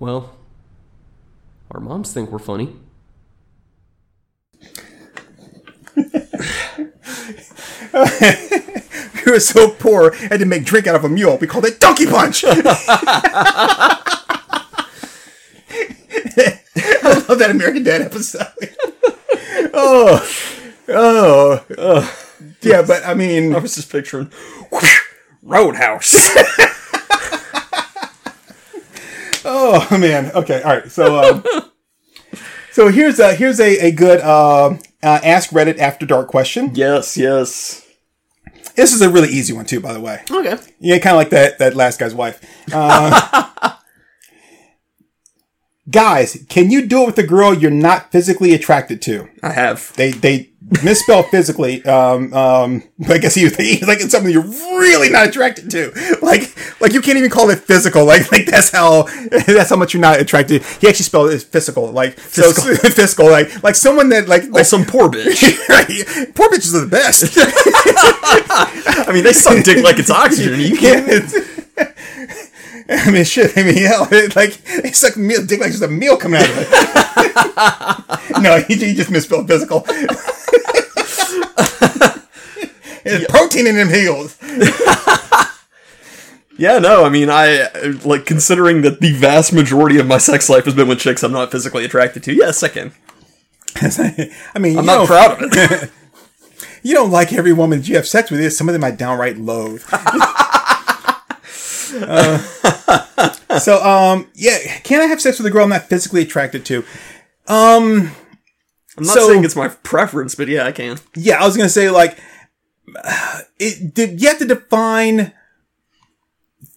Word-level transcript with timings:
Well, 0.00 0.34
our 1.70 1.78
moms 1.78 2.10
think 2.10 2.30
we're 2.30 2.38
funny. 2.38 2.74
we 5.94 6.02
were 9.30 9.40
so 9.40 9.68
poor, 9.72 10.14
I 10.14 10.16
had 10.16 10.40
to 10.40 10.46
make 10.46 10.64
drink 10.64 10.86
out 10.86 10.96
of 10.96 11.04
a 11.04 11.08
mule. 11.10 11.36
We 11.36 11.46
called 11.46 11.66
it 11.66 11.80
Donkey 11.80 12.06
Punch. 12.06 12.44
I 12.46 12.52
love 17.28 17.38
that 17.38 17.50
American 17.50 17.82
Dad 17.82 18.00
episode. 18.00 18.46
oh, 19.74 20.26
oh, 20.88 21.62
oh, 21.76 22.18
yeah. 22.62 22.80
But 22.80 23.04
I 23.04 23.12
mean, 23.12 23.54
I 23.54 23.58
was 23.58 23.74
just 23.74 23.92
picturing 23.92 24.32
Roadhouse. 25.42 26.30
Oh 29.90 29.98
man. 29.98 30.30
Okay. 30.32 30.62
All 30.62 30.76
right. 30.76 30.90
So, 30.90 31.18
um, 31.18 31.44
so 32.72 32.88
here's 32.88 33.18
a 33.18 33.34
here's 33.34 33.60
a 33.60 33.86
a 33.86 33.90
good 33.90 34.20
uh, 34.20 34.76
uh, 35.02 35.20
ask 35.22 35.50
Reddit 35.50 35.78
after 35.78 36.06
dark 36.06 36.28
question. 36.28 36.74
yes, 36.74 37.16
yes. 37.16 37.86
This 38.76 38.92
is 38.94 39.02
a 39.02 39.10
really 39.10 39.28
easy 39.28 39.52
one 39.52 39.66
too, 39.66 39.80
by 39.80 39.92
the 39.92 40.00
way. 40.00 40.22
Okay. 40.30 40.56
Yeah, 40.78 40.98
kind 40.98 41.14
of 41.14 41.18
like 41.18 41.30
that 41.30 41.58
that 41.58 41.74
last 41.74 41.98
guy's 41.98 42.14
wife. 42.14 42.42
Uh, 42.72 43.74
guys, 45.90 46.44
can 46.48 46.70
you 46.70 46.86
do 46.86 47.02
it 47.02 47.06
with 47.06 47.18
a 47.18 47.26
girl 47.26 47.52
you're 47.52 47.70
not 47.70 48.12
physically 48.12 48.54
attracted 48.54 49.02
to? 49.02 49.28
I 49.42 49.52
have. 49.52 49.92
They 49.96 50.12
they 50.12 50.49
misspell 50.82 51.22
physically. 51.24 51.84
Um, 51.84 52.32
um, 52.32 52.82
I 53.08 53.18
guess 53.18 53.34
he, 53.34 53.48
he 53.48 53.84
like 53.84 54.00
it's 54.00 54.10
something 54.12 54.30
you're 54.32 54.42
really 54.42 55.08
not 55.10 55.28
attracted 55.28 55.70
to. 55.72 55.92
Like 56.22 56.54
like 56.80 56.92
you 56.92 57.00
can't 57.00 57.18
even 57.18 57.30
call 57.30 57.50
it 57.50 57.58
physical. 57.60 58.04
Like 58.04 58.30
like 58.32 58.46
that's 58.46 58.70
how 58.70 59.02
that's 59.46 59.70
how 59.70 59.76
much 59.76 59.94
you're 59.94 60.00
not 60.00 60.20
attracted. 60.20 60.62
He 60.80 60.88
actually 60.88 61.04
spelled 61.04 61.30
it 61.30 61.42
physical. 61.42 61.90
Like 61.90 62.18
so 62.20 62.52
Fiscal. 62.52 63.26
Like 63.30 63.62
like 63.62 63.74
someone 63.76 64.08
that 64.10 64.28
like 64.28 64.42
Like 64.44 64.52
like 64.52 64.64
some 64.66 64.84
poor 64.84 65.08
bitch. 65.10 65.68
right? 65.68 66.34
poor 66.34 66.48
bitches 66.48 66.74
are 66.74 66.80
the 66.80 66.88
best. 66.90 67.24
I 67.36 69.12
mean, 69.12 69.24
they 69.24 69.32
suck 69.32 69.62
dick 69.64 69.82
like 69.84 69.98
it's 69.98 70.10
oxygen. 70.10 70.58
You 70.60 70.76
can't. 70.76 71.32
It's- 72.90 73.06
I 73.08 73.10
mean, 73.10 73.24
shit. 73.24 73.56
I 73.56 73.62
mean, 73.62 73.76
hell, 73.76 74.08
it, 74.12 74.34
like 74.36 74.60
it's 74.66 74.98
sucked 74.98 75.16
meal, 75.16 75.44
dick 75.44 75.60
like 75.60 75.70
there's 75.70 75.82
a 75.82 75.88
meal 75.88 76.16
coming 76.16 76.40
out 76.40 76.48
of 76.48 76.56
it. 76.58 76.68
no, 78.42 78.60
he, 78.62 78.74
he 78.74 78.94
just 78.94 79.10
misspelled 79.10 79.46
physical. 79.48 79.80
There's 83.02 83.24
protein 83.28 83.66
in 83.66 83.76
them 83.76 83.88
heels. 83.88 84.36
Yeah, 86.58 86.78
no. 86.78 87.04
I 87.04 87.08
mean, 87.08 87.30
I 87.30 87.68
like 88.04 88.26
considering 88.26 88.82
that 88.82 89.00
the 89.00 89.12
vast 89.12 89.52
majority 89.52 89.98
of 89.98 90.06
my 90.06 90.18
sex 90.18 90.50
life 90.50 90.66
has 90.66 90.74
been 90.74 90.88
with 90.88 90.98
chicks 91.00 91.22
I'm 91.22 91.32
not 91.32 91.50
physically 91.50 91.86
attracted 91.86 92.22
to. 92.24 92.34
Yes, 92.34 92.62
I 92.62 92.68
can. 92.68 92.92
I 93.76 94.58
mean, 94.58 94.78
I'm 94.78 94.84
not 94.84 94.98
don't, 94.98 95.06
proud 95.06 95.42
of 95.42 95.50
it. 95.52 95.90
you 96.82 96.94
don't 96.94 97.10
like 97.10 97.32
every 97.32 97.54
woman 97.54 97.78
that 97.80 97.88
you 97.88 97.96
have 97.96 98.06
sex 98.06 98.30
with. 98.30 98.52
Some 98.52 98.68
of 98.68 98.74
them 98.74 98.84
I 98.84 98.90
downright 98.90 99.38
loathe. 99.38 99.82
Uh, 101.92 102.38
so, 103.58 103.82
um, 103.84 104.28
yeah, 104.34 104.58
can 104.84 105.00
I 105.00 105.06
have 105.06 105.20
sex 105.20 105.38
with 105.38 105.46
a 105.46 105.50
girl 105.50 105.64
I'm 105.64 105.70
not 105.70 105.84
physically 105.88 106.22
attracted 106.22 106.64
to? 106.66 106.78
Um, 107.46 108.12
I'm 108.96 109.04
not 109.04 109.14
So- 109.14 109.28
saying 109.28 109.44
it's 109.44 109.56
my 109.56 109.68
preference, 109.68 110.34
but 110.34 110.48
yeah, 110.48 110.66
I 110.66 110.72
can. 110.72 110.98
yeah, 111.14 111.42
I 111.42 111.46
was 111.46 111.56
gonna 111.56 111.68
say 111.68 111.90
like, 111.90 112.18
it 113.58 113.94
did 113.94 114.20
you 114.20 114.28
have 114.28 114.38
to 114.38 114.44
define 114.46 115.32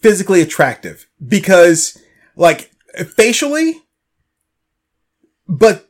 physically 0.00 0.40
attractive 0.40 1.06
because 1.26 2.00
like 2.36 2.70
facially, 3.16 3.82
but 5.48 5.88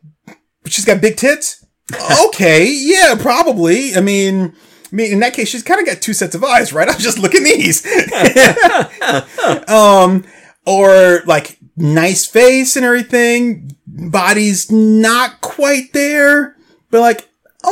she's 0.66 0.84
got 0.84 1.00
big 1.00 1.16
tits. 1.16 1.65
okay, 2.26 2.66
yeah, 2.70 3.15
probably. 3.19 3.94
I 3.94 4.00
mean. 4.00 4.54
I 4.94 4.97
mean, 4.97 5.12
in 5.12 5.19
that 5.21 5.34
case, 5.34 5.49
she's 5.49 5.65
kind 5.65 5.81
of 5.81 5.87
got 5.87 6.00
two 6.00 6.12
sets 6.12 6.37
of 6.37 6.44
eyes, 6.44 6.72
right? 6.72 6.88
I'm 6.91 7.00
just 7.00 7.19
looking 7.19 7.43
these. 7.43 7.84
um, 9.69 10.25
or 10.65 11.22
like 11.27 11.59
nice 11.77 12.27
face 12.27 12.77
and 12.77 12.87
everything. 12.87 13.72
Body's 13.88 14.71
not 14.71 15.41
quite 15.41 15.93
there, 15.93 16.56
but 16.93 17.00
like, 17.00 17.28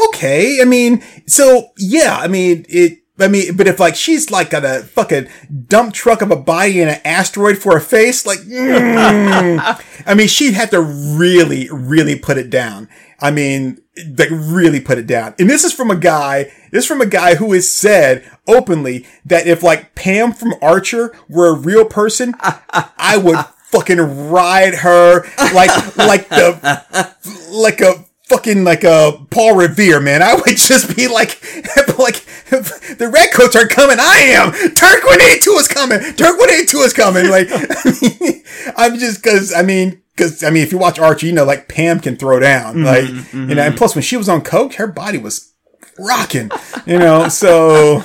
okay. 0.09 0.59
I 0.61 0.65
mean, 0.65 1.05
so 1.29 1.71
yeah, 1.79 2.19
I 2.19 2.27
mean, 2.27 2.67
it, 2.69 2.99
I 3.21 3.29
mean, 3.29 3.57
but 3.57 3.69
if 3.69 3.79
like 3.79 3.95
she's 3.95 4.33
like 4.33 4.51
got 4.51 4.65
a 4.65 4.83
fucking 4.83 5.29
dump 5.69 5.95
truck 5.95 6.23
of 6.23 6.33
a 6.33 6.37
body 6.37 6.81
and 6.81 6.91
an 6.91 7.01
asteroid 7.05 7.59
for 7.59 7.77
a 7.77 7.81
face, 7.81 8.27
like, 8.27 8.41
mm, 8.41 9.81
I 10.07 10.15
mean, 10.15 10.27
she'd 10.27 10.55
have 10.55 10.71
to 10.71 10.83
really, 10.83 11.69
really 11.71 12.19
put 12.19 12.37
it 12.37 12.51
down. 12.51 12.89
I 13.23 13.31
mean, 13.31 13.81
like 14.19 14.31
really 14.31 14.81
put 14.81 14.99
it 14.99 15.07
down. 15.07 15.35
And 15.39 15.49
this 15.49 15.65
is 15.65 15.73
from 15.73 15.91
a 15.91 15.97
guy, 15.97 16.53
this 16.73 16.85
is 16.85 16.87
from 16.87 17.01
a 17.01 17.07
guy 17.07 17.37
who 17.37 17.53
has 17.53 17.71
said 17.71 18.29
openly 18.49 19.07
that 19.25 19.47
if 19.47 19.63
like 19.63 19.95
Pam 19.95 20.33
from 20.33 20.55
Archer 20.61 21.15
were 21.29 21.49
a 21.49 21.55
real 21.55 21.85
person, 21.85 22.35
I 22.41 23.17
would 23.17 23.39
fucking 23.71 24.31
ride 24.31 24.75
her 24.75 25.25
like, 25.55 25.97
like 25.97 26.29
the, 26.29 27.15
like 27.51 27.81
a 27.81 28.05
fucking 28.33 28.65
like 28.65 28.83
a 28.85 29.25
Paul 29.31 29.57
Revere, 29.57 30.01
man. 30.01 30.23
I 30.23 30.35
would 30.35 30.57
just 30.57 30.97
be 30.97 31.07
like, 31.09 31.41
like 31.99 32.25
the 32.51 33.11
redcoats 33.13 33.57
are 33.57 33.67
coming. 33.67 33.99
I 34.01 34.19
am. 34.35 34.53
Turk 34.75 35.05
182 35.05 35.51
is 35.53 35.69
coming. 35.69 36.01
Turk 36.01 36.39
182 36.39 36.79
is 36.79 36.93
coming. 36.93 37.29
Like, 37.31 37.49
I'm 38.77 38.99
just 38.99 39.23
because 39.23 39.53
I 39.53 39.63
mean. 39.63 40.02
Because 40.15 40.43
I 40.43 40.51
mean, 40.51 40.63
if 40.63 40.73
you 40.73 40.79
watch 40.79 40.99
Archer, 40.99 41.27
you 41.27 41.33
know, 41.33 41.45
like 41.45 41.69
Pam 41.69 42.01
can 42.01 42.17
throw 42.17 42.39
down, 42.39 42.83
like 42.85 43.09
you 43.33 43.55
know, 43.55 43.63
and 43.63 43.77
plus 43.77 43.95
when 43.95 44.03
she 44.03 44.17
was 44.17 44.29
on 44.29 44.43
coke, 44.43 44.75
her 44.75 44.87
body 44.87 45.19
was 45.19 45.53
rocking, 45.99 46.51
you 46.87 46.99
know. 46.99 47.29
So, 47.29 48.03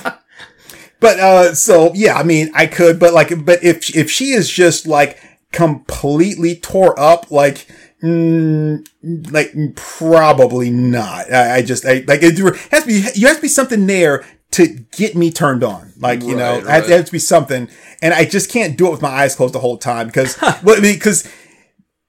but 1.00 1.20
uh, 1.20 1.54
so 1.54 1.92
yeah, 1.94 2.14
I 2.16 2.22
mean, 2.22 2.50
I 2.54 2.66
could, 2.66 2.98
but 2.98 3.12
like, 3.12 3.44
but 3.44 3.62
if 3.62 3.94
if 3.94 4.10
she 4.10 4.30
is 4.30 4.48
just 4.48 4.86
like 4.86 5.18
completely 5.52 6.56
tore 6.56 6.98
up, 6.98 7.30
like 7.30 7.66
Mm, 8.02 8.86
like 9.32 9.52
probably 9.74 10.70
not. 10.70 11.32
I, 11.32 11.56
I 11.56 11.62
just 11.62 11.84
I, 11.84 12.04
like 12.06 12.20
it 12.22 12.38
has 12.70 12.82
to 12.84 12.86
be. 12.86 13.04
You 13.16 13.26
have 13.26 13.36
to 13.36 13.42
be 13.42 13.48
something 13.48 13.88
there 13.88 14.24
to 14.52 14.68
get 14.92 15.16
me 15.16 15.32
turned 15.32 15.64
on. 15.64 15.92
Like 15.98 16.22
you 16.22 16.36
know, 16.36 16.52
Right, 16.52 16.58
it 16.62 16.66
has- 16.68 16.80
right. 16.82 16.90
it 16.90 16.96
has 16.96 17.06
to 17.06 17.12
be 17.12 17.18
something, 17.18 17.68
and 18.00 18.14
I 18.14 18.24
just 18.24 18.50
can't 18.50 18.78
do 18.78 18.86
it 18.86 18.90
with 18.92 19.02
my 19.02 19.08
eyes 19.08 19.34
closed 19.34 19.52
the 19.52 19.58
whole 19.58 19.78
time 19.78 20.06
because 20.06 20.40
well, 20.62 20.76
I 20.76 20.80
mean, 20.80 20.94
because 20.94 21.28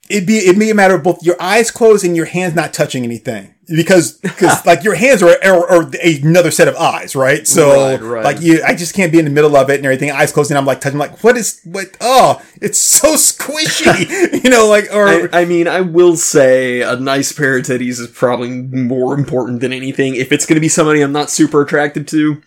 it'd 0.10 0.28
be 0.28 0.38
it'd 0.40 0.60
be 0.60 0.70
a 0.70 0.76
matter 0.76 0.96
of 0.96 1.04
both 1.04 1.24
your 1.24 1.42
eyes 1.42 1.72
closed 1.72 2.04
and 2.04 2.16
your 2.16 2.26
hands 2.26 2.56
not 2.56 2.74
touching 2.74 3.04
anything 3.04 3.54
because 3.68 4.14
because 4.14 4.66
like 4.66 4.84
your 4.84 4.96
hands 4.96 5.22
are, 5.22 5.38
are, 5.44 5.70
are 5.70 5.92
another 6.24 6.52
set 6.52 6.68
of 6.68 6.76
eyes 6.76 7.16
right 7.16 7.48
so 7.48 7.92
Right, 7.92 8.02
right. 8.02 8.24
like 8.24 8.42
you 8.42 8.62
I 8.66 8.76
just 8.76 8.96
can't 8.96 9.12
be 9.12 9.20
in 9.20 9.26
the 9.26 9.32
middle 9.32 9.56
of 9.56 9.70
it 9.70 9.76
and 9.76 9.86
everything 9.86 10.12
eyes 10.12 10.32
closed 10.32 10.50
and 10.50 10.58
I'm 10.58 10.66
like 10.66 10.82
touching 10.82 11.00
like 11.00 11.24
what 11.24 11.38
is 11.38 11.62
what 11.64 11.96
oh 12.02 12.42
it's 12.62 12.80
so 12.80 13.14
squishy 13.16 14.44
you 14.44 14.50
know 14.50 14.68
like 14.68 14.88
or 14.92 15.08
I, 15.08 15.42
I 15.42 15.46
mean, 15.46 15.68
I 15.68 15.82
will 15.82 16.18
say 16.18 16.82
a 16.82 16.96
nice 16.96 17.32
pair 17.32 17.58
of 17.58 17.66
titties 17.66 18.00
is 18.00 18.08
probably 18.08 18.50
more 18.50 19.18
important 19.18 19.62
than 19.62 19.72
anything. 19.72 20.16
If 20.16 20.32
it's 20.32 20.46
going 20.46 20.56
to 20.56 20.62
be 20.62 20.70
somebody 20.70 21.02
I'm 21.02 21.12
not 21.12 21.30
super 21.30 21.62
attracted 21.62 22.08
to, 22.10 22.42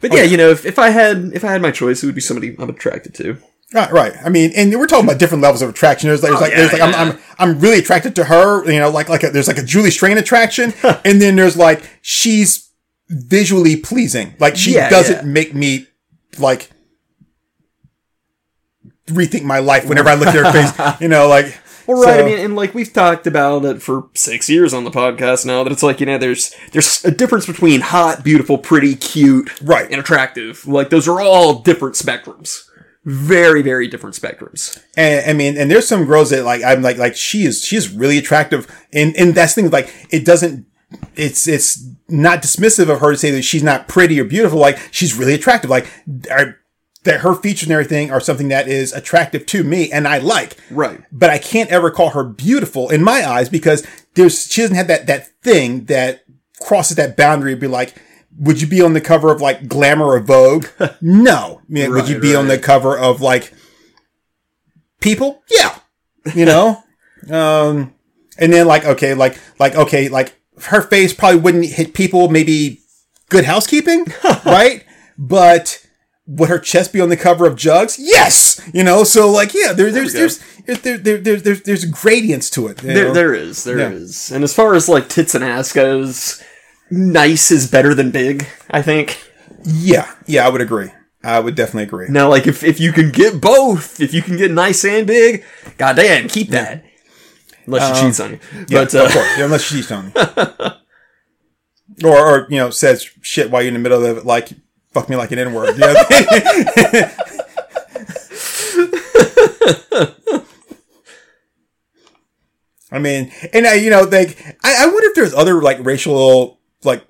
but 0.00 0.12
oh, 0.12 0.16
yeah, 0.16 0.22
you 0.22 0.36
know, 0.36 0.50
if, 0.50 0.64
if 0.66 0.78
I 0.78 0.90
had 0.90 1.30
if 1.34 1.44
I 1.44 1.52
had 1.52 1.62
my 1.62 1.70
choice, 1.70 2.02
it 2.02 2.06
would 2.06 2.14
be 2.14 2.20
somebody 2.20 2.54
I'm 2.58 2.68
attracted 2.70 3.14
to. 3.14 3.38
Right, 3.72 3.90
right. 3.92 4.12
I 4.24 4.28
mean, 4.30 4.50
and 4.56 4.72
we're 4.74 4.86
talking 4.88 5.04
about 5.04 5.20
different 5.20 5.42
levels 5.42 5.62
of 5.62 5.68
attraction. 5.70 6.08
There's 6.08 6.22
like, 6.24 6.30
there's 6.32 6.40
oh, 6.40 6.44
like, 6.44 6.50
yeah, 6.52 6.56
there's 6.58 6.72
like, 6.72 6.80
yeah. 6.80 7.00
I'm, 7.02 7.12
I'm, 7.12 7.18
I'm 7.38 7.60
really 7.60 7.78
attracted 7.78 8.16
to 8.16 8.24
her. 8.24 8.64
You 8.70 8.80
know, 8.80 8.90
like, 8.90 9.08
like 9.08 9.22
a, 9.22 9.30
there's 9.30 9.46
like 9.46 9.58
a 9.58 9.62
Julie 9.62 9.92
Strain 9.92 10.18
attraction, 10.18 10.74
and 11.04 11.22
then 11.22 11.36
there's 11.36 11.56
like 11.56 11.88
she's 12.02 12.68
visually 13.08 13.76
pleasing. 13.76 14.34
Like 14.40 14.56
she 14.56 14.74
Yeah, 14.74 14.90
doesn't 14.90 15.30
make 15.30 15.54
me 15.54 15.86
like 16.38 16.70
rethink 19.06 19.44
my 19.44 19.58
life 19.58 19.88
whenever 19.88 20.08
I 20.08 20.14
look 20.14 20.28
at 20.28 20.34
her 20.34 20.52
face. 20.52 21.00
You 21.00 21.08
know, 21.08 21.28
like. 21.28 21.56
Well, 21.86 22.02
right. 22.02 22.18
so- 22.18 22.24
I 22.24 22.24
mean, 22.24 22.38
and 22.38 22.56
like 22.56 22.74
we've 22.74 22.92
talked 22.92 23.26
about 23.26 23.64
it 23.64 23.82
for 23.82 24.08
six 24.14 24.48
years 24.48 24.72
on 24.74 24.84
the 24.84 24.90
podcast 24.90 25.44
now. 25.46 25.64
That 25.64 25.72
it's 25.72 25.82
like 25.82 25.98
you 26.00 26.06
know, 26.06 26.18
there's 26.18 26.54
there's 26.72 27.04
a 27.04 27.10
difference 27.10 27.46
between 27.46 27.80
hot, 27.80 28.22
beautiful, 28.22 28.58
pretty, 28.58 28.94
cute, 28.94 29.60
Right. 29.62 29.90
and 29.90 30.00
attractive. 30.00 30.66
Like 30.68 30.90
those 30.90 31.08
are 31.08 31.20
all 31.20 31.60
different 31.60 31.96
spectrums. 31.96 32.68
Very, 33.04 33.62
very 33.62 33.88
different 33.88 34.14
spectrums. 34.14 34.82
And 34.96 35.28
I 35.28 35.32
mean, 35.32 35.56
and 35.56 35.70
there's 35.70 35.88
some 35.88 36.04
girls 36.04 36.30
that 36.30 36.44
like 36.44 36.62
I'm 36.62 36.82
like 36.82 36.98
like 36.98 37.16
she 37.16 37.44
is 37.44 37.64
she's 37.64 37.90
really 37.90 38.18
attractive, 38.18 38.70
and 38.92 39.16
and 39.16 39.34
that's 39.34 39.54
the 39.54 39.62
thing 39.62 39.70
like 39.70 39.92
it 40.10 40.24
doesn't. 40.24 40.66
It's 41.16 41.48
it's 41.48 41.82
not 42.08 42.42
dismissive 42.42 42.90
of 42.90 43.00
her 43.00 43.12
to 43.12 43.16
say 43.16 43.30
that 43.30 43.42
she's 43.42 43.62
not 43.62 43.88
pretty 43.88 44.20
or 44.20 44.24
beautiful. 44.24 44.58
Like 44.58 44.78
she's 44.90 45.14
really 45.14 45.34
attractive. 45.34 45.70
Like 45.70 45.86
are, 46.30 46.58
that 47.04 47.20
her 47.20 47.34
features 47.34 47.68
and 47.68 47.72
everything 47.72 48.10
are 48.10 48.20
something 48.20 48.48
that 48.48 48.68
is 48.68 48.92
attractive 48.92 49.46
to 49.46 49.64
me 49.64 49.90
and 49.90 50.06
I 50.06 50.18
like. 50.18 50.56
Right. 50.70 51.00
But 51.10 51.30
I 51.30 51.38
can't 51.38 51.70
ever 51.70 51.90
call 51.90 52.10
her 52.10 52.24
beautiful 52.24 52.90
in 52.90 53.02
my 53.02 53.26
eyes 53.26 53.48
because 53.48 53.86
there's 54.14 54.50
she 54.50 54.60
doesn't 54.60 54.76
have 54.76 54.88
that 54.88 55.06
that 55.06 55.28
thing 55.42 55.86
that 55.86 56.24
crosses 56.60 56.96
that 56.96 57.16
boundary. 57.16 57.52
And 57.52 57.60
be 57.60 57.66
like, 57.66 57.94
would 58.40 58.60
you 58.60 58.66
be 58.66 58.82
on 58.82 58.94
the 58.94 59.00
cover 59.00 59.30
of 59.30 59.40
like 59.40 59.68
Glamour 59.68 60.06
or 60.06 60.20
Vogue? 60.20 60.66
no. 61.00 61.60
I 61.62 61.72
mean, 61.72 61.90
would 61.92 62.08
you 62.08 62.14
Right, 62.16 62.22
be 62.22 62.34
on 62.34 62.48
the 62.48 62.58
cover 62.58 62.98
of 62.98 63.20
like 63.20 63.52
People? 65.00 65.42
Yeah. 65.50 65.78
you 66.34 66.44
know. 66.44 66.82
um, 67.30 67.94
and 68.38 68.52
then 68.52 68.66
like 68.66 68.84
okay, 68.84 69.14
like 69.14 69.38
like 69.58 69.74
okay, 69.74 70.08
like 70.08 70.38
her 70.64 70.82
face 70.82 71.12
probably 71.12 71.40
wouldn't 71.40 71.66
hit 71.66 71.94
people. 71.94 72.28
Maybe 72.28 72.80
good 73.28 73.44
housekeeping, 73.44 74.06
right? 74.44 74.84
But 75.18 75.86
would 76.26 76.48
her 76.48 76.58
chest 76.58 76.92
be 76.92 77.00
on 77.00 77.08
the 77.10 77.16
cover 77.16 77.46
of 77.46 77.56
Jugs? 77.56 77.98
Yes, 77.98 78.60
you 78.72 78.82
know. 78.84 79.04
So 79.04 79.30
like, 79.30 79.52
yeah, 79.54 79.72
there, 79.72 79.90
there's 79.90 80.12
we 80.14 80.18
there's 80.20 80.38
there, 80.66 80.96
there, 80.98 81.18
there, 81.18 81.36
there's 81.36 81.62
there's 81.62 81.84
gradients 81.86 82.48
to 82.50 82.68
it. 82.68 82.78
There, 82.78 83.08
know? 83.08 83.14
there 83.14 83.34
is, 83.34 83.64
there 83.64 83.78
Yeah. 83.78 83.90
is. 83.90 84.30
And 84.30 84.44
as 84.44 84.54
far 84.54 84.74
as 84.74 84.88
like 84.88 85.08
tits 85.08 85.34
and 85.34 85.44
ass 85.44 85.72
goes, 85.72 86.42
nice 86.90 87.50
is 87.50 87.70
better 87.70 87.94
than 87.94 88.10
big. 88.10 88.46
I 88.70 88.82
think. 88.82 89.22
Yeah, 89.64 90.12
yeah, 90.26 90.46
I 90.46 90.50
would 90.50 90.60
agree. 90.60 90.90
I 91.22 91.38
would 91.38 91.54
definitely 91.54 91.82
agree. 91.84 92.08
Now, 92.08 92.28
like 92.28 92.46
if 92.46 92.64
if 92.64 92.80
you 92.80 92.92
can 92.92 93.10
get 93.10 93.40
both, 93.40 94.00
if 94.00 94.14
you 94.14 94.22
can 94.22 94.36
get 94.36 94.50
nice 94.50 94.84
and 94.84 95.06
big, 95.06 95.44
goddamn, 95.76 96.28
keep 96.28 96.48
that. 96.48 96.84
Unless 97.66 97.98
she 97.98 98.04
cheats 98.04 98.20
on 98.20 98.30
you. 98.32 98.40
Yeah, 98.68 98.84
but 98.84 98.94
uh, 98.94 99.04
of 99.04 99.12
course, 99.12 99.38
yeah, 99.38 99.44
unless 99.44 99.62
she's 99.62 99.92
on 99.92 100.12
you. 100.14 100.22
or, 102.08 102.18
or 102.18 102.46
you 102.48 102.56
know, 102.56 102.70
says 102.70 103.08
shit 103.20 103.50
while 103.50 103.62
you're 103.62 103.68
in 103.68 103.74
the 103.74 103.80
middle 103.80 104.04
of 104.04 104.18
it, 104.18 104.26
like 104.26 104.50
fuck 104.92 105.08
me 105.08 105.16
like 105.16 105.30
an 105.32 105.38
N 105.38 105.52
word. 105.52 105.74
You 105.74 105.80
know? 105.80 105.94
I 112.92 112.98
mean, 112.98 113.30
and 113.52 113.66
I, 113.66 113.74
you 113.74 113.90
know, 113.90 114.02
like 114.02 114.40
I, 114.64 114.84
I 114.84 114.86
wonder 114.86 115.08
if 115.08 115.14
there's 115.14 115.34
other 115.34 115.62
like 115.62 115.84
racial 115.84 116.59
like 116.84 117.04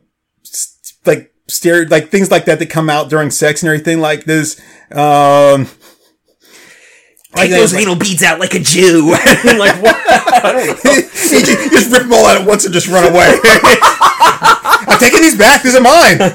s- 0.44 0.94
like 1.06 1.32
stereo 1.48 1.88
like 1.88 2.08
things 2.10 2.30
like 2.30 2.44
that 2.46 2.58
that 2.58 2.70
come 2.70 2.88
out 2.90 3.08
during 3.10 3.30
sex 3.30 3.62
and 3.62 3.68
everything 3.68 4.00
like 4.00 4.24
this. 4.24 4.60
Um, 4.90 5.66
take 7.34 7.36
like, 7.36 7.50
those 7.50 7.72
like- 7.72 7.82
anal 7.82 7.96
beads 7.96 8.22
out 8.22 8.38
like 8.40 8.54
a 8.54 8.60
Jew. 8.60 9.10
like 9.10 9.82
what? 9.82 9.96
I 10.08 10.40
don't 10.52 10.56
know. 10.56 10.62
you 10.84 11.44
just, 11.44 11.70
just 11.72 11.90
rip 11.92 12.02
them 12.02 12.12
all 12.12 12.26
out 12.26 12.40
at 12.40 12.46
once 12.46 12.64
and 12.64 12.74
just 12.74 12.88
run 12.88 13.04
away. 13.10 13.34
I'm 13.44 14.98
taking 14.98 15.20
these 15.22 15.36
back. 15.38 15.62
These 15.62 15.74
are 15.76 15.80
mine. 15.80 16.18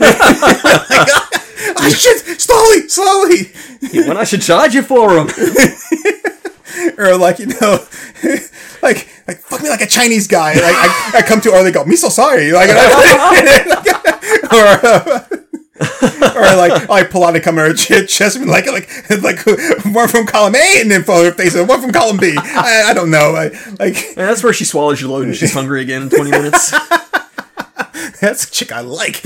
I 1.77 1.89
should 1.89 2.39
Slowly, 2.39 2.87
slowly. 2.87 3.51
when 4.07 4.17
I 4.17 4.23
should 4.23 4.41
charge 4.41 4.73
you 4.75 4.81
for 4.83 5.13
them. 5.13 5.27
Or 6.97 7.17
like 7.17 7.39
you 7.39 7.47
know, 7.47 7.85
like 8.81 9.07
like 9.27 9.37
fuck 9.39 9.61
me 9.61 9.69
like 9.69 9.81
a 9.81 9.87
Chinese 9.87 10.27
guy. 10.27 10.53
Like 10.53 10.63
I, 10.63 11.11
I 11.15 11.21
come 11.21 11.41
to 11.41 11.51
or 11.51 11.63
they 11.63 11.71
go, 11.71 11.83
me 11.85 11.95
so 11.95 12.09
sorry. 12.09 12.51
Like, 12.51 12.69
or. 14.51 14.85
Uh, 14.85 15.25
or 15.77 16.55
like 16.55 16.89
I 16.89 17.03
pull 17.03 17.25
out 17.25 17.35
a 17.35 17.41
camera 17.41 17.65
in 17.65 17.71
her 17.71 17.75
ch- 17.77 18.09
chest 18.09 18.37
and 18.37 18.47
like 18.49 18.65
like 18.65 18.89
like 19.21 19.45
one 19.93 20.07
from 20.07 20.25
column 20.25 20.55
A 20.55 20.79
and 20.79 20.89
then 20.89 21.03
follow 21.03 21.25
her 21.25 21.31
face 21.33 21.53
and 21.53 21.67
one 21.67 21.81
from 21.81 21.91
column 21.91 22.15
B. 22.15 22.33
I, 22.37 22.85
I 22.87 22.93
don't 22.93 23.11
know. 23.11 23.35
I, 23.35 23.49
like 23.77 24.15
that's 24.15 24.41
where 24.41 24.53
she 24.53 24.63
swallows 24.63 25.01
your 25.01 25.09
load 25.09 25.25
and 25.25 25.35
she's 25.35 25.53
hungry 25.53 25.81
again 25.81 26.03
in 26.03 26.09
20 26.09 26.31
minutes. 26.31 26.71
That's 28.21 28.45
a 28.45 28.51
chick 28.51 28.71
I 28.71 28.79
like. 28.79 29.21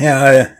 yeah. 0.00 0.56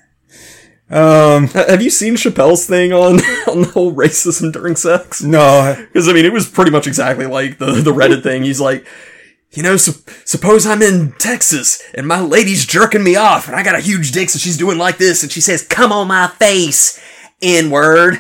Um. 0.90 1.48
Have 1.48 1.82
you 1.82 1.90
seen 1.90 2.16
Chappelle's 2.16 2.66
thing 2.66 2.92
on 2.92 3.14
on 3.48 3.62
the 3.62 3.70
whole 3.72 3.94
racism 3.94 4.52
during 4.52 4.76
sex? 4.76 5.22
No. 5.22 5.76
Because 5.78 6.08
I 6.08 6.12
mean, 6.12 6.25
it 6.25 6.32
was 6.32 6.48
pretty 6.48 6.70
much 6.70 6.87
exactly 6.87 7.26
like 7.26 7.58
the 7.58 7.72
the 7.72 7.92
Reddit 7.92 8.22
thing. 8.22 8.42
He's 8.42 8.60
like, 8.60 8.87
you 9.52 9.62
know, 9.62 9.76
sup 9.76 9.96
suppose 10.25 10.66
I'm 10.66 10.82
in 10.82 11.12
Texas 11.19 11.82
and 11.94 12.06
my 12.06 12.20
lady's 12.20 12.66
jerking 12.66 13.04
me 13.04 13.16
off, 13.16 13.46
and 13.46 13.56
I 13.56 13.62
got 13.62 13.75
a 13.75 13.81
huge 13.81 14.12
dick, 14.12 14.31
so 14.31 14.38
she's 14.38 14.56
doing 14.56 14.78
like 14.78 14.98
this, 14.98 15.22
and 15.22 15.31
she 15.31 15.40
says, 15.40 15.62
"Come 15.62 15.92
on 15.92 16.08
my 16.08 16.28
face, 16.28 17.00
N 17.42 17.70
word." 17.70 18.19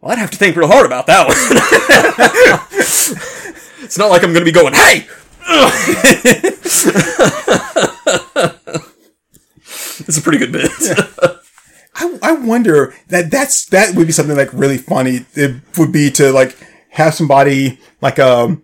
Well, 0.00 0.12
I'd 0.12 0.18
have 0.18 0.30
to 0.30 0.38
think 0.38 0.56
real 0.56 0.68
hard 0.68 0.86
about 0.86 1.06
that 1.06 1.26
one. 1.26 1.36
it's 3.84 3.98
not 3.98 4.10
like 4.10 4.22
I'm 4.22 4.32
going 4.32 4.44
to 4.44 4.44
be 4.44 4.52
going, 4.52 4.74
"Hey." 4.74 5.06
it's 10.00 10.18
a 10.18 10.22
pretty 10.22 10.38
good 10.38 10.52
bit. 10.52 10.70
I, 11.98 12.18
I 12.22 12.32
wonder 12.32 12.94
that 13.08 13.30
that's 13.30 13.66
that 13.66 13.94
would 13.94 14.06
be 14.06 14.12
something 14.12 14.36
like 14.36 14.52
really 14.52 14.78
funny. 14.78 15.24
It 15.34 15.56
would 15.78 15.92
be 15.92 16.10
to 16.12 16.30
like 16.30 16.56
have 16.90 17.14
somebody 17.14 17.78
like 18.00 18.18
um 18.18 18.62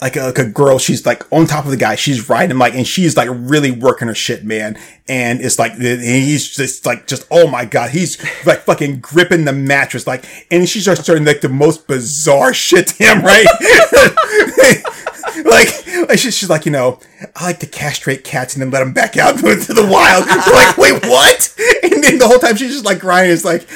like 0.00 0.16
a, 0.16 0.24
like 0.24 0.38
a 0.38 0.46
girl. 0.46 0.78
She's 0.78 1.06
like 1.06 1.24
on 1.32 1.46
top 1.46 1.64
of 1.64 1.70
the 1.70 1.76
guy. 1.76 1.94
She's 1.94 2.28
riding 2.28 2.58
like, 2.58 2.74
and 2.74 2.86
she's 2.86 3.16
like 3.16 3.28
really 3.32 3.70
working 3.70 4.08
her 4.08 4.14
shit, 4.14 4.44
man. 4.44 4.78
And 5.08 5.40
it's 5.40 5.58
like 5.58 5.76
he's 5.76 6.54
just 6.54 6.86
like 6.86 7.06
just 7.06 7.26
oh 7.30 7.48
my 7.48 7.64
god, 7.64 7.90
he's 7.90 8.22
like 8.46 8.60
fucking 8.60 9.00
gripping 9.00 9.44
the 9.44 9.52
mattress 9.52 10.06
like, 10.06 10.24
and 10.50 10.68
she 10.68 10.80
starts 10.80 11.02
starting 11.02 11.24
like 11.24 11.40
the 11.40 11.48
most 11.48 11.86
bizarre 11.88 12.54
shit 12.54 12.88
to 12.88 13.04
him, 13.04 13.22
right? 13.22 13.46
like, 15.44 16.18
she's 16.18 16.48
like, 16.48 16.66
you 16.66 16.72
know, 16.72 16.98
I 17.34 17.46
like 17.46 17.60
to 17.60 17.66
castrate 17.66 18.24
cats 18.24 18.54
and 18.54 18.62
then 18.62 18.70
let 18.70 18.80
them 18.80 18.92
back 18.92 19.16
out 19.16 19.34
into 19.44 19.72
the 19.72 19.86
wild. 19.86 20.26
like, 20.26 20.76
wait, 20.78 21.06
what? 21.08 21.54
And 21.82 22.02
then 22.02 22.18
the 22.18 22.26
whole 22.26 22.38
time 22.38 22.56
she's 22.56 22.72
just 22.72 22.84
like 22.84 23.00
crying. 23.00 23.30
It's 23.30 23.44
like, 23.44 23.68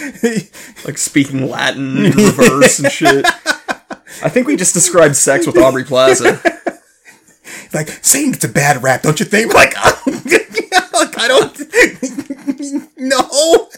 like 0.85 0.99
speaking 0.99 1.49
Latin 1.49 2.07
in 2.07 2.13
reverse 2.13 2.79
and 2.79 2.93
shit. 2.93 3.27
I 4.23 4.29
think 4.29 4.47
we 4.47 4.57
just 4.57 4.75
described 4.75 5.17
sex 5.17 5.47
with 5.47 5.57
Aubrey 5.57 5.85
Plaza. 5.85 6.41
like 7.73 7.89
saying 8.03 8.35
it's 8.35 8.45
a 8.45 8.49
bad 8.49 8.83
rap, 8.83 9.03
don't 9.03 9.19
you 9.21 9.27
think? 9.27 9.53
Like, 9.55 9.75
like 9.77 11.19
I 11.19 11.29
don't. 11.29 11.59
no. 12.97 13.69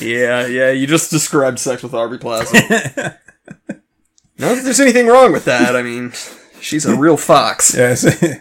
Yeah, 0.00 0.46
yeah, 0.46 0.70
you 0.70 0.86
just 0.86 1.10
described 1.10 1.58
sex 1.58 1.82
with 1.82 1.94
Aubrey 1.94 2.18
Plaza. 2.18 3.18
Not 4.38 4.56
that 4.56 4.64
there's 4.64 4.80
anything 4.80 5.06
wrong 5.06 5.32
with 5.32 5.46
that. 5.46 5.74
I 5.74 5.82
mean, 5.82 6.12
she's 6.66 6.84
a 6.84 6.96
real 6.96 7.16
fox. 7.16 7.74
Yes. 7.74 8.04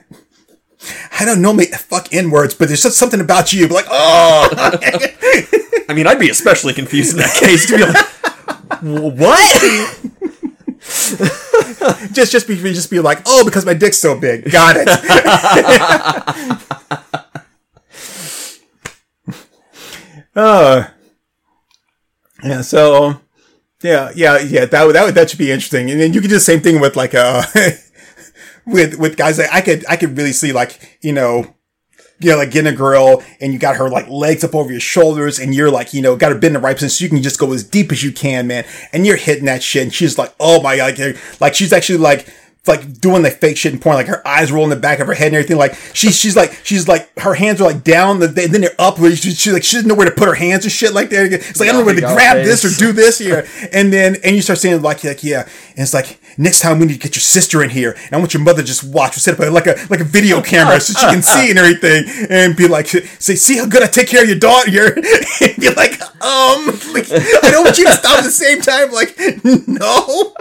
I 1.19 1.25
don't 1.25 1.42
know, 1.42 1.54
mate. 1.54 1.74
Fuck 1.75 2.13
N 2.13 2.30
words, 2.31 2.54
but 2.54 2.68
there's 2.68 2.81
just 2.81 2.98
something 2.98 3.22
about 3.22 3.54
you. 3.54 3.68
Like, 3.68 3.86
oh, 3.89 4.50
I 5.89 5.94
mean, 5.94 6.07
I'd 6.07 6.19
be 6.19 6.30
especially 6.30 6.74
confused 6.74 7.13
in 7.13 7.19
that 7.19 7.36
case 7.36 7.68
to 7.68 7.77
be 7.77 7.86
like, 7.86 8.06
what? 9.18 9.61
just 12.14 12.31
just 12.31 12.47
be 12.47 12.56
just 12.56 12.92
be 12.92 12.99
like, 12.99 13.21
oh, 13.26 13.45
because 13.45 13.66
my 13.66 13.73
dick's 13.73 13.97
so 13.97 14.19
big. 14.19 14.52
Got 14.52 14.76
it. 14.78 14.88
uh, 20.35 20.88
yeah. 22.44 22.61
So, 22.61 23.21
yeah, 23.81 24.11
yeah, 24.16 24.40
yeah. 24.40 24.66
That 24.66 24.85
would 24.85 24.95
that 24.95 25.06
would 25.06 25.16
that 25.16 25.31
should 25.31 25.40
be 25.40 25.52
interesting. 25.52 25.90
And 25.90 25.99
then 25.99 26.14
you 26.14 26.21
could 26.21 26.30
do 26.30 26.35
the 26.35 26.40
same 26.42 26.61
thing 26.61 26.80
with 26.80 26.95
like 26.95 27.16
uh 27.16 27.44
with 28.66 28.98
with 29.00 29.18
guys 29.18 29.38
that 29.38 29.54
I 29.54 29.62
could 29.62 29.86
I 29.88 29.95
could 29.95 30.18
really 30.18 30.34
see 30.34 30.52
like 30.52 31.00
you 31.02 31.14
know. 31.14 31.54
You 32.18 32.31
know, 32.31 32.38
like 32.38 32.52
getting 32.52 32.74
a 32.74 32.76
girl 32.76 33.22
and 33.42 33.52
you 33.52 33.60
got 33.60 33.76
her 33.76 33.90
like 33.90 34.07
legs 34.07 34.45
up 34.45 34.56
over 34.56 34.72
your 34.72 34.80
shoulders 34.80 35.38
and 35.38 35.54
you're 35.54 35.69
like, 35.69 35.94
you 35.94 36.02
know, 36.02 36.16
got 36.16 36.31
her 36.31 36.40
in 36.40 36.54
the 36.54 36.60
right 36.60 36.74
position 36.74 36.90
so 36.90 37.04
you 37.04 37.10
can 37.10 37.22
just 37.22 37.38
go 37.38 37.52
as 37.52 37.62
deep 37.62 37.92
as 37.92 38.06
you 38.06 38.14
can, 38.14 38.48
man. 38.48 38.64
And 38.94 39.06
you're 39.06 39.18
hitting 39.18 39.44
that 39.45 39.62
shit 39.62 39.84
and 39.84 39.94
she's 39.94 40.18
like, 40.18 40.34
oh 40.40 40.62
my 40.62 40.78
god, 40.78 40.98
like, 40.98 41.42
like 41.42 41.56
she's 41.56 41.74
actually 41.74 41.98
like, 41.98 42.26
like 42.68 43.00
doing 43.00 43.22
the 43.22 43.31
fake 43.31 43.57
shit 43.57 43.74
and 43.74 43.81
porn, 43.81 43.95
like 43.95 44.07
her 44.07 44.26
eyes 44.28 44.52
roll 44.52 44.64
in 44.64 44.69
the 44.69 44.76
back 44.76 45.00
of 45.00 45.07
her 45.07 45.14
head 45.14 45.28
and 45.28 45.36
everything. 45.36 45.57
Like 45.57 45.76
she's 45.94 46.18
she's 46.18 46.36
like 46.36 46.60
she's 46.64 46.88
like 46.88 47.18
her 47.19 47.34
hands 47.34 47.62
are 47.62 47.66
like 47.66 47.84
down, 47.84 48.19
the, 48.19 48.28
then 48.28 48.62
they're 48.62 48.76
up. 48.80 49.00
Where 49.00 49.16
she, 49.16 49.31
she 49.31 49.52
like 49.52 49.64
she 49.64 49.78
doesn't 49.78 49.88
know 49.88 49.95
where 49.95 50.10
to 50.10 50.16
put 50.16 50.28
her 50.28 50.34
hands 50.34 50.66
and 50.66 50.72
shit 50.72 50.94
like 50.94 51.10
that. 51.10 51.31
It's 51.31 51.60
like 51.60 51.69
I 51.69 51.72
don't 51.72 51.81
know 51.81 51.86
where 51.86 51.95
to 51.95 52.02
grab 52.02 52.38
face. 52.38 52.62
this 52.62 52.66
or 52.66 52.80
do 52.80 52.92
this 52.92 53.19
here. 53.19 53.48
And 53.72 53.92
then 53.92 54.18
and 54.24 54.36
you 54.36 54.42
start 54.42 54.60
saying 54.60 54.81
like 54.81 55.04
like 55.04 55.24
yeah, 55.24 55.42
and 55.42 55.80
it's 55.80 55.94
like 55.94 56.19
next 56.37 56.59
time 56.59 56.80
we 56.80 56.85
need 56.87 56.94
to 56.94 56.99
get 56.99 57.15
your 57.15 57.21
sister 57.21 57.63
in 57.63 57.69
here. 57.69 57.92
And 58.06 58.13
I 58.13 58.18
want 58.18 58.33
your 58.33 58.44
mother 58.44 58.61
to 58.61 58.68
just 58.68 58.83
watch. 58.83 59.15
We'll 59.15 59.21
set 59.21 59.35
up 59.35 59.39
a, 59.39 59.49
like 59.49 59.68
a 59.68 59.75
like 59.89 59.99
a 59.99 60.06
video 60.06 60.42
camera 60.42 60.80
so 60.80 60.94
she 60.94 61.06
can 61.13 61.21
see 61.33 61.49
and 61.49 61.59
everything, 61.59 62.27
and 62.30 62.56
be 62.56 62.68
like 62.68 62.87
say 62.87 63.35
see 63.35 63.57
how 63.57 63.65
good 63.65 63.83
I 63.83 63.87
take 63.87 64.07
care 64.07 64.23
of 64.23 64.30
your 64.30 64.39
daughter. 64.39 64.95
and 65.42 65.56
be 65.57 65.69
like 65.69 66.01
um 66.21 66.65
like 66.94 67.11
I 67.11 67.51
don't 67.51 67.63
want 67.63 67.77
you 67.77 67.85
to 67.85 67.92
stop 67.92 68.19
at 68.19 68.23
the 68.23 68.31
same 68.31 68.61
time. 68.61 68.92
Like 68.92 69.15
no, 69.68 70.33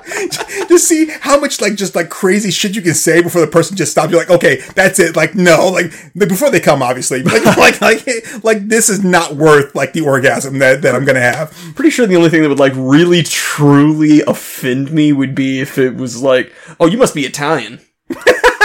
just 0.69 0.89
see 0.89 1.07
how 1.07 1.39
much 1.39 1.61
like 1.61 1.75
just 1.75 1.95
like 1.95 2.09
crazy 2.09 2.51
shit 2.51 2.75
you 2.77 2.83
can 2.83 2.95
say 2.95 3.23
before 3.23 3.41
the 3.41 3.47
person 3.47 3.77
just 3.77 3.93
stops. 3.93 4.11
You're 4.11 4.21
like, 4.21 4.31
okay, 4.31 4.61
that's 4.75 4.99
it. 4.99 5.17
Like, 5.17 5.35
no, 5.35 5.69
like 5.69 5.93
before 6.15 6.51
they 6.51 6.61
come, 6.61 6.83
obviously. 6.83 7.23
Like, 7.23 7.45
like, 7.45 7.81
like, 7.81 8.45
like 8.45 8.69
this 8.69 8.89
is 8.89 9.03
not 9.03 9.35
worth 9.37 9.75
like 9.75 9.93
the 9.93 10.03
orgasm 10.03 10.59
that, 10.59 10.83
that 10.83 10.95
I'm 10.95 11.05
gonna 11.05 11.21
have. 11.21 11.51
Pretty 11.75 11.91
sure 11.91 12.07
the 12.07 12.17
only 12.17 12.31
thing 12.31 12.43
that 12.43 12.49
would 12.49 12.59
like 12.59 12.73
really 12.77 13.23
truly 13.23 14.23
offend 14.23 14.93
me 14.93 15.13
would 15.13 15.35
be 15.35 15.61
if 15.61 15.79
it 15.79 15.84
was 15.89 16.23
like, 16.23 16.53
"Oh, 16.81 16.87
you 16.87 16.99
must 16.99 17.15
be 17.15 17.25
Italian." 17.25 17.81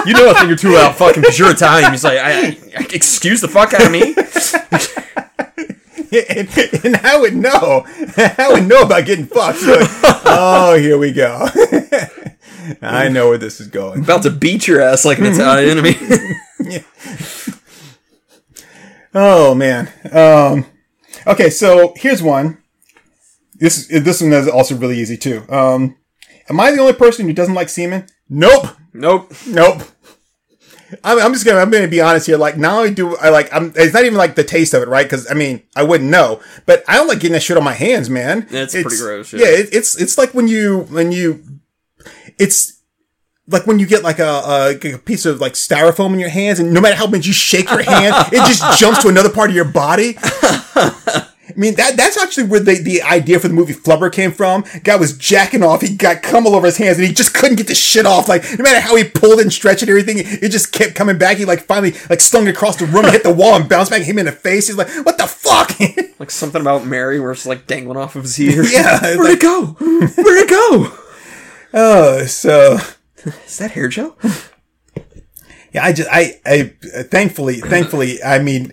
You 0.05 0.13
know 0.13 0.31
a 0.31 0.33
thing 0.33 0.49
or 0.49 0.55
two 0.55 0.71
about 0.71 0.95
fucking 0.95 1.21
because 1.21 1.37
you're 1.37 1.51
Italian. 1.51 1.91
He's 1.91 2.05
like, 2.05 2.17
I, 2.17 2.57
I, 2.77 2.87
excuse 2.93 3.41
the 3.41 3.49
fuck 3.49 3.73
out 3.73 3.85
of 3.85 3.91
me. 3.91 4.15
And, 6.11 6.49
and 6.83 6.97
I 7.03 7.19
would 7.19 7.35
know, 7.35 7.83
I 8.17 8.47
would 8.49 8.67
know 8.67 8.81
about 8.81 9.05
getting 9.05 9.27
fucked. 9.27 9.61
Like, 9.61 9.87
oh, 10.25 10.75
here 10.75 10.97
we 10.97 11.11
go. 11.11 11.47
I 12.81 13.09
know 13.09 13.29
where 13.29 13.37
this 13.37 13.61
is 13.61 13.67
going. 13.67 14.01
About 14.05 14.23
to 14.23 14.31
beat 14.31 14.67
your 14.67 14.81
ass 14.81 15.05
like 15.05 15.19
an 15.19 15.27
Italian. 15.27 15.77
I 15.77 15.81
mean, 15.81 16.83
Oh 19.13 19.53
man. 19.53 19.91
Um, 20.11 20.65
Okay, 21.27 21.49
so 21.49 21.93
here's 21.95 22.23
one. 22.23 22.57
This 23.55 23.87
this 23.87 24.21
one 24.21 24.31
is 24.33 24.47
also 24.47 24.75
really 24.75 24.99
easy 24.99 25.17
too. 25.17 25.43
Um, 25.49 25.97
am 26.49 26.59
I 26.59 26.71
the 26.71 26.79
only 26.79 26.93
person 26.93 27.25
who 27.27 27.33
doesn't 27.33 27.53
like 27.55 27.69
semen? 27.69 28.07
Nope, 28.29 28.67
Nope. 28.93 29.31
nope. 29.47 29.81
I'm, 31.03 31.19
I'm 31.19 31.33
just 31.33 31.45
gonna 31.45 31.59
I'm 31.59 31.69
gonna 31.69 31.87
be 31.87 32.01
honest 32.01 32.25
here. 32.25 32.37
Like 32.37 32.57
not 32.57 32.73
only 32.75 32.91
do 32.93 33.15
I 33.17 33.29
like 33.29 33.53
I'm 33.53 33.71
it's 33.75 33.93
not 33.93 34.05
even 34.05 34.17
like 34.17 34.33
the 34.35 34.43
taste 34.43 34.73
of 34.73 34.81
it, 34.81 34.87
right? 34.87 35.05
Because 35.05 35.29
I 35.29 35.35
mean 35.35 35.61
I 35.75 35.83
wouldn't 35.83 36.09
know, 36.09 36.41
but 36.65 36.83
I 36.87 36.95
don't 36.95 37.07
like 37.07 37.19
getting 37.19 37.33
that 37.33 37.43
shit 37.43 37.57
on 37.57 37.63
my 37.63 37.73
hands, 37.73 38.09
man. 38.09 38.47
It's 38.49 38.73
pretty 38.73 38.97
gross, 38.97 39.31
yeah. 39.31 39.39
Yeah, 39.41 39.47
it, 39.49 39.69
it's 39.73 40.01
it's 40.01 40.17
like 40.17 40.33
when 40.33 40.47
you 40.47 40.79
when 40.89 41.11
you 41.11 41.43
it's 42.39 42.81
like 43.47 43.67
when 43.67 43.77
you 43.77 43.85
get 43.85 44.01
like 44.03 44.17
a, 44.19 44.77
a, 44.83 44.93
a 44.93 44.97
piece 44.97 45.25
of 45.27 45.39
like 45.39 45.53
styrofoam 45.53 46.13
in 46.13 46.19
your 46.19 46.29
hands, 46.29 46.59
and 46.59 46.73
no 46.73 46.81
matter 46.81 46.95
how 46.95 47.05
much 47.07 47.25
you 47.27 47.33
shake 47.33 47.69
your 47.69 47.83
hand, 47.83 48.15
it 48.31 48.37
just 48.47 48.79
jumps 48.79 49.01
to 49.03 49.09
another 49.09 49.29
part 49.29 49.49
of 49.51 49.55
your 49.55 49.65
body. 49.65 50.17
I 51.59 51.61
mean 51.61 51.75
that 51.75 51.97
that's 51.97 52.17
actually 52.17 52.45
where 52.45 52.61
the, 52.61 52.75
the 52.81 53.01
idea 53.01 53.37
for 53.37 53.49
the 53.49 53.53
movie 53.53 53.73
Flubber 53.73 54.09
came 54.09 54.31
from. 54.31 54.63
Guy 54.85 54.95
was 54.95 55.17
jacking 55.17 55.61
off, 55.61 55.81
he 55.81 55.93
got 55.93 56.23
cum 56.23 56.47
all 56.47 56.55
over 56.55 56.67
his 56.67 56.77
hands, 56.77 56.97
and 56.97 57.05
he 57.05 57.13
just 57.13 57.33
couldn't 57.33 57.57
get 57.57 57.67
the 57.67 57.75
shit 57.75 58.05
off. 58.05 58.29
Like 58.29 58.43
no 58.57 58.63
matter 58.63 58.79
how 58.79 58.95
he 58.95 59.03
pulled 59.03 59.41
and 59.41 59.51
stretched 59.51 59.81
and 59.81 59.89
everything, 59.89 60.19
it 60.19 60.51
just 60.53 60.71
kept 60.71 60.95
coming 60.95 61.17
back. 61.17 61.35
He 61.35 61.43
like 61.43 61.59
finally 61.65 61.95
like 62.09 62.21
stung 62.21 62.47
across 62.47 62.77
the 62.77 62.85
room, 62.85 63.03
and 63.03 63.11
hit 63.13 63.23
the 63.23 63.33
wall, 63.33 63.55
and 63.57 63.67
bounced 63.67 63.91
back, 63.91 63.99
hit 64.03 64.11
him 64.11 64.19
in 64.19 64.25
the 64.25 64.31
face. 64.31 64.67
He's 64.67 64.77
like, 64.77 64.87
"What 65.05 65.17
the 65.17 65.27
fuck?" 65.27 65.71
Like 66.19 66.31
something 66.31 66.61
about 66.61 66.85
Mary 66.85 67.19
where 67.19 67.31
it's 67.31 67.45
like 67.45 67.67
dangling 67.67 67.97
off 67.97 68.15
of 68.15 68.23
his 68.23 68.39
ear. 68.39 68.63
Yeah, 68.71 68.99
Where'd 69.01 69.19
like- 69.19 69.33
it 69.33 69.41
go? 69.41 69.65
Where'd 69.79 70.15
it 70.17 70.49
go? 70.49 70.93
oh, 71.73 72.25
so 72.25 72.77
Is 73.45 73.57
that 73.57 73.71
hair 73.71 73.89
gel? 73.89 74.17
yeah, 75.73 75.83
I 75.83 75.91
just 75.93 76.09
I 76.09 76.39
I 76.45 76.73
thankfully 77.03 77.55
thankfully 77.59 78.23
I 78.23 78.39
mean. 78.39 78.71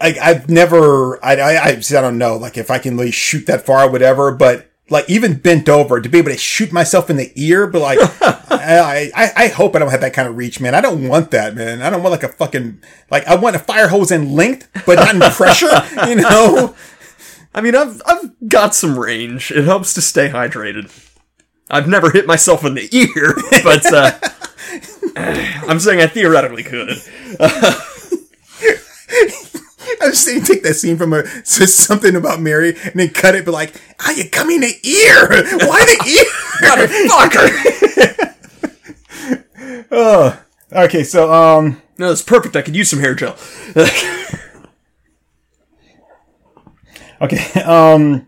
I, 0.00 0.16
I've 0.20 0.48
never, 0.48 1.22
I, 1.24 1.36
I, 1.36 1.52
I, 1.52 1.68
I 1.68 2.00
don't 2.00 2.18
know, 2.18 2.36
like 2.36 2.56
if 2.56 2.70
I 2.70 2.78
can 2.78 2.96
really 2.96 3.10
shoot 3.10 3.46
that 3.46 3.66
far 3.66 3.84
or 3.84 3.90
whatever, 3.90 4.32
but 4.32 4.70
like 4.88 5.08
even 5.08 5.38
bent 5.38 5.68
over 5.68 6.00
to 6.00 6.08
be 6.08 6.18
able 6.18 6.32
to 6.32 6.38
shoot 6.38 6.72
myself 6.72 7.10
in 7.10 7.16
the 7.16 7.30
ear, 7.36 7.66
but 7.66 7.80
like, 7.80 7.98
I, 8.50 9.10
I, 9.14 9.30
I 9.36 9.48
hope 9.48 9.76
I 9.76 9.78
don't 9.78 9.90
have 9.90 10.00
that 10.00 10.14
kind 10.14 10.28
of 10.28 10.36
reach, 10.36 10.60
man. 10.60 10.74
I 10.74 10.80
don't 10.80 11.06
want 11.06 11.30
that, 11.30 11.54
man. 11.54 11.82
I 11.82 11.90
don't 11.90 12.02
want 12.02 12.12
like 12.12 12.22
a 12.22 12.28
fucking, 12.28 12.82
like 13.10 13.26
I 13.26 13.36
want 13.36 13.56
a 13.56 13.60
fire 13.60 13.88
hose 13.88 14.10
in 14.10 14.34
length, 14.34 14.68
but 14.86 14.96
not 14.96 15.14
in 15.14 15.20
pressure, 15.20 15.68
you 16.08 16.16
know? 16.16 16.74
I 17.54 17.60
mean, 17.60 17.74
I've 17.74 18.00
I've 18.06 18.48
got 18.48 18.74
some 18.74 18.98
range. 18.98 19.50
It 19.50 19.64
helps 19.64 19.94
to 19.94 20.00
stay 20.00 20.28
hydrated. 20.28 20.90
I've 21.68 21.88
never 21.88 22.10
hit 22.10 22.26
myself 22.26 22.64
in 22.64 22.74
the 22.74 22.88
ear, 22.92 23.34
but 23.64 23.86
uh, 23.92 24.18
I'm 25.68 25.80
saying 25.80 26.00
I 26.00 26.06
theoretically 26.06 26.62
could. 26.62 26.96
I'm 30.02 30.10
just 30.10 30.24
saying, 30.24 30.42
take 30.44 30.62
that 30.62 30.74
scene 30.74 30.96
from 30.96 31.12
a, 31.12 31.26
something 31.44 32.14
about 32.16 32.40
Mary 32.40 32.76
and 32.84 32.94
then 32.94 33.08
cut 33.10 33.34
it, 33.34 33.44
but 33.44 33.52
like, 33.52 33.74
ah, 34.00 34.10
you 34.12 34.28
come 34.28 34.48
in 34.50 34.60
the 34.60 34.74
ear. 34.86 35.28
Why 35.66 35.84
the 35.84 35.98
ear? 36.08 36.24
oh, 39.90 40.40
okay. 40.72 41.02
So, 41.04 41.32
um, 41.32 41.80
No, 41.98 42.10
it's 42.12 42.22
perfect. 42.22 42.56
I 42.56 42.62
could 42.62 42.76
use 42.76 42.88
some 42.90 43.00
hair 43.00 43.14
gel. 43.14 43.36
Okay. 47.22 47.60
Um. 47.62 48.26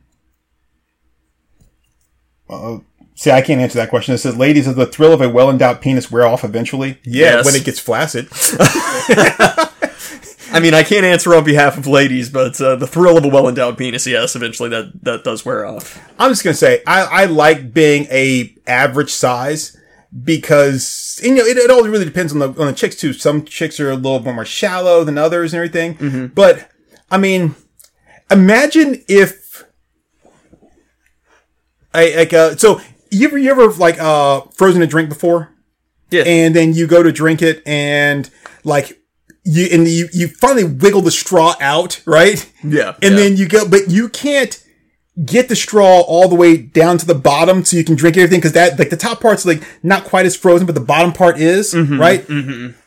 uh, 2.51 2.79
see, 3.15 3.31
I 3.31 3.41
can't 3.41 3.59
answer 3.61 3.79
that 3.79 3.89
question. 3.89 4.15
It 4.15 4.19
says, 4.19 4.37
"Ladies, 4.37 4.67
does 4.67 4.75
the 4.75 4.85
thrill 4.87 5.13
of 5.15 5.23
a 5.23 5.29
well-endowed 5.31 5.81
penis 5.81 6.11
wear 6.11 6.27
off 6.27 6.45
eventually?" 6.45 6.99
Yeah, 7.05 7.37
Yes. 7.37 7.45
when 7.47 7.55
it 7.55 7.65
gets 7.65 7.79
flaccid. 7.81 8.29
I 10.53 10.61
mean, 10.61 10.75
I 10.75 10.83
can't 10.83 11.05
answer 11.05 11.35
on 11.35 11.45
behalf 11.45 11.79
of 11.79 11.87
ladies, 11.87 12.29
but 12.29 12.61
uh, 12.61 12.77
the 12.77 12.87
thrill 12.87 13.17
of 13.17 13.25
a 13.25 13.29
well-endowed 13.29 13.79
penis, 13.79 14.07
yes, 14.07 14.37
eventually 14.37 14.69
that 14.71 15.05
that 15.05 15.25
does 15.25 15.45
wear 15.45 15.65
off. 15.65 15.99
I'm 16.19 16.31
just 16.31 16.45
gonna 16.45 16.55
say, 16.55 16.83
I, 16.87 17.23
I 17.23 17.25
like 17.25 17.73
being 17.73 18.07
a 18.11 18.55
average 18.67 19.11
size 19.11 19.77
because 20.25 21.21
and, 21.25 21.37
you 21.37 21.43
know 21.43 21.49
it, 21.49 21.57
it 21.57 21.71
all 21.71 21.83
really 21.83 22.05
depends 22.05 22.33
on 22.33 22.39
the 22.39 22.49
on 22.49 22.67
the 22.67 22.73
chicks 22.73 22.97
too. 22.97 23.13
Some 23.13 23.45
chicks 23.45 23.81
are 23.81 23.91
a 23.91 23.97
little 23.97 24.21
bit 24.21 24.35
more 24.35 24.45
shallow 24.45 25.05
than 25.05 25.17
others 25.19 25.55
and 25.55 25.59
everything. 25.59 26.31
But 26.35 26.69
I 27.11 27.19
mean, 27.19 27.55
imagine 28.31 29.03
if 29.09 29.65
I 31.95 32.15
like 32.15 32.33
uh, 32.33 32.57
so 32.57 32.81
you 33.11 33.27
ever 33.27 33.39
you 33.39 33.51
ever 33.51 33.69
like 33.73 33.99
uh 33.99 34.43
frozen 34.55 34.83
a 34.83 34.87
drink 34.87 35.09
before? 35.09 35.49
Yeah. 36.11 36.25
and 36.27 36.55
then 36.55 36.75
you 36.75 36.87
go 36.87 37.03
to 37.03 37.11
drink 37.11 37.41
it 37.41 37.67
and 37.67 38.29
like 38.65 39.02
you 39.45 39.69
and 39.73 39.89
you 39.89 40.09
you 40.13 40.29
finally 40.29 40.65
wiggle 40.65 41.03
the 41.03 41.11
straw 41.11 41.55
out, 41.61 42.01
right? 42.07 42.51
Yeah, 42.63 42.95
And 43.03 43.15
yeah. 43.15 43.17
then 43.17 43.37
you 43.37 43.49
go 43.49 43.69
but 43.69 43.91
you 43.91 44.09
can't 44.09 44.63
get 45.25 45.49
the 45.49 45.57
straw 45.57 46.01
all 46.01 46.29
the 46.29 46.35
way 46.35 46.57
down 46.57 46.97
to 46.99 47.07
the 47.07 47.15
bottom 47.15 47.65
so 47.65 47.77
you 47.77 47.85
can 47.85 47.97
drink 47.97 48.17
everything 48.17 48.39
because 48.39 48.53
that 48.53 48.79
like 48.79 48.89
the 48.89 48.97
top 48.97 49.21
part's 49.21 49.45
like 49.45 49.63
not 49.83 50.05
quite 50.05 50.25
as 50.25 50.35
frozen 50.35 50.67
but 50.67 50.75
the 50.75 50.81
bottom 50.81 51.13
part 51.13 51.39
is, 51.39 51.75
mm-hmm. 51.75 52.01
right? 52.01 52.27
Mm-hmm. 52.27 52.79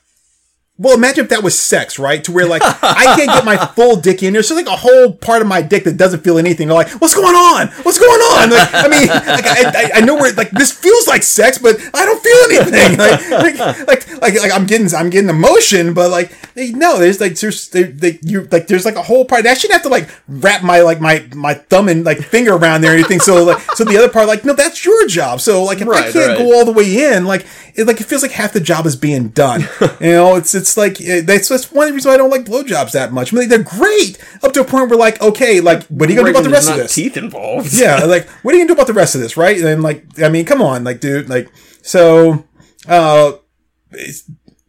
Well, 0.77 0.93
imagine 0.93 1.23
if 1.23 1.29
that 1.29 1.41
was 1.41 1.57
sex, 1.57 1.97
right? 1.97 2.21
To 2.25 2.33
where 2.33 2.45
like 2.45 2.61
I 2.65 3.15
can't 3.15 3.29
get 3.29 3.45
my 3.45 3.55
full 3.55 3.95
dick 3.95 4.21
in. 4.23 4.33
There's 4.33 4.49
just 4.49 4.57
like 4.57 4.67
a 4.67 4.77
whole 4.77 5.13
part 5.13 5.41
of 5.41 5.47
my 5.47 5.61
dick 5.61 5.85
that 5.85 5.95
doesn't 5.95 6.21
feel 6.21 6.37
anything. 6.37 6.67
They're 6.67 6.75
like, 6.75 6.89
"What's 6.99 7.15
going 7.15 7.33
on? 7.33 7.67
What's 7.83 7.97
going 7.97 8.19
on?" 8.19 8.49
Like, 8.49 8.73
I 8.73 8.87
mean, 8.89 9.07
like 9.07 9.45
I, 9.45 9.63
I, 9.63 9.91
I 9.95 10.01
know 10.01 10.15
where 10.15 10.33
like 10.33 10.51
this 10.51 10.73
feels 10.73 11.07
like 11.07 11.23
sex, 11.23 11.57
but 11.57 11.79
I 11.93 12.05
don't 12.05 12.21
feel 12.21 12.59
anything. 12.59 12.97
Like, 13.05 13.29
like, 13.29 13.87
like, 13.87 14.21
like, 14.21 14.41
like 14.41 14.51
I'm 14.51 14.65
getting, 14.65 14.93
I'm 14.95 15.09
getting 15.09 15.29
emotion, 15.29 15.93
but 15.93 16.09
like, 16.09 16.31
they, 16.53 16.71
no, 16.71 16.97
there's 16.97 17.19
like, 17.19 17.35
there's, 17.35 17.69
they, 17.69 17.83
they, 17.83 18.19
you 18.21 18.47
like, 18.51 18.67
there's 18.67 18.85
like 18.85 18.95
a 18.95 19.01
whole 19.01 19.25
part. 19.25 19.45
I 19.45 19.53
shouldn't 19.53 19.73
have 19.73 19.83
to 19.83 19.89
like 19.89 20.09
wrap 20.27 20.63
my 20.63 20.81
like 20.81 20.99
my 20.99 21.27
my 21.35 21.53
thumb 21.53 21.87
and 21.87 22.03
like 22.03 22.19
finger 22.19 22.53
around 22.53 22.81
there 22.81 22.91
or 22.91 22.95
anything. 22.95 23.19
So 23.19 23.43
like, 23.43 23.61
so 23.75 23.83
the 23.83 23.97
other 23.97 24.09
part, 24.09 24.27
like, 24.27 24.45
no, 24.45 24.53
that's 24.53 24.83
your 24.85 25.07
job. 25.07 25.41
So 25.41 25.63
like, 25.63 25.81
if 25.81 25.87
I 25.87 26.11
can't 26.11 26.15
right. 26.15 26.37
go 26.37 26.57
all 26.57 26.65
the 26.65 26.71
way 26.71 27.13
in, 27.13 27.25
like, 27.25 27.45
it 27.75 27.85
like 27.85 27.99
it 27.99 28.05
feels 28.05 28.21
like 28.21 28.31
half 28.31 28.53
the 28.53 28.59
job 28.59 28.85
is 28.85 28.95
being 28.95 29.29
done. 29.29 29.67
you 29.99 30.11
know, 30.11 30.35
it's 30.35 30.55
it's 30.55 30.64
like 30.77 30.99
eh, 31.01 31.21
that's 31.21 31.49
that's 31.49 31.71
one 31.71 31.83
of 31.83 31.89
the 31.89 31.93
reasons 31.93 32.09
why 32.09 32.13
I 32.15 32.17
don't 32.17 32.29
like 32.29 32.45
blowjobs 32.45 32.91
that 32.91 33.13
much. 33.13 33.33
I 33.33 33.37
mean, 33.37 33.49
they're 33.49 33.63
great 33.63 34.17
up 34.43 34.53
to 34.53 34.61
a 34.61 34.65
point 34.65 34.89
where 34.89 34.99
like, 34.99 35.21
okay, 35.21 35.61
like, 35.61 35.83
what 35.83 36.09
are 36.09 36.13
you 36.13 36.17
gonna 36.17 36.31
do 36.31 36.39
about 36.39 36.43
the 36.43 36.49
rest 36.49 36.69
of 36.69 36.77
this? 36.77 36.95
teeth 36.95 37.17
involved. 37.17 37.73
yeah, 37.73 38.03
like, 38.05 38.27
what 38.43 38.53
are 38.53 38.57
you 38.57 38.63
gonna 38.63 38.75
do 38.75 38.81
about 38.81 38.87
the 38.87 38.93
rest 38.93 39.15
of 39.15 39.21
this, 39.21 39.37
right? 39.37 39.59
And 39.61 39.83
like, 39.83 40.05
I 40.21 40.29
mean, 40.29 40.45
come 40.45 40.61
on, 40.61 40.83
like, 40.83 40.99
dude, 40.99 41.29
like, 41.29 41.49
so, 41.81 42.45
uh, 42.87 43.33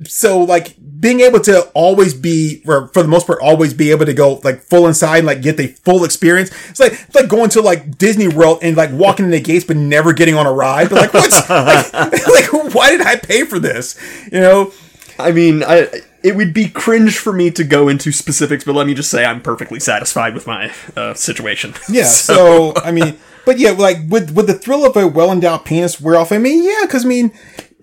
so 0.04 0.42
like 0.42 0.76
being 1.00 1.20
able 1.20 1.40
to 1.40 1.62
always 1.74 2.14
be, 2.14 2.62
or 2.66 2.88
for 2.88 3.02
the 3.02 3.08
most 3.08 3.26
part, 3.26 3.40
always 3.40 3.74
be 3.74 3.90
able 3.90 4.06
to 4.06 4.14
go 4.14 4.40
like 4.44 4.60
full 4.60 4.86
inside, 4.86 5.18
and, 5.18 5.26
like 5.26 5.42
get 5.42 5.56
the 5.56 5.68
full 5.68 6.04
experience. 6.04 6.50
It's 6.70 6.80
like 6.80 6.92
it's 6.92 7.14
like 7.14 7.28
going 7.28 7.50
to 7.50 7.62
like 7.62 7.98
Disney 7.98 8.28
World 8.28 8.60
and 8.62 8.76
like 8.76 8.90
walking 8.92 9.24
in 9.24 9.30
the 9.30 9.40
gates 9.40 9.64
but 9.64 9.76
never 9.76 10.12
getting 10.12 10.34
on 10.34 10.46
a 10.46 10.52
ride. 10.52 10.90
But 10.90 11.00
like, 11.00 11.14
what's 11.14 11.48
like, 11.50 11.92
like, 12.52 12.74
why 12.74 12.90
did 12.90 13.02
I 13.02 13.16
pay 13.16 13.44
for 13.44 13.58
this? 13.58 13.98
You 14.32 14.40
know? 14.40 14.72
I 15.18 15.32
mean, 15.32 15.62
I 15.62 15.88
it 16.22 16.34
would 16.34 16.52
be 16.52 16.68
cringe 16.68 17.18
for 17.18 17.32
me 17.32 17.50
to 17.52 17.62
go 17.62 17.88
into 17.88 18.10
specifics, 18.10 18.64
but 18.64 18.74
let 18.74 18.86
me 18.86 18.94
just 18.94 19.10
say 19.10 19.24
I'm 19.24 19.40
perfectly 19.40 19.78
satisfied 19.78 20.34
with 20.34 20.46
my 20.46 20.72
uh, 20.96 21.14
situation. 21.14 21.74
Yeah. 21.88 22.04
So, 22.04 22.74
I 22.76 22.90
mean, 22.90 23.16
but 23.44 23.58
yeah, 23.58 23.70
like 23.70 23.98
with 24.08 24.32
with 24.32 24.48
the 24.48 24.54
thrill 24.54 24.84
of 24.84 24.96
a 24.96 25.06
well 25.06 25.30
endowed 25.30 25.64
penis 25.64 26.00
wear 26.00 26.16
off. 26.16 26.32
I 26.32 26.38
mean, 26.38 26.64
yeah, 26.64 26.80
because 26.82 27.04
I 27.04 27.08
mean, 27.08 27.32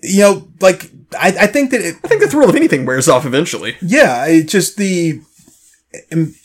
you 0.01 0.19
know, 0.19 0.47
like 0.59 0.91
I, 1.17 1.27
I 1.27 1.47
think 1.47 1.71
that 1.71 1.81
it, 1.81 1.95
I 2.03 2.07
think 2.07 2.21
the 2.21 2.27
thrill 2.29 2.49
of 2.49 2.55
anything 2.55 2.85
wears 2.85 3.07
off 3.07 3.25
eventually. 3.25 3.77
yeah, 3.81 4.25
it 4.25 4.49
just 4.49 4.77
the, 4.77 5.21
um, 6.11 6.35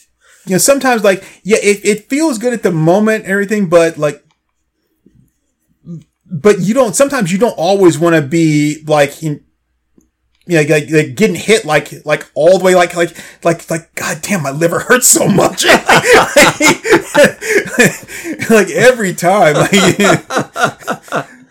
you 0.46 0.52
know, 0.52 0.58
sometimes 0.58 1.02
like 1.02 1.24
yeah, 1.42 1.58
it, 1.60 1.84
it 1.84 2.08
feels 2.08 2.38
good 2.38 2.52
at 2.52 2.62
the 2.62 2.70
moment 2.70 3.24
and 3.24 3.32
everything, 3.32 3.68
but 3.68 3.98
like, 3.98 4.24
but 6.30 6.60
you 6.60 6.74
don't. 6.74 6.94
Sometimes 6.94 7.32
you 7.32 7.38
don't 7.38 7.58
always 7.58 7.98
want 7.98 8.14
to 8.14 8.22
be 8.22 8.84
like 8.86 9.22
in. 9.22 9.44
Yeah, 10.48 10.60
like, 10.60 10.90
like 10.90 11.14
getting 11.14 11.36
hit 11.36 11.66
like 11.66 12.04
like 12.06 12.26
all 12.34 12.58
the 12.58 12.64
way 12.64 12.74
like 12.74 12.96
like 12.96 13.14
like 13.44 13.70
like 13.70 13.94
god 13.94 14.22
damn 14.22 14.42
my 14.42 14.50
liver 14.50 14.80
hurts 14.80 15.06
so 15.06 15.28
much. 15.28 15.64
Like 18.50 18.70
every 18.70 19.14
time 19.14 19.54
like, 19.54 19.72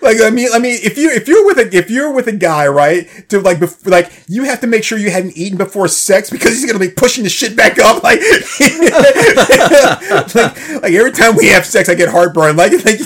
like 0.01 0.21
I 0.21 0.29
mean 0.31 0.49
I 0.53 0.59
mean 0.59 0.79
if 0.81 0.97
you 0.97 1.11
if 1.11 1.27
you're 1.27 1.45
with 1.45 1.59
a 1.59 1.75
if 1.75 1.89
you're 1.91 2.11
with 2.11 2.27
a 2.27 2.31
guy 2.31 2.67
right 2.67 3.07
to 3.29 3.39
like 3.39 3.57
bef- 3.59 3.85
like 3.87 4.11
you 4.27 4.43
have 4.45 4.61
to 4.61 4.67
make 4.67 4.83
sure 4.83 4.97
you 4.97 5.11
hadn't 5.11 5.37
eaten 5.37 5.57
before 5.57 5.87
sex 5.87 6.29
because 6.29 6.51
he's 6.53 6.65
gonna 6.65 6.79
be 6.83 6.89
pushing 6.89 7.23
the 7.23 7.29
shit 7.29 7.55
back 7.55 7.77
up 7.77 8.01
like 8.03 8.19
like, 10.35 10.81
like 10.81 10.93
every 10.93 11.11
time 11.11 11.35
we 11.35 11.47
have 11.47 11.65
sex 11.65 11.89
I 11.89 11.95
get 11.95 12.09
heartburn 12.09 12.55
like 12.55 12.71
like 12.83 12.99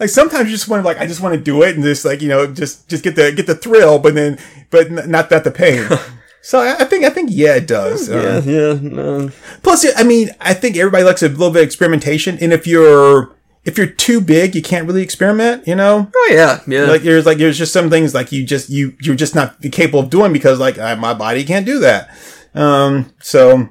like 0.00 0.08
sometimes 0.08 0.46
you 0.48 0.56
just 0.56 0.68
want 0.68 0.82
to 0.82 0.86
like 0.86 0.98
I 0.98 1.06
just 1.06 1.20
want 1.20 1.34
to 1.34 1.40
do 1.40 1.62
it 1.62 1.74
and 1.74 1.84
just 1.84 2.04
like 2.04 2.20
you 2.22 2.28
know 2.28 2.46
just 2.46 2.88
just 2.88 3.02
get 3.04 3.16
the 3.16 3.32
get 3.32 3.46
the 3.46 3.54
thrill 3.54 3.98
but 3.98 4.14
then 4.14 4.38
but 4.70 4.86
n- 4.90 5.10
not 5.10 5.30
that 5.30 5.44
the 5.44 5.50
pain 5.50 5.86
so 6.42 6.60
I, 6.60 6.76
I 6.80 6.84
think 6.84 7.04
I 7.04 7.10
think 7.10 7.30
yeah 7.32 7.54
it 7.56 7.66
does 7.66 8.08
Uh, 8.10 8.42
yeah. 8.44 8.78
No. 8.80 9.30
Plus, 9.62 9.86
I 9.96 10.02
mean, 10.02 10.30
I 10.40 10.54
think 10.54 10.76
everybody 10.76 11.04
likes 11.04 11.22
a 11.22 11.28
little 11.28 11.50
bit 11.50 11.62
of 11.62 11.66
experimentation, 11.66 12.38
and 12.40 12.52
if 12.52 12.66
you're 12.66 13.34
if 13.64 13.78
you're 13.78 13.86
too 13.86 14.20
big, 14.20 14.54
you 14.54 14.60
can't 14.60 14.86
really 14.86 15.00
experiment. 15.02 15.66
You 15.66 15.74
know, 15.74 16.10
Oh 16.14 16.28
yeah, 16.30 16.60
yeah. 16.66 16.84
like 16.84 17.00
there's 17.02 17.24
like 17.24 17.38
there's 17.38 17.56
just 17.56 17.72
some 17.72 17.88
things 17.88 18.12
like 18.14 18.30
you 18.30 18.44
just 18.44 18.68
you 18.68 18.94
you're 19.00 19.16
just 19.16 19.34
not 19.34 19.60
capable 19.72 20.00
of 20.00 20.10
doing 20.10 20.32
because 20.34 20.58
like 20.60 20.76
uh, 20.78 20.96
my 20.96 21.14
body 21.14 21.44
can't 21.44 21.64
do 21.64 21.78
that. 21.80 22.10
Um, 22.54 23.10
so 23.22 23.68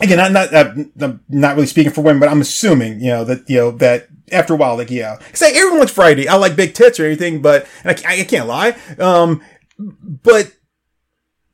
again, 0.00 0.20
I'm 0.20 0.32
not, 0.32 0.54
I'm 0.54 1.20
not 1.28 1.56
really 1.56 1.66
speaking 1.66 1.92
for 1.92 2.02
women, 2.02 2.20
but 2.20 2.28
I'm 2.28 2.40
assuming, 2.40 3.00
you 3.00 3.08
know, 3.10 3.24
that, 3.24 3.50
you 3.50 3.56
know, 3.56 3.70
that 3.72 4.06
after 4.32 4.54
a 4.54 4.56
while, 4.56 4.76
like, 4.76 4.90
yeah, 4.90 5.16
cause 5.16 5.42
like, 5.42 5.54
everyone 5.54 5.80
likes 5.80 5.92
variety. 5.92 6.28
I 6.28 6.36
like 6.36 6.56
big 6.56 6.74
tits 6.74 6.98
or 6.98 7.06
anything, 7.06 7.42
but, 7.42 7.66
and 7.84 7.98
I, 8.06 8.20
I 8.20 8.24
can't 8.24 8.46
lie. 8.46 8.76
Um, 8.98 9.42
but 9.78 10.52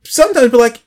sometimes 0.03 0.51
be 0.51 0.57
like, 0.57 0.81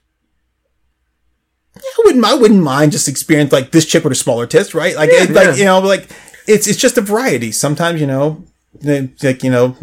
yeah, 1.76 1.82
I 1.82 2.02
wouldn't, 2.04 2.24
I 2.24 2.34
wouldn't 2.34 2.62
mind 2.62 2.92
just 2.92 3.08
experience 3.08 3.52
like 3.52 3.70
this 3.70 3.86
chick 3.86 4.04
with 4.04 4.12
a 4.12 4.16
smaller 4.16 4.46
tits, 4.46 4.74
right? 4.74 4.96
Like, 4.96 5.10
it, 5.10 5.30
yeah. 5.30 5.34
like, 5.34 5.58
you 5.58 5.64
know, 5.64 5.80
like 5.80 6.08
it's, 6.46 6.66
it's 6.66 6.78
just 6.78 6.98
a 6.98 7.00
variety. 7.00 7.52
Sometimes, 7.52 8.00
you 8.00 8.06
know, 8.06 8.44
like, 8.82 9.42
you 9.42 9.50
know, 9.50 9.76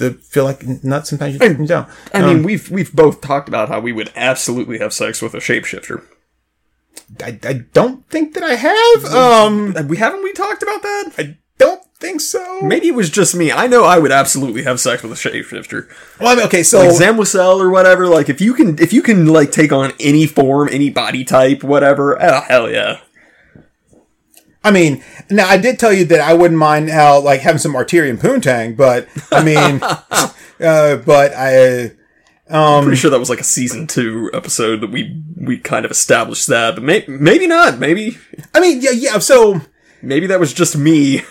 the 0.00 0.12
feel 0.12 0.44
like 0.44 0.66
not 0.82 1.06
Sometimes 1.06 1.34
you 1.34 1.66
don't. 1.66 1.86
I 2.14 2.22
mean, 2.22 2.42
we've 2.42 2.70
we've 2.70 2.92
both 2.92 3.20
talked 3.20 3.48
about 3.48 3.68
how 3.68 3.80
we 3.80 3.92
would 3.92 4.10
absolutely 4.16 4.78
have 4.78 4.94
sex 4.94 5.20
with 5.20 5.34
a 5.34 5.38
shapeshifter. 5.38 6.02
I, 7.22 7.38
I 7.44 7.52
don't 7.74 8.08
think 8.08 8.32
that 8.32 8.42
I 8.42 8.54
have. 8.54 9.04
Um, 9.04 9.74
We 9.88 9.98
haven't 9.98 10.22
we 10.22 10.32
talked 10.32 10.62
about 10.62 10.80
that? 10.82 11.12
I 11.18 11.36
don't 11.60 11.84
think 12.00 12.20
so. 12.20 12.62
Maybe 12.62 12.88
it 12.88 12.94
was 12.94 13.10
just 13.10 13.34
me. 13.34 13.52
I 13.52 13.66
know 13.66 13.84
I 13.84 13.98
would 13.98 14.10
absolutely 14.10 14.62
have 14.62 14.80
sex 14.80 15.02
with 15.02 15.12
a 15.12 15.14
shapeshifter. 15.14 15.88
Well, 16.18 16.30
I 16.30 16.34
mean, 16.34 16.46
okay, 16.46 16.62
so 16.62 16.80
Like 16.80 16.92
Zam 16.92 17.16
Wesell 17.16 17.60
or 17.60 17.70
whatever. 17.70 18.08
Like 18.08 18.28
if 18.28 18.40
you 18.40 18.54
can 18.54 18.78
if 18.78 18.92
you 18.92 19.02
can 19.02 19.26
like 19.26 19.52
take 19.52 19.72
on 19.72 19.92
any 20.00 20.26
form, 20.26 20.68
any 20.72 20.90
body 20.90 21.24
type, 21.24 21.62
whatever. 21.62 22.20
Oh 22.20 22.40
hell 22.40 22.70
yeah. 22.70 23.00
I 24.64 24.70
mean, 24.70 25.02
now 25.30 25.48
I 25.48 25.56
did 25.56 25.78
tell 25.78 25.92
you 25.92 26.04
that 26.06 26.20
I 26.20 26.34
wouldn't 26.34 26.58
mind 26.58 26.90
how 26.90 27.20
like 27.20 27.40
having 27.40 27.58
some 27.58 27.74
Arterian 27.74 28.18
poontang, 28.18 28.76
but 28.76 29.06
I 29.30 29.44
mean, 29.44 29.82
uh, 30.60 30.96
but 30.96 31.32
I, 31.34 31.92
i'm 32.50 32.84
Pretty 32.84 32.96
sure 32.96 33.10
that 33.10 33.20
was 33.20 33.30
like 33.30 33.40
a 33.40 33.44
season 33.44 33.86
two 33.86 34.30
episode 34.34 34.80
that 34.80 34.90
we 34.90 35.22
we 35.36 35.58
kind 35.58 35.84
of 35.84 35.90
established 35.90 36.46
that, 36.48 36.74
but 36.74 36.84
may, 36.84 37.04
maybe 37.06 37.46
not. 37.46 37.78
Maybe 37.78 38.18
I 38.54 38.60
mean, 38.60 38.80
yeah, 38.82 38.90
yeah. 38.90 39.18
So 39.18 39.60
maybe 40.02 40.26
that 40.26 40.40
was 40.40 40.52
just 40.52 40.76
me 40.76 41.22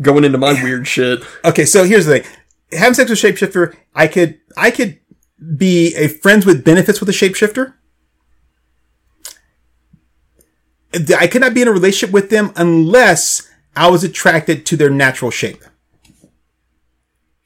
going 0.00 0.24
into 0.24 0.38
my 0.38 0.52
weird 0.62 0.86
shit. 0.86 1.22
okay, 1.44 1.64
so 1.64 1.84
here's 1.84 2.06
the 2.06 2.20
thing: 2.20 2.32
having 2.72 2.94
sex 2.94 3.10
with 3.10 3.22
a 3.22 3.26
shapeshifter, 3.26 3.74
I 3.94 4.06
could, 4.06 4.40
I 4.56 4.70
could 4.70 5.00
be 5.56 5.94
a 5.94 6.08
friends 6.08 6.44
with 6.46 6.64
benefits 6.64 7.00
with 7.00 7.08
a 7.08 7.12
shapeshifter. 7.12 7.74
I 11.16 11.28
could 11.28 11.40
not 11.40 11.54
be 11.54 11.62
in 11.62 11.68
a 11.68 11.72
relationship 11.72 12.12
with 12.12 12.30
them 12.30 12.52
unless 12.56 13.48
I 13.76 13.88
was 13.88 14.02
attracted 14.02 14.66
to 14.66 14.76
their 14.76 14.90
natural 14.90 15.30
shape, 15.30 15.62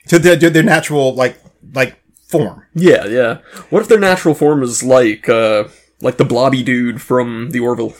to 0.08 0.18
their, 0.18 0.36
their 0.36 0.62
natural 0.62 1.14
like 1.14 1.38
like 1.74 1.98
form. 2.26 2.64
Yeah, 2.74 3.04
yeah. 3.06 3.38
What 3.70 3.82
if 3.82 3.88
their 3.88 4.00
natural 4.00 4.34
form 4.34 4.62
is 4.62 4.82
like 4.82 5.28
uh 5.28 5.68
like 6.00 6.16
the 6.16 6.24
blobby 6.24 6.62
dude 6.62 7.02
from 7.02 7.50
the 7.50 7.60
Orville? 7.60 7.94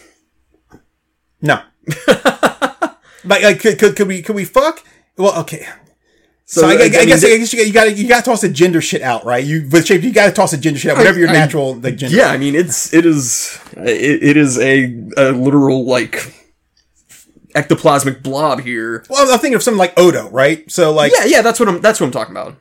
No. 1.43 1.63
like, 3.25 3.43
like 3.43 3.61
could, 3.61 3.79
could, 3.79 3.97
could 3.97 4.09
we 4.09 4.23
could 4.23 4.37
we 4.37 4.45
fuck? 4.45 4.85
Well, 5.17 5.39
okay. 5.41 5.67
So, 6.47 6.67
I, 6.67 6.73
I, 6.73 6.75
I, 6.75 6.75
I 6.75 6.77
mean, 6.77 6.91
guess 7.09 7.23
they- 7.23 7.35
I 7.35 7.39
guess 7.39 7.53
you 7.55 7.73
got 7.73 7.97
you 7.97 8.07
got 8.07 8.23
to 8.25 8.31
toss 8.31 8.43
the 8.43 8.51
gender 8.51 8.83
shit 8.83 9.01
out, 9.01 9.25
right? 9.25 9.43
You 9.43 9.67
with 9.73 9.87
shape 9.87 10.03
you 10.03 10.13
got 10.13 10.27
to 10.27 10.33
toss 10.33 10.51
the 10.51 10.59
gender 10.59 10.79
shit 10.79 10.91
out, 10.91 10.99
whatever 10.99 11.19
your 11.19 11.29
natural 11.29 11.75
like 11.77 11.97
gender. 11.97 12.15
Yeah, 12.17 12.27
I 12.29 12.37
mean 12.37 12.55
it's 12.55 12.93
it 12.93 13.07
is 13.07 13.59
it, 13.79 14.23
it 14.23 14.37
is 14.37 14.59
a, 14.59 14.85
a 15.17 15.33
literal 15.33 15.87
like 15.87 16.35
ectoplasmic 17.55 18.23
blob 18.23 18.61
here. 18.61 19.05
Well, 19.09 19.23
I'm 19.33 19.39
thinking 19.39 19.55
of 19.55 19.63
something 19.63 19.79
like 19.79 19.99
Odo, 19.99 20.29
right? 20.31 20.71
So 20.71 20.93
like 20.93 21.13
Yeah, 21.17 21.25
yeah, 21.25 21.43
that's 21.43 21.61
what 21.61 21.69
I'm 21.69 21.81
that's 21.81 22.01
what 22.01 22.07
I'm 22.07 22.13
talking 22.13 22.33
about. 22.35 22.57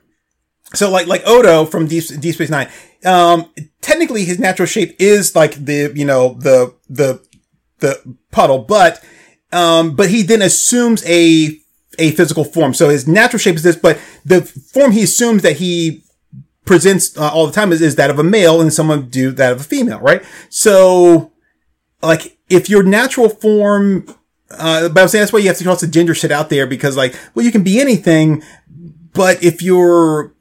so 0.74 0.90
like 0.90 1.08
like 1.08 1.24
Odo 1.26 1.66
from 1.66 1.88
Deep, 1.88 2.04
Deep 2.20 2.36
Space 2.36 2.50
Nine. 2.50 2.70
Um, 3.06 3.52
technically 3.82 4.24
his 4.24 4.40
natural 4.40 4.66
shape 4.66 4.96
is 5.00 5.36
like 5.36 5.56
the 5.56 5.92
you 5.96 6.06
know 6.06 6.36
the 6.36 6.74
the 6.90 7.22
the 7.80 8.00
puddle, 8.32 8.60
but 8.60 9.04
um, 9.54 9.96
but 9.96 10.10
he 10.10 10.22
then 10.24 10.42
assumes 10.42 11.06
a 11.06 11.60
a 12.00 12.12
physical 12.12 12.44
form. 12.44 12.74
So 12.74 12.90
his 12.90 13.08
natural 13.08 13.40
shape 13.40 13.56
is 13.56 13.64
this, 13.64 13.76
but 13.76 14.00
the 14.26 14.42
form 14.42 14.92
he 14.92 15.04
assumes 15.04 15.44
that 15.44 15.58
he 15.58 16.04
presents 16.66 17.16
uh, 17.18 17.30
all 17.30 17.46
the 17.46 17.52
time 17.52 17.72
is, 17.72 17.82
is 17.82 17.96
that 17.98 18.10
of 18.10 18.18
a 18.20 18.24
male, 18.24 18.62
and 18.62 18.74
someone 18.74 19.10
do 19.10 19.32
that 19.32 19.52
of 19.52 19.62
a 19.62 19.64
female, 19.64 20.00
right? 20.00 20.24
So 20.50 21.32
like 22.02 22.38
if 22.50 22.70
your 22.70 22.84
natural 22.84 23.30
form. 23.30 24.08
Uh, 24.56 24.88
but 24.88 25.02
I'm 25.02 25.08
saying 25.08 25.24
that's 25.24 25.34
why 25.34 25.40
you 25.40 25.48
have 25.48 25.58
to 25.58 25.64
toss 25.64 25.82
the 25.82 25.88
gender 25.88 26.14
shit 26.14 26.30
out 26.30 26.52
there 26.52 26.68
because 26.68 26.96
like, 26.96 27.18
well, 27.34 27.44
you 27.44 27.52
can 27.52 27.64
be 27.64 27.82
anything, 27.82 28.44
but 29.14 29.44
if 29.44 29.64
you're 29.64 30.36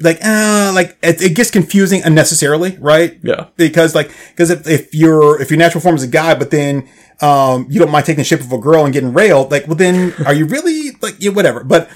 like, 0.00 0.18
uh, 0.24 0.72
like 0.74 0.96
it, 1.02 1.20
it 1.20 1.34
gets 1.34 1.50
confusing 1.50 2.02
unnecessarily, 2.04 2.76
right? 2.80 3.18
Yeah. 3.22 3.48
Because 3.56 3.94
like, 3.94 4.12
because 4.30 4.50
if, 4.50 4.66
if 4.66 4.94
your 4.94 5.40
if 5.40 5.50
your 5.50 5.58
natural 5.58 5.80
form 5.80 5.96
is 5.96 6.02
a 6.02 6.08
guy, 6.08 6.34
but 6.34 6.50
then 6.50 6.88
um 7.20 7.66
you 7.68 7.80
don't 7.80 7.90
mind 7.90 8.06
taking 8.06 8.18
the 8.18 8.24
shape 8.24 8.40
of 8.40 8.52
a 8.52 8.58
girl 8.58 8.84
and 8.84 8.92
getting 8.92 9.12
railed, 9.12 9.50
like, 9.50 9.66
well 9.66 9.76
then 9.76 10.14
are 10.24 10.34
you 10.34 10.46
really 10.46 10.92
like 11.00 11.16
yeah, 11.18 11.30
whatever? 11.30 11.64
But 11.64 11.90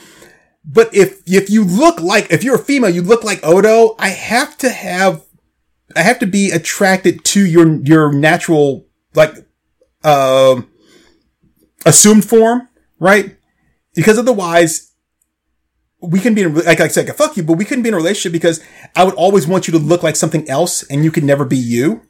but 0.65 0.95
if 0.95 1.23
if 1.27 1.51
you 1.51 1.65
look 1.65 2.01
like 2.01 2.31
if 2.31 2.45
you're 2.45 2.57
a 2.57 2.65
female, 2.65 2.91
you 2.91 3.03
look 3.03 3.25
like 3.25 3.45
Odo. 3.45 3.95
I 3.99 4.09
have 4.09 4.57
to 4.59 4.71
have 4.71 5.25
I 5.97 6.03
have 6.03 6.19
to 6.21 6.27
be 6.27 6.51
attracted 6.51 7.25
to 7.27 7.45
your 7.45 7.81
your 7.83 8.13
natural 8.13 8.87
like 9.15 9.35
um 10.05 10.69
assumed 11.85 12.25
form, 12.25 12.69
right? 12.99 13.37
Because 13.95 14.19
otherwise, 14.19 14.92
we 16.03 16.21
can 16.21 16.35
be 16.35 16.43
in, 16.43 16.55
like 16.55 16.81
I 16.81 16.89
said, 16.89 17.15
fuck 17.17 17.37
you, 17.37 17.43
but 17.43 17.55
we 17.55 17.65
couldn't 17.65 17.83
be 17.83 17.89
in 17.89 17.95
a 17.95 17.97
relationship 17.97 18.33
because 18.33 18.63
I 18.97 19.05
would 19.05 19.15
always 19.15 19.47
want 19.47 19.69
you 19.69 19.73
to 19.73 19.79
look 19.79 20.03
like 20.03 20.17
something 20.17 20.49
else, 20.49 20.83
and 20.85 21.05
you 21.05 21.11
could 21.11 21.25
never 21.25 21.45
be 21.45 21.57
you. 21.57 22.03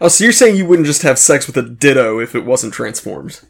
Oh, 0.00 0.08
so 0.08 0.24
you're 0.24 0.32
saying 0.32 0.56
you 0.56 0.66
wouldn't 0.66 0.86
just 0.86 1.02
have 1.02 1.18
sex 1.18 1.46
with 1.46 1.56
a 1.56 1.62
ditto 1.62 2.20
if 2.20 2.34
it 2.34 2.44
wasn't 2.44 2.74
transformed? 2.74 3.40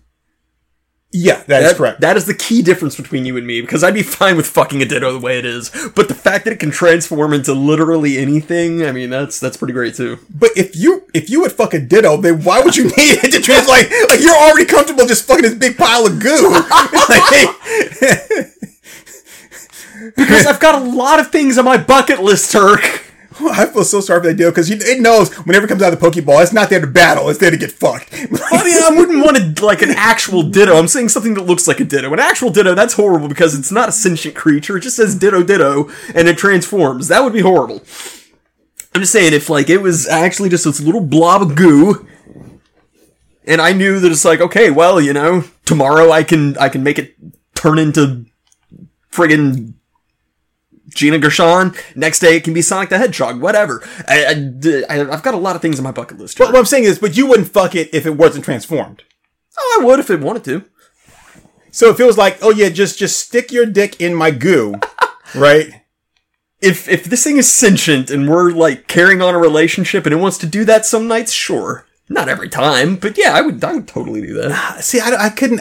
Yeah, 1.16 1.44
that 1.46 1.62
is 1.62 1.74
correct. 1.74 2.00
That 2.00 2.16
is 2.16 2.26
the 2.26 2.34
key 2.34 2.60
difference 2.60 2.96
between 2.96 3.24
you 3.24 3.36
and 3.36 3.46
me, 3.46 3.60
because 3.60 3.84
I'd 3.84 3.94
be 3.94 4.02
fine 4.02 4.36
with 4.36 4.48
fucking 4.48 4.82
a 4.82 4.84
ditto 4.84 5.12
the 5.12 5.20
way 5.20 5.38
it 5.38 5.44
is. 5.44 5.70
But 5.94 6.08
the 6.08 6.14
fact 6.14 6.44
that 6.44 6.52
it 6.52 6.58
can 6.58 6.72
transform 6.72 7.32
into 7.32 7.54
literally 7.54 8.18
anything, 8.18 8.84
I 8.84 8.90
mean, 8.90 9.10
that's 9.10 9.38
that's 9.38 9.56
pretty 9.56 9.74
great 9.74 9.94
too. 9.94 10.18
but 10.28 10.50
if 10.56 10.74
you 10.74 11.04
if 11.14 11.30
you 11.30 11.40
would 11.42 11.52
fuck 11.52 11.72
a 11.72 11.78
ditto, 11.78 12.16
then 12.16 12.42
why 12.42 12.60
would 12.62 12.76
you 12.76 12.84
need 12.96 13.22
it 13.22 13.30
to 13.30 13.40
translate? 13.40 13.88
Like 14.08 14.20
you're 14.20 14.34
already 14.34 14.64
comfortable 14.64 15.06
just 15.06 15.24
fucking 15.26 15.42
this 15.44 15.54
big 15.54 15.76
pile 15.76 16.04
of 16.04 16.18
goo. 16.18 16.50
like, 17.08 18.50
Because 20.16 20.46
I've 20.46 20.60
got 20.60 20.82
a 20.82 20.84
lot 20.84 21.20
of 21.20 21.30
things 21.30 21.56
on 21.56 21.64
my 21.64 21.76
bucket 21.76 22.20
list, 22.20 22.50
Turk. 22.50 23.03
I 23.40 23.66
feel 23.66 23.84
so 23.84 24.00
sorry 24.00 24.20
for 24.20 24.26
that 24.28 24.34
ditto 24.34 24.50
because 24.50 24.70
it 24.70 25.00
knows 25.00 25.32
whenever 25.44 25.66
it 25.66 25.68
comes 25.68 25.82
out 25.82 25.92
of 25.92 26.00
the 26.00 26.06
Pokeball, 26.10 26.42
it's 26.42 26.52
not 26.52 26.70
there 26.70 26.80
to 26.80 26.86
battle; 26.86 27.28
it's 27.28 27.38
there 27.38 27.50
to 27.50 27.56
get 27.56 27.72
fucked. 27.72 28.12
I 28.12 28.64
mean, 28.64 28.82
I 28.82 28.90
wouldn't 28.96 29.24
want 29.24 29.56
to 29.56 29.64
like 29.64 29.82
an 29.82 29.90
actual 29.90 30.42
ditto. 30.42 30.76
I'm 30.76 30.88
saying 30.88 31.08
something 31.08 31.34
that 31.34 31.42
looks 31.42 31.66
like 31.66 31.80
a 31.80 31.84
ditto. 31.84 32.12
An 32.12 32.20
actual 32.20 32.50
ditto, 32.50 32.74
that's 32.74 32.94
horrible 32.94 33.28
because 33.28 33.58
it's 33.58 33.72
not 33.72 33.88
a 33.88 33.92
sentient 33.92 34.36
creature. 34.36 34.76
It 34.76 34.82
just 34.82 34.96
says 34.96 35.14
ditto 35.14 35.42
ditto 35.42 35.90
and 36.14 36.28
it 36.28 36.38
transforms. 36.38 37.08
That 37.08 37.24
would 37.24 37.32
be 37.32 37.40
horrible. 37.40 37.82
I'm 38.94 39.00
just 39.00 39.12
saying 39.12 39.32
if 39.32 39.50
like 39.50 39.68
it 39.68 39.78
was 39.78 40.06
actually 40.06 40.48
just 40.48 40.64
this 40.64 40.80
little 40.80 41.00
blob 41.00 41.42
of 41.42 41.56
goo 41.56 42.06
and 43.46 43.60
I 43.60 43.72
knew 43.72 44.00
that 44.00 44.10
it's 44.10 44.24
like, 44.24 44.40
okay, 44.40 44.70
well, 44.70 45.00
you 45.00 45.12
know, 45.12 45.44
tomorrow 45.64 46.10
I 46.10 46.22
can 46.22 46.56
I 46.58 46.68
can 46.68 46.82
make 46.82 46.98
it 46.98 47.14
turn 47.54 47.78
into 47.78 48.26
friggin' 49.12 49.74
Gina 50.94 51.18
Gershon. 51.18 51.74
Next 51.94 52.20
day 52.20 52.36
it 52.36 52.44
can 52.44 52.54
be 52.54 52.62
Sonic 52.62 52.88
the 52.88 52.98
Hedgehog. 52.98 53.40
Whatever. 53.40 53.86
I, 54.08 54.34
have 54.88 55.22
got 55.22 55.34
a 55.34 55.38
lot 55.38 55.56
of 55.56 55.62
things 55.62 55.78
on 55.78 55.84
my 55.84 55.92
bucket 55.92 56.18
list. 56.18 56.38
But 56.38 56.48
what 56.48 56.56
I'm 56.56 56.64
saying 56.64 56.84
is, 56.84 56.98
but 56.98 57.16
you 57.16 57.26
wouldn't 57.26 57.48
fuck 57.48 57.74
it 57.74 57.92
if 57.92 58.06
it 58.06 58.16
wasn't 58.16 58.44
transformed. 58.44 59.02
oh, 59.58 59.78
I 59.80 59.84
would 59.84 60.00
if 60.00 60.10
it 60.10 60.20
wanted 60.20 60.44
to. 60.44 60.64
So 61.70 61.90
if 61.90 61.98
it 61.98 62.04
was 62.04 62.16
like, 62.16 62.38
oh 62.40 62.50
yeah, 62.50 62.68
just 62.68 62.98
just 62.98 63.18
stick 63.18 63.50
your 63.50 63.66
dick 63.66 64.00
in 64.00 64.14
my 64.14 64.30
goo, 64.30 64.76
right? 65.34 65.84
if 66.64 66.88
if 66.88 67.04
this 67.04 67.22
thing 67.22 67.36
is 67.36 67.50
sentient 67.50 68.10
and 68.10 68.28
we're 68.28 68.50
like 68.50 68.88
carrying 68.88 69.20
on 69.20 69.34
a 69.34 69.38
relationship 69.38 70.06
and 70.06 70.14
it 70.14 70.18
wants 70.18 70.38
to 70.38 70.46
do 70.46 70.64
that 70.64 70.86
some 70.86 71.06
nights, 71.06 71.32
sure. 71.32 71.86
Not 72.08 72.28
every 72.28 72.48
time, 72.48 72.96
but 72.96 73.16
yeah, 73.16 73.32
I 73.32 73.40
would 73.42 73.62
I 73.62 73.74
would 73.74 73.88
totally 73.88 74.22
do 74.22 74.34
that. 74.34 74.78
See, 74.84 75.00
I, 75.00 75.26
I 75.26 75.30
couldn't, 75.30 75.60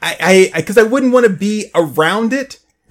I, 0.00 0.50
I, 0.54 0.60
because 0.60 0.76
I, 0.76 0.82
wouldn't 0.82 1.12
want 1.12 1.26
to 1.26 1.32
be 1.32 1.70
around 1.74 2.32
it. 2.32 2.58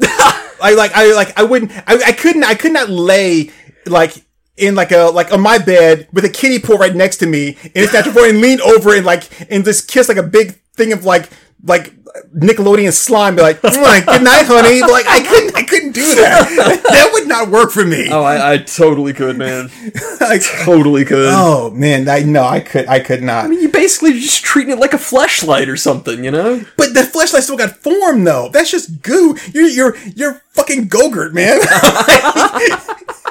I 0.62 0.74
like, 0.74 0.91
I 0.93 1.13
like, 1.13 1.38
I 1.38 1.43
wouldn't, 1.43 1.71
I, 1.71 2.02
I 2.08 2.12
couldn't, 2.12 2.43
I 2.43 2.56
could 2.56 2.74
not 2.74 2.89
lay 2.89 3.52
like 3.86 4.13
in 4.58 4.76
like 4.76 4.91
a 4.91 5.10
like 5.13 5.32
on 5.32 5.41
my 5.41 5.58
bed 5.58 6.08
with 6.13 6.24
a 6.24 6.30
kiddie 6.30 6.60
pool 6.60 6.78
right 6.78 6.95
next 6.95 7.17
to 7.17 7.26
me 7.26 7.58
in 7.63 7.84
its 7.84 7.93
natural 7.93 8.13
form 8.13 8.30
and 8.30 8.41
lean 8.41 8.62
over 8.62 8.95
and 8.95 9.06
like 9.06 9.24
and 9.52 9.65
just 9.65 9.88
kiss 9.88 10.08
like 10.08 10.17
a 10.17 10.24
big 10.24 10.60
thing 10.76 10.93
of 10.93 11.04
like 11.04 11.30
like 11.63 11.93
Nickelodeon 12.36 12.93
slime. 12.93 13.36
Be 13.36 13.41
like, 13.41 13.62
"Mwah, 13.62 14.06
good 14.06 14.24
night, 14.24 14.45
honey. 14.45 14.82
Like 14.82 15.06
I 15.08 15.21
couldn't, 15.21 15.56
I 15.56 15.63
couldn't 15.63 15.91
do 15.91 16.15
that. 16.15 16.82
that 16.89 17.10
would 17.13 17.28
not 17.28 17.50
work 17.50 17.71
for 17.71 17.86
me. 17.86 18.10
Oh, 18.10 18.24
I, 18.24 18.54
I 18.54 18.58
totally 18.58 19.13
could, 19.13 19.38
man. 19.38 19.69
I 20.21 20.39
Totally 20.63 21.06
could. 21.06 21.30
oh 21.32 21.71
man, 21.71 22.08
I 22.08 22.19
no, 22.21 22.43
I 22.43 22.60
could, 22.60 22.88
I 22.88 23.00
could 23.00 23.21
not. 23.24 23.45
I 23.45 23.47
mean, 23.47 23.62
you 23.62 23.69
basically 23.69 24.13
just 24.13 24.43
treating 24.43 24.74
it 24.74 24.80
like 24.80 24.93
a 24.93 24.97
flashlight 24.97 25.67
or 25.69 25.78
something, 25.78 26.24
you 26.24 26.32
know? 26.32 26.63
But 26.78 26.93
the 26.93 27.04
flashlight 27.04 27.43
still 27.43 27.58
got 27.58 27.71
form 27.78 28.24
though. 28.24 28.50
That's 28.50 28.71
just 28.71 29.02
goo. 29.02 29.38
You're 29.54 29.67
you're 29.67 29.97
you're 30.15 30.41
fucking 30.52 30.89
Gogurt, 30.89 31.34
man. 31.34 31.60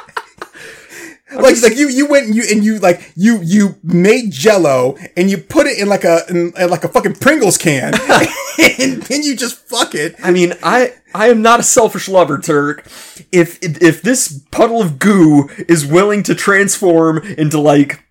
I 1.30 1.36
like 1.36 1.62
like 1.62 1.76
you 1.76 1.88
you 1.88 2.06
went 2.06 2.26
and 2.26 2.34
you 2.34 2.42
and 2.50 2.64
you 2.64 2.78
like 2.78 3.12
you 3.14 3.40
you 3.42 3.76
made 3.84 4.32
Jello 4.32 4.96
and 5.16 5.30
you 5.30 5.38
put 5.38 5.66
it 5.66 5.78
in 5.78 5.88
like 5.88 6.04
a 6.04 6.22
in, 6.28 6.52
in 6.56 6.70
like 6.70 6.82
a 6.82 6.88
fucking 6.88 7.14
Pringles 7.14 7.56
can, 7.56 7.94
and 8.78 9.02
then 9.02 9.22
you 9.22 9.36
just 9.36 9.56
fuck 9.68 9.94
it. 9.94 10.16
I 10.22 10.32
mean, 10.32 10.54
I 10.62 10.94
I 11.14 11.28
am 11.28 11.40
not 11.40 11.60
a 11.60 11.62
selfish 11.62 12.08
lover, 12.08 12.38
Turk. 12.38 12.84
If 13.30 13.58
if 13.62 14.02
this 14.02 14.42
puddle 14.50 14.82
of 14.82 14.98
goo 14.98 15.48
is 15.68 15.86
willing 15.86 16.24
to 16.24 16.34
transform 16.34 17.18
into 17.18 17.60
like 17.60 18.04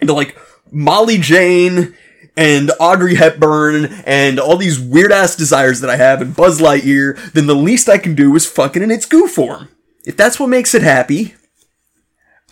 into 0.00 0.12
like 0.12 0.38
Molly 0.70 1.18
Jane 1.18 1.96
and 2.36 2.70
Audrey 2.78 3.16
Hepburn 3.16 3.86
and 4.06 4.38
all 4.38 4.56
these 4.56 4.78
weird 4.78 5.10
ass 5.10 5.34
desires 5.34 5.80
that 5.80 5.90
I 5.90 5.96
have 5.96 6.22
and 6.22 6.34
Buzz 6.34 6.60
Lightyear, 6.60 7.32
then 7.32 7.46
the 7.46 7.56
least 7.56 7.88
I 7.88 7.98
can 7.98 8.14
do 8.14 8.36
is 8.36 8.46
fuck 8.46 8.76
it 8.76 8.82
in 8.82 8.90
its 8.90 9.04
goo 9.04 9.26
form. 9.26 9.68
If 10.06 10.16
that's 10.16 10.40
what 10.40 10.48
makes 10.48 10.74
it 10.74 10.82
happy, 10.82 11.34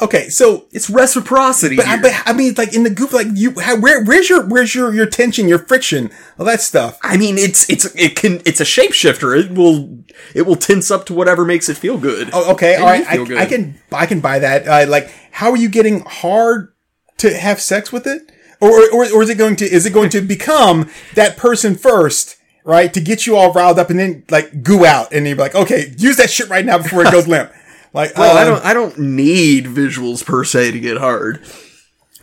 Okay, 0.00 0.28
so 0.28 0.66
it's 0.70 0.88
reciprocity. 0.88 1.74
but 1.74 1.86
I, 1.86 2.00
but 2.00 2.12
I 2.24 2.32
mean, 2.32 2.54
like 2.56 2.72
in 2.72 2.84
the 2.84 2.90
goof, 2.90 3.12
like 3.12 3.26
you, 3.34 3.58
how, 3.58 3.76
where 3.76 4.04
where's 4.04 4.28
your 4.28 4.46
where's 4.46 4.72
your 4.74 4.94
your 4.94 5.06
tension, 5.06 5.48
your 5.48 5.58
friction, 5.58 6.10
all 6.38 6.46
that 6.46 6.60
stuff. 6.60 6.98
I 7.02 7.16
mean, 7.16 7.36
it's 7.36 7.68
it's 7.68 7.84
it 7.96 8.14
can 8.14 8.40
it's 8.46 8.60
a 8.60 8.64
shapeshifter. 8.64 9.36
It 9.44 9.56
will 9.56 10.04
it 10.34 10.42
will 10.42 10.54
tense 10.56 10.90
up 10.92 11.04
to 11.06 11.14
whatever 11.14 11.44
makes 11.44 11.68
it 11.68 11.76
feel 11.76 11.98
good. 11.98 12.30
Oh, 12.32 12.52
okay, 12.52 12.76
all 12.76 12.86
right, 12.86 13.04
I. 13.06 13.42
I 13.42 13.46
can 13.46 13.80
I 13.90 14.06
can 14.06 14.20
buy 14.20 14.38
that. 14.38 14.68
Uh, 14.68 14.88
like, 14.88 15.12
how 15.32 15.50
are 15.50 15.56
you 15.56 15.68
getting 15.68 16.00
hard 16.06 16.72
to 17.18 17.36
have 17.36 17.60
sex 17.60 17.90
with 17.92 18.06
it, 18.06 18.30
or, 18.60 18.70
or 18.92 19.04
or 19.12 19.22
is 19.24 19.30
it 19.30 19.36
going 19.36 19.56
to 19.56 19.64
is 19.64 19.84
it 19.84 19.92
going 19.92 20.10
to 20.10 20.20
become 20.20 20.88
that 21.14 21.36
person 21.36 21.74
first? 21.74 22.36
Right 22.64 22.92
to 22.92 23.00
get 23.00 23.26
you 23.26 23.34
all 23.34 23.50
riled 23.54 23.78
up 23.78 23.88
and 23.88 23.98
then 23.98 24.24
like 24.28 24.62
goo 24.62 24.84
out 24.84 25.10
and 25.14 25.26
you're 25.26 25.36
like, 25.36 25.54
okay, 25.54 25.94
use 25.96 26.18
that 26.18 26.28
shit 26.28 26.50
right 26.50 26.66
now 26.66 26.76
before 26.76 27.02
it 27.02 27.10
goes 27.10 27.26
limp. 27.28 27.50
Like, 27.92 28.16
Well, 28.16 28.36
I 28.36 28.42
um, 28.42 28.48
don't 28.48 28.64
I 28.64 28.74
don't 28.74 28.98
need 28.98 29.66
visuals 29.66 30.24
per 30.24 30.44
se 30.44 30.72
to 30.72 30.80
get 30.80 30.98
hard. 30.98 31.42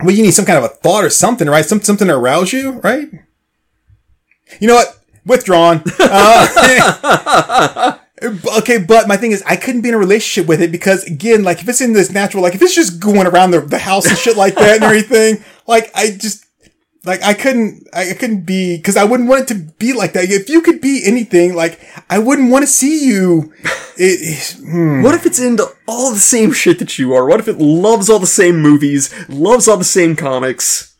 Well, 0.02 0.14
you 0.14 0.24
need 0.24 0.32
some 0.32 0.46
kind 0.46 0.58
of 0.58 0.66
a 0.66 0.70
thought 0.70 1.06
or 1.06 1.10
something, 1.10 1.48
right? 1.48 1.66
Some, 1.66 1.82
something 1.82 2.08
to 2.08 2.16
arouse 2.16 2.52
you, 2.52 2.72
right? 2.80 3.08
You 4.60 4.68
know 4.68 4.76
what? 4.76 5.00
Withdrawn. 5.26 5.84
Uh, 6.00 7.98
okay, 8.58 8.78
but 8.78 9.08
my 9.08 9.18
thing 9.18 9.32
is, 9.32 9.42
I 9.44 9.56
couldn't 9.56 9.82
be 9.82 9.90
in 9.90 9.96
a 9.96 9.98
relationship 9.98 10.48
with 10.48 10.62
it 10.62 10.72
because, 10.72 11.04
again, 11.06 11.44
like 11.44 11.62
if 11.62 11.70
it's 11.70 11.82
in 11.82 11.94
this 11.94 12.12
natural, 12.12 12.44
like 12.44 12.56
if 12.56 12.62
it's 12.62 12.76
just 12.76 13.00
going 13.00 13.26
around 13.26 13.52
the, 13.52 13.62
the 13.62 13.80
house 13.80 14.06
and 14.06 14.18
shit 14.18 14.36
like 14.38 14.56
that 14.56 14.76
and 14.76 14.84
everything, 14.84 15.44
like 15.66 15.92
I 15.96 16.12
just, 16.12 16.45
like 17.06 17.22
I 17.24 17.34
couldn't, 17.34 17.88
I 17.94 18.14
couldn't 18.14 18.42
be, 18.46 18.78
because 18.78 18.98
I 18.98 19.04
wouldn't 19.04 19.30
want 19.30 19.44
it 19.44 19.48
to 19.54 19.60
be 19.78 19.94
like 19.94 20.14
that. 20.14 20.30
If 20.30 20.50
you 20.50 20.62
could 20.62 20.82
be 20.82 21.02
anything, 21.06 21.54
like 21.56 21.80
I 22.10 22.20
wouldn't 22.20 22.52
want 22.52 22.64
to 22.64 22.68
see 22.68 23.06
you. 23.06 23.54
It, 23.98 24.20
it- 24.22 24.58
hmm. 24.62 25.04
What 25.04 25.16
if 25.16 25.26
it's 25.26 25.40
into 25.40 25.66
all 25.88 26.12
the 26.12 26.20
same 26.20 26.52
shit 26.52 26.80
that 26.80 27.00
you 27.00 27.14
are? 27.14 27.26
What 27.26 27.40
if 27.40 27.48
it 27.48 27.60
loves 27.60 28.10
all 28.10 28.20
the 28.20 28.28
same 28.28 28.60
movies, 28.62 29.10
loves 29.30 29.70
all 29.70 29.78
the 29.78 29.86
same 29.86 30.18
comics? 30.18 30.98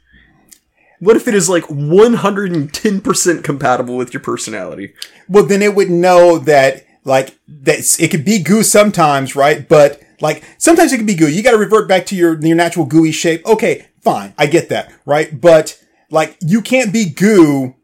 What 1.02 1.18
if 1.18 1.28
it 1.28 1.36
is 1.36 1.50
like 1.50 1.66
110% 1.66 3.44
compatible 3.44 3.98
with 3.98 4.14
your 4.14 4.22
personality? 4.22 4.94
well 5.28 5.46
then 5.46 5.62
it 5.62 5.76
would 5.76 5.90
know 5.90 6.38
that 6.40 6.86
like 7.04 7.38
that 7.48 7.80
it 8.00 8.12
could 8.12 8.24
be 8.24 8.42
goo 8.42 8.64
sometimes 8.64 9.36
right 9.36 9.68
but 9.68 10.02
like 10.22 10.44
sometimes 10.58 10.94
it 10.94 10.98
could 10.98 11.06
be 11.08 11.16
goo 11.16 11.28
you 11.30 11.42
got 11.44 11.52
to 11.52 11.58
revert 11.58 11.88
back 11.90 12.06
to 12.06 12.16
your 12.16 12.40
your 12.46 12.56
natural 12.56 12.86
gooey 12.86 13.12
shape 13.12 13.46
okay 13.46 13.88
fine 14.02 14.34
i 14.38 14.46
get 14.46 14.70
that 14.70 14.92
right 15.06 15.42
but 15.42 15.82
like 16.10 16.38
you 16.42 16.62
can't 16.62 16.94
be 16.94 17.10
goo. 17.10 17.76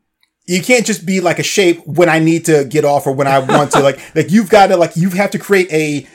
You 0.46 0.62
can't 0.62 0.86
just 0.86 1.06
be 1.06 1.22
like 1.22 1.40
a 1.40 1.44
shape 1.44 1.86
when 1.86 2.10
i 2.10 2.20
need 2.20 2.46
to 2.46 2.66
get 2.66 2.84
off 2.84 3.08
or 3.08 3.14
when 3.14 3.28
i 3.28 3.40
want 3.40 3.72
to. 3.72 3.80
Like 3.80 4.00
like 4.16 4.32
you've 4.32 4.50
got 4.50 4.68
to 4.68 4.78
like 4.78 4.96
you 4.96 5.10
have 5.12 5.32
to 5.32 5.40
create 5.40 5.72
a 5.72 6.08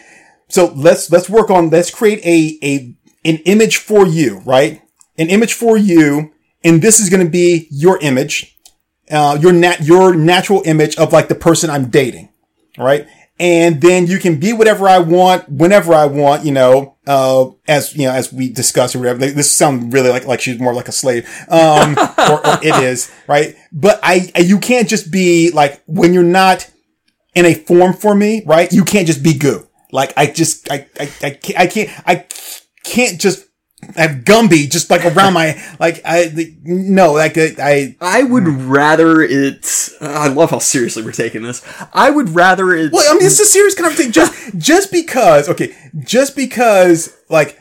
so 0.48 0.66
let's 0.74 1.10
let's 1.10 1.28
work 1.28 1.50
on 1.50 1.70
let's 1.70 1.90
create 1.90 2.24
a 2.24 2.58
a 2.62 2.96
an 3.28 3.38
image 3.44 3.76
for 3.76 4.06
you 4.06 4.40
right? 4.44 4.82
An 5.18 5.28
image 5.28 5.54
for 5.54 5.76
you 5.76 6.32
and 6.62 6.82
this 6.82 7.00
is 7.00 7.08
going 7.08 7.24
to 7.24 7.30
be 7.30 7.68
your 7.70 7.98
image 8.00 8.56
uh, 9.10 9.38
your 9.40 9.52
nat 9.52 9.82
your 9.82 10.14
natural 10.14 10.62
image 10.64 10.96
of 10.96 11.12
like 11.12 11.28
the 11.28 11.34
person 11.34 11.70
I'm 11.70 11.88
dating, 11.88 12.28
right? 12.76 13.06
And 13.38 13.82
then 13.82 14.06
you 14.06 14.18
can 14.18 14.40
be 14.40 14.52
whatever 14.54 14.88
I 14.88 14.98
want, 14.98 15.48
whenever 15.48 15.92
I 15.92 16.06
want, 16.06 16.44
you 16.44 16.52
know, 16.52 16.96
uh, 17.06 17.50
as, 17.68 17.94
you 17.94 18.06
know, 18.06 18.12
as 18.12 18.32
we 18.32 18.50
discuss 18.50 18.94
or 18.94 19.00
whatever. 19.00 19.18
This 19.18 19.50
sounds 19.50 19.92
really 19.92 20.08
like, 20.08 20.24
like 20.24 20.40
she's 20.40 20.58
more 20.58 20.72
like 20.72 20.88
a 20.88 20.92
slave. 20.92 21.28
Um, 21.48 21.96
or, 22.18 22.46
or 22.46 22.58
it 22.62 22.82
is, 22.82 23.12
right? 23.28 23.54
But 23.72 24.00
I, 24.02 24.32
you 24.40 24.58
can't 24.58 24.88
just 24.88 25.10
be 25.10 25.50
like, 25.50 25.82
when 25.86 26.14
you're 26.14 26.22
not 26.22 26.70
in 27.34 27.44
a 27.44 27.54
form 27.54 27.92
for 27.92 28.14
me, 28.14 28.42
right? 28.46 28.72
You 28.72 28.84
can't 28.84 29.06
just 29.06 29.22
be 29.22 29.34
goo. 29.34 29.68
Like, 29.92 30.14
I 30.16 30.26
just, 30.26 30.70
I, 30.72 30.88
I, 30.98 31.10
I 31.22 31.30
can't, 31.30 31.58
I 31.58 31.66
can't, 31.66 31.90
I 32.06 32.26
can't 32.84 33.20
just 33.20 33.45
have 33.94 34.24
Gumby 34.24 34.70
just 34.70 34.90
like 34.90 35.04
around 35.04 35.34
my, 35.34 35.60
like, 35.78 36.00
I, 36.04 36.26
the, 36.26 36.54
no, 36.64 37.12
like, 37.12 37.36
I, 37.38 37.96
I 38.00 38.22
would 38.24 38.46
rather 38.48 39.20
it. 39.22 39.66
I 40.00 40.28
love 40.28 40.50
how 40.50 40.58
seriously 40.58 41.02
we're 41.04 41.12
taking 41.12 41.42
this. 41.42 41.62
I 41.92 42.10
would 42.10 42.30
rather 42.30 42.72
it. 42.74 42.92
Well, 42.92 43.04
I 43.08 43.14
mean, 43.16 43.26
it's 43.26 43.40
a 43.40 43.44
serious 43.46 43.74
conversation. 43.74 44.12
Just, 44.12 44.56
just 44.58 44.92
because, 44.92 45.48
okay, 45.48 45.74
just 46.04 46.34
because, 46.36 47.16
like, 47.28 47.58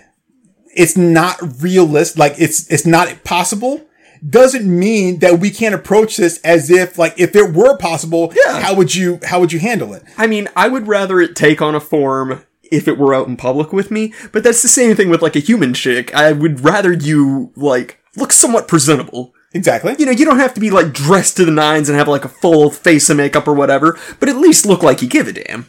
it's 0.76 0.98
not 0.98 1.38
realistic, 1.62 2.18
like, 2.20 2.34
it's, 2.38 2.70
it's 2.72 2.86
not 2.86 3.24
possible, 3.24 3.82
doesn't 4.28 4.66
mean 4.68 5.20
that 5.20 5.40
we 5.40 5.52
can't 5.52 5.76
approach 5.76 6.18
this 6.18 6.40
as 6.42 6.70
if, 6.72 6.98
like, 6.98 7.14
if 7.20 7.36
it 7.36 7.54
were 7.54 7.78
possible, 7.78 8.34
Yeah. 8.46 8.60
how 8.62 8.74
would 8.76 8.94
you, 8.96 9.20
how 9.24 9.40
would 9.40 9.54
you 9.54 9.60
handle 9.60 9.94
it? 9.94 10.04
I 10.18 10.28
mean, 10.28 10.48
I 10.56 10.68
would 10.68 10.88
rather 10.88 11.22
it 11.22 11.36
take 11.36 11.62
on 11.62 11.76
a 11.76 11.80
form 11.80 12.44
if 12.72 12.88
it 12.88 12.98
were 12.98 13.14
out 13.14 13.28
in 13.28 13.38
public 13.38 13.72
with 13.74 13.92
me, 13.92 14.14
but 14.32 14.44
that's 14.44 14.62
the 14.62 14.68
same 14.68 14.96
thing 14.96 15.10
with 15.10 15.22
like 15.22 15.36
a 15.36 15.40
human 15.40 15.74
chick. 15.74 16.14
I 16.14 16.32
would 16.32 16.62
rather 16.62 16.94
you 16.94 17.52
like 17.56 18.00
look 18.16 18.32
somewhat 18.32 18.68
presentable. 18.68 19.34
Exactly. 19.54 19.96
You 19.98 20.06
know, 20.06 20.12
you 20.12 20.26
don't 20.26 20.40
have 20.40 20.54
to 20.56 20.60
be 20.60 20.70
like 20.70 20.92
dressed 20.92 21.38
to 21.38 21.46
the 21.46 21.52
nines 21.52 21.88
and 21.88 21.98
have 21.98 22.10
like 22.10 22.26
a 22.26 22.30
full 22.30 22.70
face 22.70 23.10
of 23.10 23.18
makeup 23.18 23.48
or 23.48 23.54
whatever, 23.54 23.98
but 24.20 24.28
at 24.28 24.36
least 24.36 24.66
look 24.66 24.84
like 24.84 25.02
you 25.02 25.08
give 25.08 25.28
a 25.28 25.34
damn. 25.34 25.66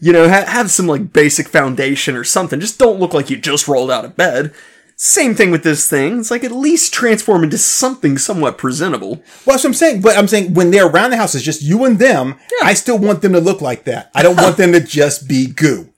You 0.00 0.12
know, 0.12 0.28
ha- 0.28 0.46
have 0.46 0.70
some 0.70 0.86
like 0.86 1.12
basic 1.12 1.48
foundation 1.48 2.16
or 2.16 2.24
something. 2.24 2.60
Just 2.60 2.78
don't 2.78 2.98
look 2.98 3.12
like 3.12 3.28
you 3.28 3.36
just 3.36 3.68
rolled 3.68 3.90
out 3.90 4.04
of 4.04 4.16
bed. 4.16 4.54
Same 4.96 5.34
thing 5.34 5.50
with 5.50 5.64
this 5.64 5.88
thing. 5.90 6.20
It's 6.20 6.30
like 6.30 6.44
at 6.44 6.52
least 6.52 6.94
transform 6.94 7.42
into 7.42 7.58
something 7.58 8.16
somewhat 8.16 8.58
presentable. 8.58 9.16
Well, 9.44 9.54
that's 9.54 9.64
what 9.64 9.70
I'm 9.70 9.74
saying. 9.74 10.02
But 10.02 10.16
I'm 10.16 10.28
saying 10.28 10.54
when 10.54 10.70
they're 10.70 10.86
around 10.86 11.10
the 11.10 11.16
house, 11.16 11.34
it's 11.34 11.44
just 11.44 11.62
you 11.62 11.84
and 11.84 11.98
them. 11.98 12.38
Yeah. 12.60 12.68
I 12.68 12.74
still 12.74 12.98
want 12.98 13.20
them 13.20 13.32
to 13.32 13.40
look 13.40 13.60
like 13.60 13.84
that. 13.84 14.10
I 14.14 14.22
don't 14.22 14.40
want 14.40 14.56
them 14.56 14.72
to 14.72 14.80
just 14.80 15.28
be 15.28 15.46
goo. 15.46 15.90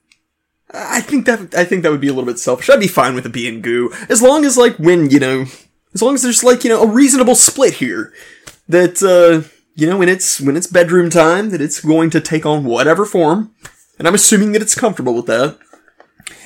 I 0.73 1.01
think 1.01 1.25
that 1.25 1.55
I 1.55 1.63
think 1.63 1.83
that 1.83 1.91
would 1.91 2.01
be 2.01 2.07
a 2.07 2.13
little 2.13 2.25
bit 2.25 2.39
selfish. 2.39 2.69
I'd 2.69 2.79
be 2.79 2.87
fine 2.87 3.15
with 3.15 3.25
it 3.25 3.31
being 3.31 3.61
goo, 3.61 3.93
as 4.09 4.21
long 4.21 4.43
as 4.43 4.57
like 4.57 4.75
when 4.77 5.09
you 5.09 5.19
know, 5.19 5.45
as 5.93 6.01
long 6.01 6.15
as 6.15 6.23
there's 6.23 6.43
like 6.43 6.63
you 6.63 6.69
know 6.69 6.83
a 6.83 6.87
reasonable 6.87 7.35
split 7.35 7.75
here, 7.75 8.13
that 8.67 9.01
uh 9.01 9.47
you 9.75 9.87
know 9.87 9.97
when 9.97 10.09
it's 10.09 10.41
when 10.41 10.57
it's 10.57 10.67
bedroom 10.67 11.09
time, 11.09 11.51
that 11.51 11.61
it's 11.61 11.79
going 11.79 12.09
to 12.09 12.19
take 12.19 12.45
on 12.45 12.65
whatever 12.65 13.05
form, 13.05 13.55
and 13.97 14.07
I'm 14.07 14.15
assuming 14.15 14.51
that 14.51 14.61
it's 14.61 14.75
comfortable 14.75 15.13
with 15.13 15.27
that. 15.27 15.57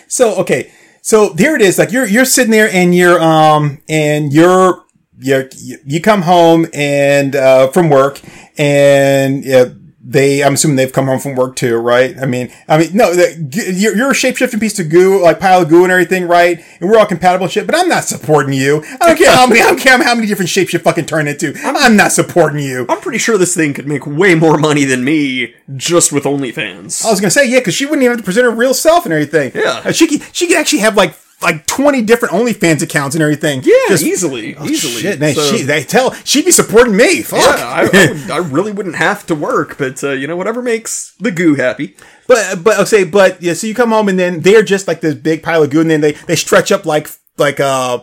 So 0.08 0.36
okay, 0.42 0.72
so 1.02 1.30
there 1.30 1.56
it 1.56 1.62
is. 1.62 1.78
Like 1.78 1.92
you're 1.92 2.06
you're 2.06 2.26
sitting 2.26 2.52
there 2.52 2.70
and 2.72 2.94
you're 2.96 3.22
um 3.22 3.80
and 3.90 4.32
you're 4.32 4.84
you're 5.20 5.50
you 5.86 6.02
come 6.02 6.22
home 6.22 6.68
and 6.74 7.36
uh 7.36 7.68
from 7.68 7.90
work 7.90 8.22
and 8.58 9.44
yeah, 9.44 9.66
they 10.04 10.44
I'm 10.44 10.56
assuming 10.56 10.78
they've 10.78 10.92
come 10.92 11.06
home 11.06 11.20
from 11.20 11.36
work 11.36 11.56
too, 11.56 11.78
right? 11.78 12.18
I 12.20 12.26
mean, 12.26 12.52
I 12.68 12.78
mean 12.78 12.90
no, 12.94 13.14
the, 13.14 13.74
you're, 13.76 13.96
you're 13.96 14.12
a 14.12 14.14
shapeshifting 14.14 14.60
piece 14.60 14.80
of 14.80 14.90
goo, 14.90 15.22
like 15.22 15.40
pile 15.40 15.62
of 15.62 15.70
goo 15.70 15.84
and 15.84 15.92
everything, 15.92 16.28
right? 16.28 16.64
And 16.80 16.90
we're 16.90 16.98
all 16.98 17.06
compatible 17.06 17.48
shit. 17.48 17.66
But 17.68 17.76
I'm 17.76 17.88
not 17.88 18.06
supporting 18.06 18.54
you. 18.54 18.84
I 19.00 19.08
don't 19.08 19.18
care 19.18 19.32
how 19.32 19.46
many 19.46 19.62
I 19.62 19.66
don't 19.66 19.80
care 19.80 20.02
how 20.02 20.16
many 20.16 20.28
different 20.28 20.50
shapes 20.50 20.74
you 20.74 20.80
fucking 20.80 21.06
turn 21.06 21.28
into. 21.28 21.54
I'm 21.64 21.96
not 21.96 22.12
supporting 22.12 22.60
you. 22.60 22.86
I'm 22.90 23.00
pretty 23.00 23.20
sure 23.20 23.38
this 23.38 23.56
thing 23.56 23.74
could 23.74 23.88
make 23.88 24.08
way 24.08 24.34
more 24.34 24.58
money 24.58 24.86
than 24.86 25.04
me 25.04 25.54
just 25.76 26.12
with 26.12 26.24
OnlyFans. 26.24 27.06
I 27.06 27.12
was 27.12 27.20
gonna 27.20 27.32
say 27.32 27.48
yeah, 27.48 27.60
because 27.60 27.76
she 27.76 27.86
wouldn't 27.86 28.04
even 28.04 28.14
have 28.14 28.20
to 28.20 28.26
present 28.26 28.46
her 28.46 28.52
real 28.52 28.74
self 28.74 29.06
and 29.06 29.14
everything. 29.14 29.52
Yeah. 29.54 29.82
Uh, 29.86 29.92
she 29.92 30.08
could 30.08 30.24
she 30.32 30.48
could 30.48 30.58
actually 30.58 30.80
have 30.80 30.98
like 30.98 31.16
like 31.42 31.66
twenty 31.66 32.02
different 32.02 32.34
OnlyFans 32.34 32.82
accounts 32.82 33.16
and 33.16 33.22
everything. 33.22 33.62
yeah, 33.64 33.74
Just- 33.90 34.04
easily, 34.04 34.56
easily. 34.64 34.94
Oh, 34.96 35.00
Shit, 35.00 35.20
man, 35.20 35.34
So- 35.36 35.56
she, 35.58 35.64
they 35.64 35.84
tell 35.84 36.14
she'd 36.24 36.46
be 36.46 36.52
supporting 36.52 36.96
me. 36.96 37.22
Fuck. 37.22 37.40
yeah, 37.40 37.66
I, 37.68 37.82
I, 37.82 37.84
would, 38.12 38.32
I 38.32 38.38
really 38.38 38.72
wouldn't 38.72 38.96
have 38.96 39.26
to 39.28 39.36
work, 39.36 39.78
but 39.78 40.04
uh, 40.04 40.12
you 40.12 40.28
know, 40.28 40.36
whatever 40.36 40.62
makes 40.62 41.14
the 41.20 41.32
goo 41.32 41.56
happy. 41.56 41.96
but 42.28 42.64
but 42.64 42.78
I'll 42.78 42.86
say 42.86 43.04
but 43.04 43.42
yeah. 43.42 43.54
So 43.54 43.68
you 43.68 43.74
come 43.76 43.90
home 43.90 44.08
and 44.10 44.18
then 44.20 44.42
they're 44.42 44.64
just 44.64 44.88
like 44.88 45.02
this 45.02 45.16
big 45.16 45.44
pile 45.44 45.64
of 45.64 45.70
goo, 45.70 45.82
and 45.82 45.90
then 45.90 46.02
they 46.02 46.14
they 46.14 46.36
stretch 46.36 46.72
up 46.72 46.86
like 46.86 47.10
like 47.38 47.60
uh 47.60 48.00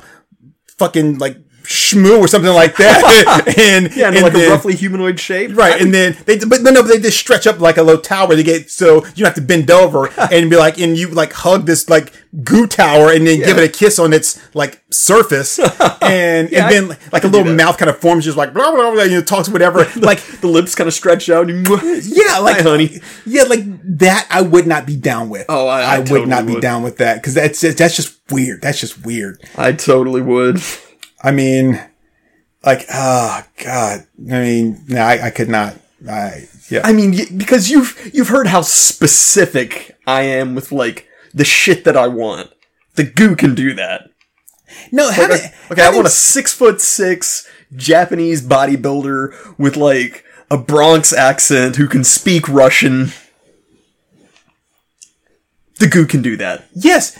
fucking 0.78 1.18
like 1.18 1.36
shmoo 1.68 2.18
or 2.18 2.26
something 2.26 2.52
like 2.52 2.76
that, 2.76 3.44
and 3.58 3.94
Yeah, 3.94 4.08
in 4.08 4.14
and 4.14 4.22
like 4.22 4.32
then- 4.32 4.48
a 4.48 4.50
roughly 4.50 4.74
humanoid 4.74 5.20
shape. 5.20 5.54
Right, 5.54 5.78
and 5.80 5.92
then 5.92 6.16
they, 6.24 6.38
but 6.38 6.62
no, 6.62 6.70
no, 6.70 6.82
but 6.82 6.88
they 6.88 6.98
just 6.98 7.18
stretch 7.18 7.46
up 7.46 7.60
like 7.60 7.76
a 7.76 7.82
low 7.82 7.98
tower. 7.98 8.34
They 8.34 8.42
get 8.42 8.70
so 8.70 9.04
you 9.14 9.26
have 9.26 9.34
to 9.34 9.42
bend 9.42 9.70
over 9.70 10.08
and 10.32 10.48
be 10.48 10.56
like, 10.56 10.78
and 10.78 10.96
you 10.96 11.08
like 11.08 11.32
hug 11.34 11.66
this 11.66 11.88
like 11.90 12.12
goo 12.42 12.66
tower, 12.66 13.12
and 13.12 13.26
then 13.26 13.40
give 13.40 13.58
it 13.58 13.64
a 13.64 13.68
kiss 13.68 13.98
on 13.98 14.14
its 14.14 14.40
like 14.54 14.82
surface, 14.90 15.58
and 16.02 16.50
Yeah, 16.50 16.68
and 16.70 16.88
then 16.90 16.98
like 17.12 17.24
a 17.24 17.28
little 17.28 17.52
mouth 17.52 17.76
kind 17.76 17.90
of 17.90 17.98
forms, 17.98 18.24
just 18.24 18.38
like 18.38 18.54
blah 18.54 18.70
blah 18.74 18.90
blah, 18.92 19.02
you 19.02 19.16
know, 19.16 19.22
talks 19.22 19.50
whatever. 19.50 19.86
Like 19.96 20.22
the 20.40 20.48
lips 20.48 20.74
kind 20.74 20.88
of 20.88 20.94
stretch 20.94 21.28
out. 21.28 21.50
And 21.50 21.68
you, 21.68 22.00
yeah, 22.02 22.38
like 22.38 22.56
Hi, 22.56 22.62
honey. 22.62 23.00
yeah, 23.26 23.42
like 23.42 23.60
that. 23.98 24.26
I 24.30 24.40
would 24.40 24.66
not 24.66 24.86
be 24.86 24.96
down 24.96 25.28
with. 25.28 25.44
Oh, 25.50 25.66
I- 25.66 25.82
I 25.82 25.98
would 25.98 26.06
totally 26.08 26.26
not 26.30 26.46
be 26.46 26.54
would. 26.54 26.62
down 26.62 26.82
with 26.82 26.96
that 26.96 27.16
because 27.16 27.34
that's 27.34 27.60
that's 27.60 27.94
just 27.96 28.18
weird. 28.30 28.62
That's 28.62 28.80
just 28.80 29.04
weird. 29.04 29.42
I 29.56 29.72
totally 29.72 30.22
would. 30.22 30.62
I 31.22 31.30
mean, 31.30 31.80
like, 32.64 32.86
oh 32.92 33.44
god. 33.64 34.06
I 34.30 34.40
mean, 34.40 34.84
no, 34.88 35.00
I, 35.00 35.26
I 35.26 35.30
could 35.30 35.48
not. 35.48 35.76
I 36.08 36.48
yeah. 36.70 36.82
I 36.84 36.92
mean, 36.92 37.36
because 37.36 37.70
you've 37.70 38.10
you've 38.12 38.28
heard 38.28 38.46
how 38.46 38.62
specific 38.62 39.96
I 40.06 40.22
am 40.22 40.54
with 40.54 40.70
like 40.70 41.08
the 41.34 41.44
shit 41.44 41.84
that 41.84 41.96
I 41.96 42.08
want. 42.08 42.50
The 42.94 43.04
goo 43.04 43.36
can 43.36 43.54
do 43.54 43.74
that. 43.74 44.10
no, 44.92 45.10
having, 45.10 45.36
Okay, 45.36 45.52
okay 45.70 45.82
I 45.84 45.90
want 45.90 46.06
a 46.06 46.10
six 46.10 46.52
foot 46.52 46.80
six 46.80 47.48
Japanese 47.74 48.42
bodybuilder 48.42 49.58
with 49.58 49.76
like 49.76 50.24
a 50.50 50.58
Bronx 50.58 51.12
accent 51.12 51.76
who 51.76 51.86
can 51.86 52.04
speak 52.04 52.48
Russian. 52.48 53.12
The 55.78 55.86
goo 55.86 56.06
can 56.06 56.22
do 56.22 56.36
that. 56.36 56.66
Yes. 56.74 57.18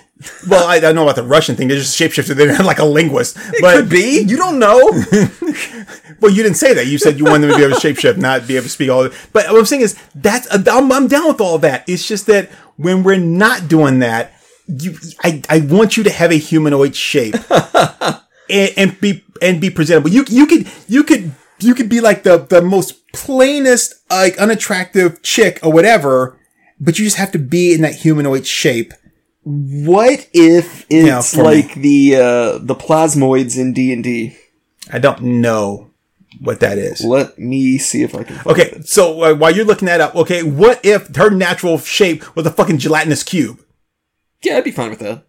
Well, 0.49 0.67
I, 0.67 0.77
I 0.77 0.81
don't 0.81 0.95
know 0.97 1.05
about 1.05 1.17
the 1.17 1.23
Russian 1.23 1.55
thing. 1.55 1.69
They're 1.69 1.77
just 1.77 1.99
shapeshifter. 1.99 2.35
They're 2.35 2.59
like 2.65 2.79
a 2.79 2.85
linguist. 2.85 3.37
But 3.61 3.77
Could 3.77 3.89
be. 3.89 4.21
You 4.23 4.37
don't 4.37 4.59
know. 4.59 4.79
well, 6.21 6.33
you 6.33 6.43
didn't 6.43 6.57
say 6.57 6.75
that. 6.75 6.87
You 6.87 6.99
said 6.99 7.19
you 7.19 7.25
wanted 7.25 7.43
them 7.43 7.51
to 7.53 7.57
be 7.57 7.65
able 7.65 7.79
to 7.79 7.87
shapeshift, 7.87 8.17
not 8.17 8.47
be 8.47 8.57
able 8.57 8.65
to 8.65 8.71
speak 8.71 8.91
all. 8.91 9.05
Of 9.05 9.29
But 9.33 9.47
what 9.51 9.59
I'm 9.59 9.67
saying 9.67 9.83
is 9.83 9.97
that's 10.15 10.49
I'm, 10.51 10.91
I'm 10.91 11.07
down 11.07 11.29
with 11.29 11.41
all 11.41 11.59
that. 11.59 11.89
It's 11.89 12.07
just 12.07 12.27
that 12.27 12.51
when 12.77 13.03
we're 13.03 13.17
not 13.17 13.69
doing 13.69 14.01
that, 14.01 14.33
you 14.67 14.97
I, 15.23 15.43
I 15.49 15.61
want 15.61 15.97
you 15.97 16.03
to 16.05 16.11
have 16.11 16.31
a 16.31 16.37
humanoid 16.37 16.95
shape 16.95 17.35
and, 18.51 18.71
and 18.77 19.01
be 19.01 19.25
and 19.41 19.61
be 19.61 19.71
presentable. 19.71 20.11
You 20.11 20.25
you 20.29 20.47
could 20.47 20.69
you 20.89 21.05
could 21.05 21.33
you 21.61 21.75
could 21.75 21.89
be 21.89 22.01
like 22.01 22.23
the 22.23 22.39
the 22.39 22.61
most 22.61 23.13
plainest 23.13 23.95
like 24.11 24.39
unattractive 24.39 25.23
chick 25.23 25.59
or 25.63 25.73
whatever, 25.73 26.39
but 26.81 26.99
you 26.99 27.05
just 27.05 27.17
have 27.17 27.33
to 27.33 27.39
be 27.39 27.73
in 27.73 27.83
that 27.83 27.95
humanoid 27.95 28.47
shape. 28.47 28.93
What 29.51 30.29
if 30.35 30.85
it's 30.91 31.35
like 31.37 31.75
the 31.75 32.17
uh, 32.17 32.59
the 32.59 32.75
plasmoids 32.75 33.59
in 33.59 33.73
D 33.73 33.93
and 33.93 34.05
D? 34.05 34.37
I 34.93 34.99
don't 34.99 35.23
know 35.23 35.91
what 36.41 36.61
that 36.61 36.77
is. 36.77 37.03
Let 37.03 37.39
me 37.39 37.79
see 37.79 38.03
if 38.03 38.15
I 38.15 38.25
can. 38.25 38.37
Find 38.37 38.47
Okay, 38.49 38.71
it. 38.71 38.89
so 38.89 39.23
uh, 39.25 39.35
while 39.35 39.55
you're 39.55 39.65
looking 39.65 39.87
that 39.87 40.01
up, 40.03 40.15
okay, 40.15 40.43
what 40.43 40.85
if 40.85 41.15
her 41.17 41.31
natural 41.31 41.79
shape 41.79 42.37
was 42.37 42.47
a 42.47 42.51
fucking 42.51 42.79
gelatinous 42.79 43.23
cube? 43.23 43.61
Yeah, 44.43 44.59
I'd 44.59 44.65
be 44.65 44.71
fine 44.71 44.91
with 44.91 44.99
that. 45.01 45.25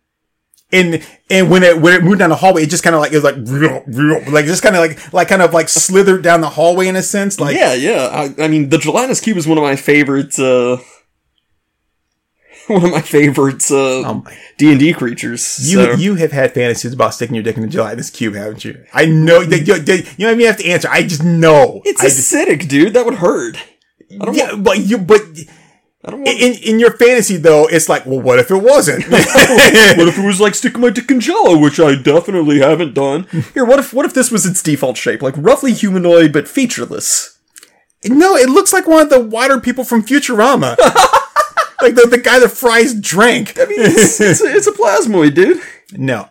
And 0.72 1.02
and 1.32 1.50
when 1.50 1.64
it 1.64 1.82
when 1.82 1.94
it 1.94 2.04
moved 2.04 2.20
down 2.20 2.30
the 2.30 2.36
hallway, 2.36 2.64
it 2.64 2.70
just 2.70 2.84
kind 2.84 2.96
of 2.96 3.02
like 3.02 3.12
it 3.12 3.16
was 3.16 3.24
like 3.24 4.28
like 4.32 4.46
just 4.46 4.62
kind 4.62 4.76
of 4.76 4.82
like 4.82 5.14
like 5.14 5.28
kind 5.30 5.42
of 5.42 5.52
like 5.54 5.68
slithered 5.70 6.22
down 6.24 6.42
the 6.42 6.50
hallway 6.50 6.88
in 6.88 6.96
a 6.96 7.02
sense. 7.02 7.40
Like 7.40 7.56
yeah, 7.56 7.74
yeah. 7.74 8.10
I, 8.38 8.44
I 8.44 8.48
mean, 8.50 8.70
the 8.70 8.78
gelatinous 8.78 9.20
cube 9.22 9.38
is 9.38 9.48
one 9.48 9.58
of 9.58 9.64
my 9.64 9.76
favorite. 9.78 10.38
Uh, 10.38 10.78
one 12.76 12.86
of 12.86 12.92
my 12.92 13.02
favorites. 13.02 13.72
uh, 13.72 14.22
my- 14.24 14.38
D 14.58 14.72
and 14.72 14.80
D 14.80 14.94
creatures. 14.94 15.58
you 15.72 15.84
so- 15.84 15.92
you 15.94 16.16
have 16.16 16.32
had 16.32 16.54
fantasies 16.54 16.94
about 16.94 17.14
sticking 17.14 17.36
your 17.36 17.44
dick 17.44 17.58
in 17.58 17.64
a 17.64 17.68
gelatinous 17.68 18.10
cube, 18.10 18.36
haven't 18.36 18.64
you? 18.66 18.84
I 18.94 19.06
know 19.06 19.44
that 19.44 19.68
you, 19.68 19.76
you 19.76 20.04
you 20.18 20.28
don't 20.28 20.36
even 20.40 20.46
have 20.46 20.58
to 20.58 20.68
answer. 20.68 20.88
I 20.90 21.04
just 21.04 21.24
know. 21.24 21.82
it's 21.86 22.02
I 22.02 22.06
just, 22.06 22.34
acidic, 22.34 22.68
dude. 22.68 22.94
That 22.94 23.06
would 23.06 23.16
hurt. 23.16 23.58
I 24.12 24.26
don't 24.26 24.36
yeah, 24.36 24.52
want. 24.54 24.64
but 24.64 24.80
you 24.80 24.98
but 24.98 25.22
I 26.04 26.12
don't 26.12 26.22
want. 26.22 26.30
in 26.40 26.54
in 26.64 26.80
your 26.80 26.92
fantasy 26.98 27.38
though, 27.38 27.68
it's 27.68 27.88
like, 27.90 28.06
well, 28.06 28.20
what 28.22 28.40
if 28.40 28.50
it 28.52 28.58
wasn't? 28.58 29.06
what 29.10 30.08
if 30.08 30.18
it 30.18 30.26
was 30.26 30.40
like 30.42 30.56
sticking 30.56 30.82
my 30.82 30.90
dick 30.90 31.10
in 31.12 31.20
Jello, 31.20 31.58
which 31.58 31.80
I 31.80 31.96
definitely 31.96 32.60
haven't 32.60 32.94
done? 32.94 33.28
Here, 33.54 33.66
what 33.66 33.80
if 33.80 33.94
what 33.94 34.06
if 34.06 34.14
this 34.14 34.32
was 34.32 34.46
its 34.46 34.64
default 34.64 34.98
shape, 34.98 35.22
like 35.22 35.36
roughly 35.38 35.74
humanoid 35.74 36.34
but 36.34 36.48
featureless? 36.48 37.38
No, 38.06 38.36
it 38.36 38.50
looks 38.50 38.72
like 38.72 38.88
one 38.88 39.02
of 39.02 39.10
the 39.10 39.20
water 39.20 39.60
people 39.60 39.84
from 39.84 40.04
Futurama. 40.04 40.78
like 41.82 41.96
the, 41.96 42.08
the 42.08 42.18
guy 42.18 42.40
that 42.40 42.50
fries 42.50 42.94
drink. 42.94 43.58
I 43.60 43.66
mean, 43.66 43.80
it's, 43.82 44.20
it's, 44.22 44.42
a, 44.42 44.46
it's 44.46 44.68
a 44.68 44.72
plasmoid, 44.72 45.36
dude. 45.36 45.62
no. 45.94 46.30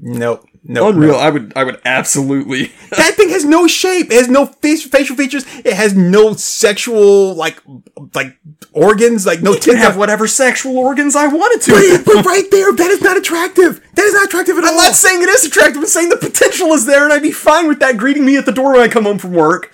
Nope. 0.00 0.44
No. 0.64 0.88
Unreal. 0.90 1.16
I 1.16 1.30
would 1.30 1.52
I 1.56 1.64
would 1.64 1.80
absolutely. 1.84 2.72
That 2.90 3.14
thing 3.16 3.30
has 3.30 3.44
no 3.44 3.66
shape. 3.66 4.06
It 4.10 4.14
has 4.14 4.28
no 4.28 4.46
face, 4.46 4.84
facial 4.86 5.16
features. 5.16 5.44
It 5.64 5.72
has 5.72 5.94
no 5.96 6.34
sexual 6.34 7.34
like 7.34 7.60
like 8.14 8.36
organs. 8.72 9.26
Like 9.26 9.40
no 9.42 9.52
can 9.52 9.60
tits. 9.62 9.78
have 9.78 9.96
whatever 9.96 10.26
sexual 10.26 10.78
organs 10.78 11.16
I 11.16 11.26
wanted 11.26 11.62
to. 11.66 12.02
but 12.04 12.24
right 12.26 12.48
there, 12.50 12.72
that 12.72 12.90
is 12.90 13.00
not 13.00 13.16
attractive. 13.16 13.80
That 13.94 14.04
is 14.04 14.12
not 14.14 14.26
attractive 14.26 14.56
at 14.58 14.64
all. 14.64 14.70
I'm 14.70 14.76
not 14.76 14.94
saying 14.94 15.22
it 15.22 15.28
is 15.28 15.44
attractive. 15.44 15.78
I'm 15.82 15.86
saying 15.86 16.10
the 16.10 16.16
potential 16.16 16.68
is 16.74 16.86
there, 16.86 17.04
and 17.04 17.12
I'd 17.12 17.22
be 17.22 17.32
fine 17.32 17.66
with 17.66 17.80
that 17.80 17.96
greeting 17.96 18.24
me 18.24 18.36
at 18.36 18.46
the 18.46 18.52
door 18.52 18.72
when 18.74 18.80
I 18.82 18.88
come 18.88 19.04
home 19.04 19.18
from 19.18 19.32
work. 19.32 19.72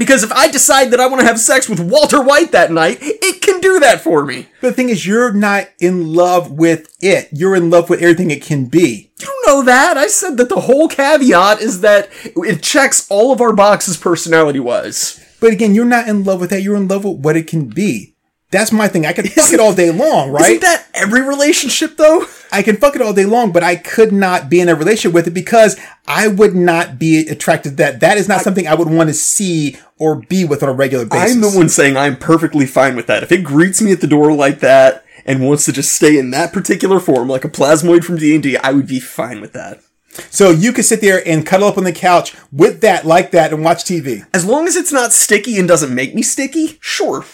Because 0.00 0.24
if 0.24 0.32
I 0.32 0.50
decide 0.50 0.92
that 0.92 0.98
I 0.98 1.06
want 1.08 1.20
to 1.20 1.26
have 1.26 1.38
sex 1.38 1.68
with 1.68 1.78
Walter 1.78 2.22
White 2.22 2.52
that 2.52 2.72
night, 2.72 2.96
it 3.02 3.42
can 3.42 3.60
do 3.60 3.78
that 3.80 4.00
for 4.00 4.24
me. 4.24 4.46
But 4.62 4.68
the 4.68 4.72
thing 4.72 4.88
is, 4.88 5.06
you're 5.06 5.30
not 5.30 5.68
in 5.78 6.14
love 6.14 6.50
with 6.50 6.96
it. 7.02 7.28
You're 7.32 7.54
in 7.54 7.68
love 7.68 7.90
with 7.90 8.00
everything 8.00 8.30
it 8.30 8.42
can 8.42 8.64
be. 8.64 9.10
You 9.18 9.26
don't 9.26 9.46
know 9.46 9.62
that. 9.64 9.98
I 9.98 10.06
said 10.06 10.38
that 10.38 10.48
the 10.48 10.60
whole 10.60 10.88
caveat 10.88 11.60
is 11.60 11.82
that 11.82 12.08
it 12.24 12.62
checks 12.62 13.06
all 13.10 13.30
of 13.30 13.42
our 13.42 13.52
boxes 13.52 13.98
personality 13.98 14.58
wise. 14.58 15.22
But 15.38 15.52
again, 15.52 15.74
you're 15.74 15.84
not 15.84 16.08
in 16.08 16.24
love 16.24 16.40
with 16.40 16.48
that. 16.48 16.62
You're 16.62 16.76
in 16.76 16.88
love 16.88 17.04
with 17.04 17.18
what 17.18 17.36
it 17.36 17.46
can 17.46 17.66
be. 17.66 18.14
That's 18.50 18.72
my 18.72 18.88
thing. 18.88 19.06
I 19.06 19.12
could 19.12 19.30
fuck 19.32 19.52
it 19.52 19.60
all 19.60 19.74
day 19.74 19.90
long, 19.90 20.30
right? 20.30 20.42
Isn't 20.42 20.60
that 20.62 20.86
every 20.94 21.22
relationship 21.22 21.96
though? 21.96 22.26
I 22.52 22.62
can 22.62 22.76
fuck 22.76 22.96
it 22.96 23.02
all 23.02 23.12
day 23.12 23.26
long, 23.26 23.52
but 23.52 23.62
I 23.62 23.76
could 23.76 24.12
not 24.12 24.50
be 24.50 24.60
in 24.60 24.68
a 24.68 24.74
relationship 24.74 25.14
with 25.14 25.28
it 25.28 25.34
because 25.34 25.78
I 26.06 26.26
would 26.28 26.54
not 26.54 26.98
be 26.98 27.20
attracted 27.28 27.70
to 27.70 27.76
that. 27.76 28.00
That 28.00 28.18
is 28.18 28.28
not 28.28 28.42
something 28.42 28.66
I 28.66 28.74
would 28.74 28.90
want 28.90 29.08
to 29.08 29.14
see 29.14 29.76
or 29.98 30.16
be 30.16 30.44
with 30.44 30.62
on 30.62 30.68
a 30.68 30.72
regular 30.72 31.04
basis. 31.04 31.36
I'm 31.36 31.40
the 31.40 31.56
one 31.56 31.68
saying 31.68 31.96
I'm 31.96 32.16
perfectly 32.16 32.66
fine 32.66 32.96
with 32.96 33.06
that. 33.06 33.22
If 33.22 33.30
it 33.30 33.44
greets 33.44 33.80
me 33.80 33.92
at 33.92 34.00
the 34.00 34.06
door 34.06 34.32
like 34.32 34.60
that 34.60 35.04
and 35.24 35.46
wants 35.46 35.64
to 35.66 35.72
just 35.72 35.94
stay 35.94 36.18
in 36.18 36.30
that 36.30 36.52
particular 36.52 36.98
form, 36.98 37.28
like 37.28 37.44
a 37.44 37.48
plasmoid 37.48 38.02
from 38.02 38.16
D&D, 38.16 38.56
I 38.56 38.72
would 38.72 38.88
be 38.88 38.98
fine 38.98 39.40
with 39.40 39.52
that. 39.52 39.80
So 40.28 40.50
you 40.50 40.72
could 40.72 40.84
sit 40.84 41.00
there 41.00 41.26
and 41.26 41.46
cuddle 41.46 41.68
up 41.68 41.78
on 41.78 41.84
the 41.84 41.92
couch 41.92 42.34
with 42.50 42.80
that, 42.80 43.06
like 43.06 43.30
that, 43.30 43.52
and 43.52 43.64
watch 43.64 43.84
TV. 43.84 44.26
As 44.34 44.44
long 44.44 44.66
as 44.66 44.74
it's 44.74 44.92
not 44.92 45.12
sticky 45.12 45.56
and 45.58 45.68
doesn't 45.68 45.94
make 45.94 46.16
me 46.16 46.22
sticky, 46.22 46.78
sure. 46.80 47.24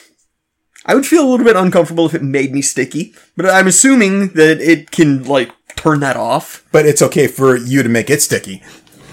I 0.87 0.95
would 0.95 1.05
feel 1.05 1.25
a 1.25 1.29
little 1.29 1.45
bit 1.45 1.57
uncomfortable 1.57 2.07
if 2.07 2.15
it 2.15 2.23
made 2.23 2.53
me 2.53 2.63
sticky, 2.63 3.13
but 3.37 3.47
I'm 3.47 3.67
assuming 3.67 4.29
that 4.35 4.61
it 4.61 4.93
can, 4.93 5.25
like, 5.25 5.51
turn 5.75 5.99
that 6.01 6.17
off. 6.17 6.65
But 6.71 6.87
it's 6.87 7.03
okay 7.03 7.27
for 7.27 7.57
you 7.57 7.83
to 7.83 7.89
make 7.89 8.09
it 8.09 8.23
sticky. 8.23 8.63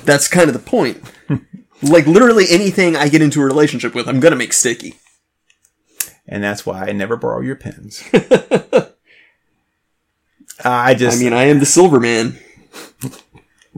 That's 0.05 0.27
kind 0.27 0.47
of 0.47 0.53
the 0.53 0.59
point. 0.59 1.01
like, 1.81 2.05
literally 2.05 2.45
anything 2.49 2.95
I 2.95 3.09
get 3.09 3.23
into 3.23 3.41
a 3.41 3.45
relationship 3.45 3.95
with, 3.95 4.07
I'm 4.07 4.19
gonna 4.19 4.35
make 4.35 4.53
sticky. 4.53 4.99
And 6.27 6.43
that's 6.43 6.63
why 6.65 6.85
I 6.85 6.91
never 6.91 7.17
borrow 7.17 7.41
your 7.41 7.55
pens. 7.55 8.03
I 10.63 10.93
just, 10.93 11.19
I 11.19 11.23
mean, 11.23 11.33
I 11.33 11.45
am 11.45 11.59
the 11.59 11.65
silver 11.65 11.99
man. 11.99 12.37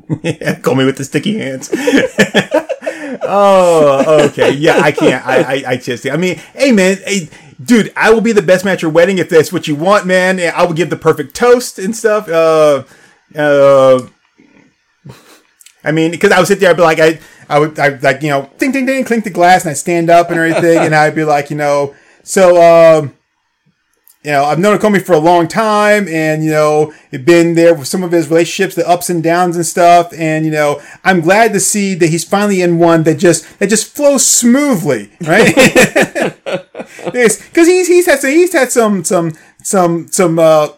call 0.61 0.75
me 0.75 0.85
with 0.85 0.97
the 0.97 1.05
sticky 1.05 1.39
hands. 1.39 1.69
oh, 3.23 4.27
okay. 4.29 4.51
Yeah, 4.51 4.79
I 4.79 4.91
can't. 4.91 5.25
I, 5.25 5.37
I, 5.37 5.63
I 5.67 5.77
just, 5.77 6.05
I 6.05 6.17
mean, 6.17 6.35
hey, 6.53 6.71
man, 6.71 6.97
hey, 7.05 7.29
dude, 7.63 7.93
I 7.95 8.11
will 8.11 8.21
be 8.21 8.31
the 8.31 8.41
best 8.41 8.65
man 8.65 8.73
at 8.73 8.81
your 8.81 8.91
wedding 8.91 9.17
if 9.17 9.29
that's 9.29 9.51
what 9.51 9.67
you 9.67 9.75
want, 9.75 10.05
man. 10.05 10.39
I 10.39 10.63
will 10.65 10.73
give 10.73 10.89
the 10.89 10.97
perfect 10.97 11.35
toast 11.35 11.79
and 11.79 11.95
stuff. 11.95 12.27
Uh, 12.27 12.83
uh, 13.35 14.07
I 15.83 15.91
mean, 15.91 16.11
because 16.11 16.31
I 16.31 16.39
would 16.39 16.47
sit 16.47 16.59
there, 16.59 16.71
I'd 16.71 16.77
be 16.77 16.81
like, 16.81 16.99
I, 16.99 17.19
I 17.47 17.59
would, 17.59 17.79
I 17.79 17.89
like, 17.89 18.21
you 18.23 18.29
know, 18.29 18.49
ding, 18.57 18.71
ding, 18.71 18.85
ding, 18.85 19.05
clink 19.05 19.23
the 19.23 19.29
glass, 19.29 19.63
and 19.63 19.71
I'd 19.71 19.77
stand 19.77 20.09
up 20.09 20.31
and 20.31 20.39
everything, 20.39 20.79
and 20.79 20.95
I'd 20.95 21.15
be 21.15 21.23
like, 21.23 21.49
you 21.49 21.55
know, 21.55 21.95
so, 22.23 22.59
um, 22.61 23.15
you 24.25 24.31
know, 24.31 24.43
I've 24.45 24.57
known 24.57 24.79
Comey 24.79 24.99
for 24.99 25.13
a 25.13 25.19
long 25.19 25.47
time 25.47 26.07
and, 26.07 26.43
you 26.43 26.49
know, 26.49 26.91
been 27.11 27.53
there 27.53 27.75
with 27.75 27.87
some 27.87 28.01
of 28.01 28.11
his 28.11 28.27
relationships, 28.27 28.73
the 28.73 28.87
ups 28.89 29.11
and 29.11 29.21
downs 29.21 29.55
and 29.55 29.63
stuff. 29.63 30.11
And, 30.17 30.43
you 30.43 30.51
know, 30.51 30.81
I'm 31.03 31.21
glad 31.21 31.53
to 31.53 31.59
see 31.59 31.93
that 31.93 32.09
he's 32.09 32.23
finally 32.23 32.63
in 32.63 32.79
one 32.79 33.03
that 33.03 33.19
just, 33.19 33.59
that 33.59 33.69
just 33.69 33.95
flows 33.95 34.25
smoothly, 34.25 35.11
right? 35.21 36.35
Cause 37.53 37.67
he's, 37.67 37.87
he's 37.87 38.05
had 38.05 38.19
some, 38.19 38.29
he's 38.31 38.53
had 38.53 38.71
some, 38.71 39.03
some, 39.03 39.33
some, 39.63 40.07
some, 40.11 40.39
uh, 40.39 40.69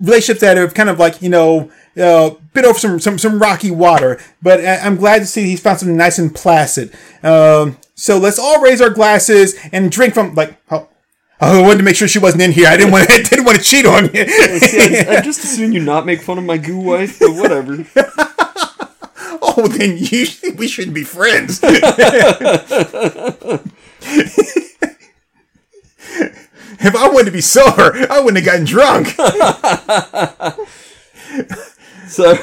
relationships 0.00 0.40
that 0.40 0.56
have 0.56 0.74
kind 0.74 0.88
of 0.88 0.98
like, 0.98 1.22
you 1.22 1.28
know, 1.28 1.70
uh, 1.96 2.30
bit 2.54 2.64
over 2.64 2.78
some, 2.78 2.98
some, 2.98 3.18
some 3.18 3.38
rocky 3.38 3.70
water, 3.70 4.18
but 4.40 4.60
I- 4.60 4.78
I'm 4.78 4.96
glad 4.96 5.18
to 5.20 5.26
see 5.26 5.44
he's 5.44 5.60
found 5.60 5.78
something 5.78 5.96
nice 5.96 6.18
and 6.18 6.34
placid. 6.34 6.92
Um, 7.22 7.76
so 7.94 8.18
let's 8.18 8.38
all 8.38 8.60
raise 8.62 8.80
our 8.80 8.90
glasses 8.90 9.54
and 9.72 9.92
drink 9.92 10.14
from 10.14 10.34
like, 10.34 10.56
oh, 10.70 10.88
I 11.40 11.60
wanted 11.60 11.78
to 11.78 11.84
make 11.84 11.96
sure 11.96 12.08
she 12.08 12.18
wasn't 12.18 12.42
in 12.42 12.52
here. 12.52 12.68
I 12.68 12.76
didn't 12.76 12.92
want 12.92 13.08
to, 13.08 13.22
didn't 13.22 13.44
want 13.44 13.58
to 13.58 13.64
cheat 13.64 13.84
on 13.86 14.04
you. 14.14 14.26
See, 14.60 14.98
I, 15.00 15.16
I 15.16 15.20
just 15.22 15.44
assume 15.44 15.72
you 15.72 15.82
not 15.82 16.06
make 16.06 16.22
fun 16.22 16.38
of 16.38 16.44
my 16.44 16.56
goo 16.56 16.78
wife, 16.80 17.18
but 17.18 17.32
whatever. 17.32 17.84
Oh, 19.54 19.66
then 19.66 19.98
you 19.98 20.24
we 20.56 20.66
shouldn't 20.68 20.94
be 20.94 21.02
friends. 21.04 21.60
if 26.84 26.94
I 26.96 27.08
wanted 27.08 27.26
to 27.26 27.30
be 27.32 27.40
sober, 27.40 28.06
I 28.10 28.20
wouldn't 28.20 28.44
have 28.44 28.46
gotten 28.46 28.64
drunk. 28.66 29.14
So, 32.08 32.34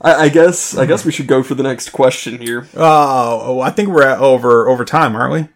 I, 0.00 0.24
I 0.24 0.28
guess 0.28 0.76
I 0.76 0.84
guess 0.84 1.04
we 1.04 1.12
should 1.12 1.28
go 1.28 1.44
for 1.44 1.54
the 1.54 1.62
next 1.62 1.90
question 1.90 2.38
here. 2.40 2.66
Oh, 2.74 3.40
oh, 3.44 3.60
I 3.60 3.70
think 3.70 3.88
we're 3.88 4.02
at 4.02 4.18
over 4.18 4.68
over 4.68 4.84
time, 4.84 5.14
aren't 5.14 5.32
we? 5.32 5.48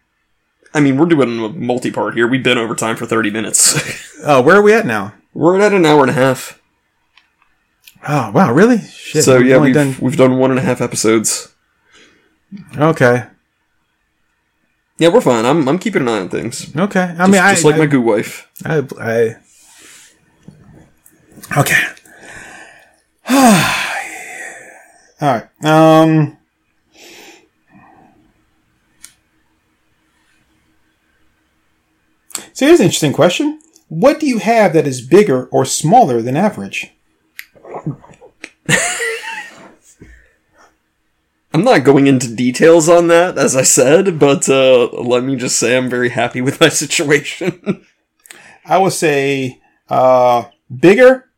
I 0.72 0.80
mean, 0.80 0.96
we're 0.98 1.06
doing 1.06 1.40
a 1.44 1.48
multi-part 1.48 2.14
here. 2.14 2.28
We've 2.28 2.44
been 2.44 2.58
over 2.58 2.76
time 2.76 2.94
for 2.94 3.06
thirty 3.06 3.30
minutes. 3.30 4.04
Uh, 4.24 4.42
where 4.42 4.56
are 4.56 4.62
we 4.62 4.72
at 4.72 4.86
now? 4.86 5.12
we're 5.34 5.60
at 5.60 5.72
an 5.74 5.84
hour 5.84 6.00
and 6.00 6.10
a 6.10 6.14
half. 6.14 6.60
Oh, 8.08 8.30
wow, 8.32 8.52
really? 8.52 8.78
Shit. 8.78 9.24
So 9.24 9.36
we've 9.38 9.46
yeah, 9.48 9.58
we've 9.58 9.74
done- 9.74 9.94
we've 10.00 10.16
done 10.16 10.38
one 10.38 10.50
and 10.50 10.58
a 10.58 10.62
half 10.62 10.80
episodes. 10.80 11.54
Okay. 12.78 13.24
Yeah, 14.98 15.08
we're 15.08 15.20
fine. 15.20 15.44
I'm 15.44 15.68
I'm 15.68 15.78
keeping 15.78 16.02
an 16.02 16.08
eye 16.08 16.20
on 16.20 16.28
things. 16.28 16.74
Okay. 16.74 17.02
I 17.02 17.16
Just, 17.16 17.30
mean, 17.30 17.40
I, 17.42 17.52
just 17.52 17.64
like 17.64 17.74
I, 17.74 17.78
my 17.78 17.86
goo 17.86 18.00
wife. 18.00 18.50
I, 18.64 18.78
I, 19.00 19.36
okay. 21.60 21.82
All 25.20 25.34
right. 25.34 25.48
Um. 25.64 26.38
So 32.52 32.64
here's 32.66 32.80
an 32.80 32.86
interesting 32.86 33.12
question. 33.12 33.60
What 33.88 34.18
do 34.18 34.26
you 34.26 34.38
have 34.38 34.72
that 34.72 34.86
is 34.86 35.02
bigger 35.06 35.46
or 35.46 35.66
smaller 35.66 36.22
than 36.22 36.36
average? 36.36 36.90
I'm 41.56 41.64
not 41.64 41.84
going 41.84 42.06
into 42.06 42.28
details 42.28 42.86
on 42.86 43.08
that, 43.08 43.38
as 43.38 43.56
I 43.56 43.62
said, 43.62 44.18
but 44.18 44.46
uh, 44.46 44.88
let 44.90 45.24
me 45.24 45.36
just 45.36 45.58
say 45.58 45.74
I'm 45.74 45.88
very 45.88 46.10
happy 46.10 46.42
with 46.42 46.60
my 46.60 46.68
situation. 46.84 47.82
I 48.66 48.76
would 48.76 48.92
say 48.92 49.62
uh, 49.88 50.50
bigger 50.78 51.30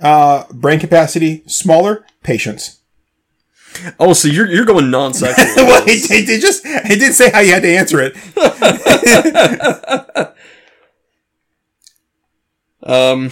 uh, 0.00 0.42
brain 0.50 0.80
capacity, 0.80 1.44
smaller 1.46 2.04
patience. 2.24 2.80
oh, 4.00 4.12
so 4.12 4.26
you're 4.26 4.48
you're 4.48 4.64
going 4.64 4.90
non-sexual. 4.90 5.54
well, 5.66 5.84
he, 5.84 6.00
he 6.00 6.24
did 6.24 6.40
just 6.40 6.66
he 6.66 6.96
did 6.96 7.14
say 7.14 7.30
how 7.30 7.38
you 7.38 7.52
had 7.52 7.62
to 7.62 7.76
answer 7.76 8.00
it. 8.02 8.16
Um. 12.86 13.30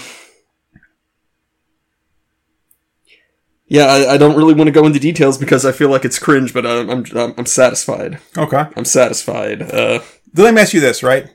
Yeah, 3.72 3.86
I, 3.86 4.14
I 4.14 4.16
don't 4.18 4.36
really 4.36 4.54
want 4.54 4.68
to 4.68 4.72
go 4.72 4.84
into 4.86 4.98
details 4.98 5.38
because 5.38 5.64
I 5.64 5.72
feel 5.72 5.88
like 5.88 6.04
it's 6.04 6.18
cringe, 6.18 6.52
but 6.52 6.66
I'm 6.66 6.90
I'm, 6.90 7.04
I'm, 7.38 7.46
satisfied. 7.46 8.18
Okay. 8.36 8.66
I'm 8.76 8.84
satisfied. 8.84 9.62
Uh, 9.62 10.00
let 10.34 10.54
me 10.54 10.60
ask 10.60 10.74
you 10.74 10.80
this, 10.80 11.02
right? 11.02 11.34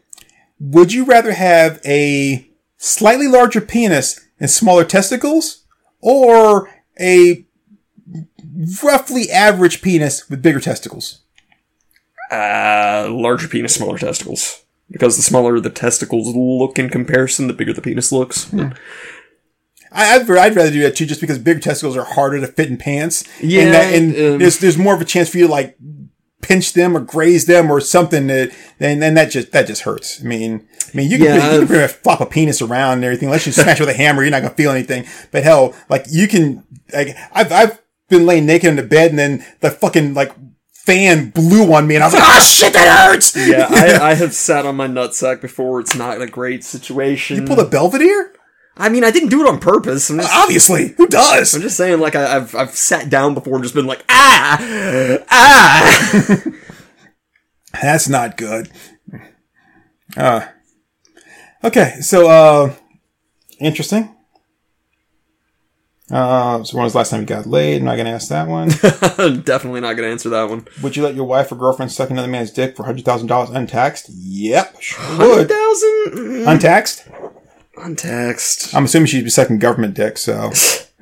Would 0.59 0.93
you 0.93 1.05
rather 1.05 1.33
have 1.33 1.81
a 1.85 2.47
slightly 2.77 3.27
larger 3.27 3.61
penis 3.61 4.19
and 4.39 4.49
smaller 4.49 4.83
testicles, 4.83 5.65
or 5.99 6.69
a 6.99 7.45
roughly 8.83 9.31
average 9.31 9.81
penis 9.81 10.29
with 10.29 10.41
bigger 10.41 10.59
testicles? 10.59 11.21
uh, 12.31 13.07
larger 13.09 13.47
penis, 13.47 13.75
smaller 13.75 13.97
testicles. 13.97 14.63
Because 14.89 15.17
the 15.17 15.23
smaller 15.23 15.59
the 15.59 15.69
testicles 15.69 16.33
look 16.33 16.79
in 16.79 16.89
comparison, 16.89 17.47
the 17.47 17.53
bigger 17.53 17.73
the 17.73 17.81
penis 17.81 18.11
looks. 18.11 18.51
I, 19.91 20.15
I'd, 20.15 20.29
I'd 20.29 20.55
rather 20.55 20.71
do 20.71 20.81
that 20.81 20.95
too, 20.95 21.05
just 21.05 21.21
because 21.21 21.39
bigger 21.39 21.59
testicles 21.59 21.97
are 21.97 22.05
harder 22.05 22.39
to 22.39 22.47
fit 22.47 22.69
in 22.69 22.77
pants. 22.77 23.23
Yeah, 23.41 23.61
and, 23.63 23.73
that, 23.73 23.93
and 23.93 24.33
um, 24.33 24.39
there's 24.39 24.59
there's 24.59 24.77
more 24.77 24.93
of 24.93 25.01
a 25.01 25.05
chance 25.05 25.29
for 25.29 25.37
you 25.37 25.47
to 25.47 25.51
like 25.51 25.77
pinch 26.41 26.73
them 26.73 26.95
or 26.95 26.99
graze 26.99 27.45
them 27.45 27.71
or 27.71 27.79
something. 27.81 28.27
That 28.27 28.55
and 28.79 29.03
and 29.03 29.17
that 29.17 29.31
just 29.31 29.51
that 29.51 29.67
just 29.67 29.83
hurts. 29.83 30.21
I 30.21 30.25
mean, 30.25 30.67
I 30.93 30.97
mean 30.97 31.09
you 31.09 31.17
can, 31.17 31.25
Yeah, 31.27 31.53
you 31.53 31.59
can 31.59 31.67
pretty 31.67 31.81
much 31.83 31.91
flop 31.91 32.21
a 32.21 32.25
penis 32.25 32.61
around 32.61 32.97
and 32.97 33.05
everything. 33.05 33.27
Unless 33.27 33.47
you 33.47 33.51
smash 33.51 33.79
with 33.79 33.89
a 33.89 33.93
hammer, 33.93 34.23
you're 34.23 34.31
not 34.31 34.41
gonna 34.41 34.53
feel 34.55 34.71
anything. 34.71 35.05
But 35.31 35.43
hell, 35.43 35.75
like 35.89 36.05
you 36.09 36.27
can. 36.27 36.63
Like 36.93 37.15
I've 37.33 37.51
I've 37.51 37.81
been 38.09 38.25
laying 38.25 38.45
naked 38.45 38.69
in 38.69 38.75
the 38.77 38.83
bed 38.83 39.09
and 39.09 39.19
then 39.19 39.45
the 39.59 39.69
fucking 39.69 40.13
like 40.13 40.31
fan 40.71 41.29
blew 41.31 41.73
on 41.73 41.85
me 41.85 41.95
and 41.95 42.03
I 42.03 42.07
was 42.07 42.13
like, 42.13 42.23
oh 42.25 42.39
shit, 42.39 42.71
that 42.71 43.09
hurts. 43.09 43.35
Yeah, 43.35 43.67
I, 43.69 43.99
I 44.11 44.13
have 44.13 44.33
sat 44.33 44.65
on 44.65 44.77
my 44.77 44.87
nutsack 44.87 45.41
before. 45.41 45.81
It's 45.81 45.95
not 45.95 46.21
a 46.21 46.27
great 46.27 46.63
situation. 46.63 47.35
You 47.35 47.43
pull 47.43 47.57
the 47.57 47.65
Belvedere? 47.65 48.33
I 48.77 48.89
mean, 48.89 49.03
I 49.03 49.11
didn't 49.11 49.29
do 49.29 49.41
it 49.41 49.49
on 49.49 49.59
purpose. 49.59 50.07
Just, 50.07 50.33
Obviously, 50.33 50.89
who 50.89 51.07
does? 51.07 51.53
I'm 51.53 51.61
just 51.61 51.77
saying, 51.77 51.99
like, 51.99 52.15
I, 52.15 52.37
I've 52.37 52.55
I've 52.55 52.71
sat 52.71 53.09
down 53.09 53.33
before 53.33 53.55
and 53.55 53.63
just 53.63 53.75
been 53.75 53.87
like, 53.87 54.03
ah, 54.09 55.19
ah. 55.29 56.43
That's 57.81 58.09
not 58.09 58.37
good. 58.37 58.69
Uh, 60.15 60.47
okay, 61.63 61.97
so, 62.01 62.29
uh, 62.29 62.73
interesting. 63.59 64.15
Uh, 66.09 66.63
so 66.63 66.77
when 66.77 66.85
was 66.85 66.93
the 66.93 66.99
last 66.99 67.09
time 67.09 67.19
you 67.19 67.25
got 67.25 67.45
laid? 67.45 67.79
I'm 67.79 67.85
not 67.85 67.97
gonna 67.97 68.11
ask 68.11 68.29
that 68.29 68.47
one. 68.47 68.71
I'm 69.17 69.41
definitely 69.43 69.81
not 69.81 69.95
gonna 69.95 70.07
answer 70.07 70.29
that 70.29 70.49
one. 70.49 70.65
would 70.81 70.95
you 70.95 71.03
let 71.03 71.15
your 71.15 71.25
wife 71.25 71.51
or 71.51 71.55
girlfriend 71.55 71.91
suck 71.91 72.09
another 72.09 72.29
man's 72.29 72.51
dick 72.51 72.77
for 72.77 72.83
$100,000 72.85 73.53
untaxed? 73.53 74.09
Yep, 74.09 74.81
sure 74.81 75.17
would. 75.19 75.49
Thousand 75.49 76.47
Untaxed? 76.47 77.05
On 77.79 77.95
text. 77.95 78.73
I'm 78.75 78.85
assuming 78.85 79.07
she'd 79.07 79.23
be 79.23 79.29
sucking 79.29 79.59
government 79.59 79.93
dick, 79.93 80.17
so. 80.17 80.51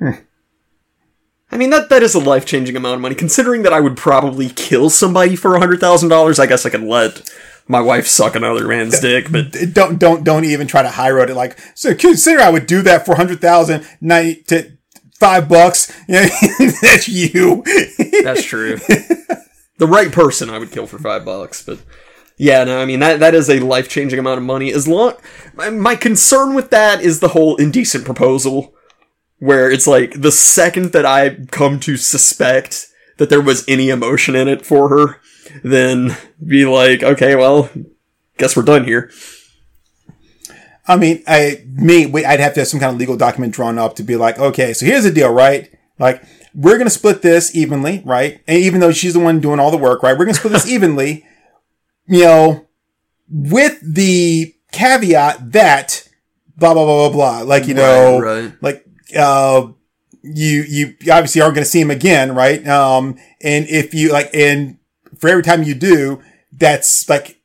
I 1.50 1.56
mean, 1.56 1.70
that 1.70 1.88
that 1.90 2.02
is 2.02 2.14
a 2.14 2.18
life 2.20 2.44
changing 2.44 2.76
amount 2.76 2.96
of 2.96 3.00
money. 3.00 3.14
Considering 3.14 3.62
that 3.62 3.72
I 3.72 3.80
would 3.80 3.96
probably 3.96 4.48
kill 4.48 4.90
somebody 4.90 5.36
for 5.36 5.56
hundred 5.58 5.80
thousand 5.80 6.08
dollars, 6.08 6.38
I 6.38 6.46
guess 6.46 6.66
I 6.66 6.70
could 6.70 6.82
let 6.82 7.30
my 7.68 7.80
wife 7.80 8.06
suck 8.06 8.34
another 8.34 8.66
man's 8.66 9.00
dick. 9.00 9.30
But 9.30 9.52
Don't, 9.72 9.98
don't, 9.98 10.24
don't 10.24 10.44
even 10.44 10.66
try 10.66 10.82
to 10.82 10.90
high 10.90 11.10
road 11.10 11.30
it 11.30 11.34
like, 11.34 11.58
so 11.74 11.94
consider 11.94 12.40
I 12.40 12.50
would 12.50 12.66
do 12.66 12.82
that 12.82 13.04
for 13.04 13.12
100,000 13.12 13.86
night 14.00 14.46
to 14.48 14.72
five 15.18 15.48
bucks. 15.48 15.92
Yeah, 16.08 16.28
that's 16.82 17.08
you. 17.08 17.62
That's 18.22 18.44
true. 18.44 18.76
the 19.78 19.86
right 19.86 20.12
person 20.12 20.50
I 20.50 20.58
would 20.58 20.70
kill 20.70 20.86
for 20.86 20.98
five 20.98 21.24
bucks, 21.24 21.62
but 21.64 21.80
yeah, 22.36 22.64
no, 22.64 22.80
I 22.80 22.84
mean 22.84 23.00
that 23.00 23.20
that 23.20 23.34
is 23.34 23.48
a 23.48 23.60
life 23.60 23.88
changing 23.88 24.18
amount 24.18 24.38
of 24.38 24.44
money. 24.44 24.72
As 24.72 24.86
long 24.86 25.14
my, 25.54 25.70
my 25.70 25.96
concern 25.96 26.54
with 26.54 26.70
that 26.70 27.00
is 27.00 27.20
the 27.20 27.28
whole 27.28 27.56
indecent 27.56 28.04
proposal, 28.04 28.74
where 29.38 29.70
it's 29.70 29.86
like 29.86 30.20
the 30.20 30.32
second 30.32 30.92
that 30.92 31.06
I 31.06 31.36
come 31.50 31.80
to 31.80 31.96
suspect 31.96 32.88
that 33.18 33.30
there 33.30 33.40
was 33.40 33.64
any 33.66 33.88
emotion 33.88 34.34
in 34.36 34.48
it 34.48 34.66
for 34.66 34.88
her, 34.90 35.20
then 35.62 36.16
be 36.44 36.66
like, 36.66 37.02
okay, 37.02 37.34
well, 37.34 37.70
guess 38.36 38.56
we're 38.56 38.62
done 38.62 38.84
here. 38.84 39.10
I 40.86 40.96
mean, 40.96 41.22
I 41.26 41.64
me, 41.66 42.12
I'd 42.24 42.40
have 42.40 42.54
to 42.54 42.60
have 42.60 42.68
some 42.68 42.80
kind 42.80 42.92
of 42.92 42.98
legal 42.98 43.16
document 43.16 43.54
drawn 43.54 43.78
up 43.78 43.96
to 43.96 44.02
be 44.02 44.16
like, 44.16 44.38
okay, 44.38 44.72
so 44.72 44.86
here's 44.86 45.04
the 45.04 45.10
deal, 45.10 45.32
right? 45.32 45.70
Like, 45.98 46.22
we're 46.54 46.78
gonna 46.78 46.90
split 46.90 47.22
this 47.22 47.54
evenly, 47.56 48.02
right? 48.04 48.40
And 48.46 48.58
even 48.58 48.80
though 48.80 48.92
she's 48.92 49.14
the 49.14 49.20
one 49.20 49.40
doing 49.40 49.58
all 49.58 49.70
the 49.70 49.76
work, 49.76 50.02
right? 50.02 50.16
We're 50.16 50.26
gonna 50.26 50.34
split 50.34 50.52
this 50.52 50.68
evenly, 50.70 51.24
you 52.06 52.22
know, 52.22 52.66
with 53.28 53.78
the 53.82 54.54
caveat 54.72 55.52
that 55.52 56.08
blah 56.56 56.74
blah 56.74 56.84
blah 56.84 57.08
blah 57.08 57.12
blah. 57.40 57.40
Like, 57.48 57.66
you 57.66 57.74
know, 57.74 58.18
Right, 58.20 58.42
right. 58.44 58.52
like 58.62 58.86
uh 59.16 59.68
you 60.22 60.64
you 60.68 60.94
obviously 61.12 61.40
aren't 61.40 61.54
going 61.54 61.64
to 61.64 61.70
see 61.70 61.80
him 61.80 61.90
again 61.90 62.34
right? 62.34 62.66
Um 62.66 63.16
and 63.42 63.66
if 63.68 63.94
you 63.94 64.10
like 64.12 64.30
and 64.34 64.78
for 65.18 65.28
every 65.28 65.42
time 65.42 65.62
you 65.62 65.74
do 65.74 66.22
that's 66.52 67.08
like 67.08 67.40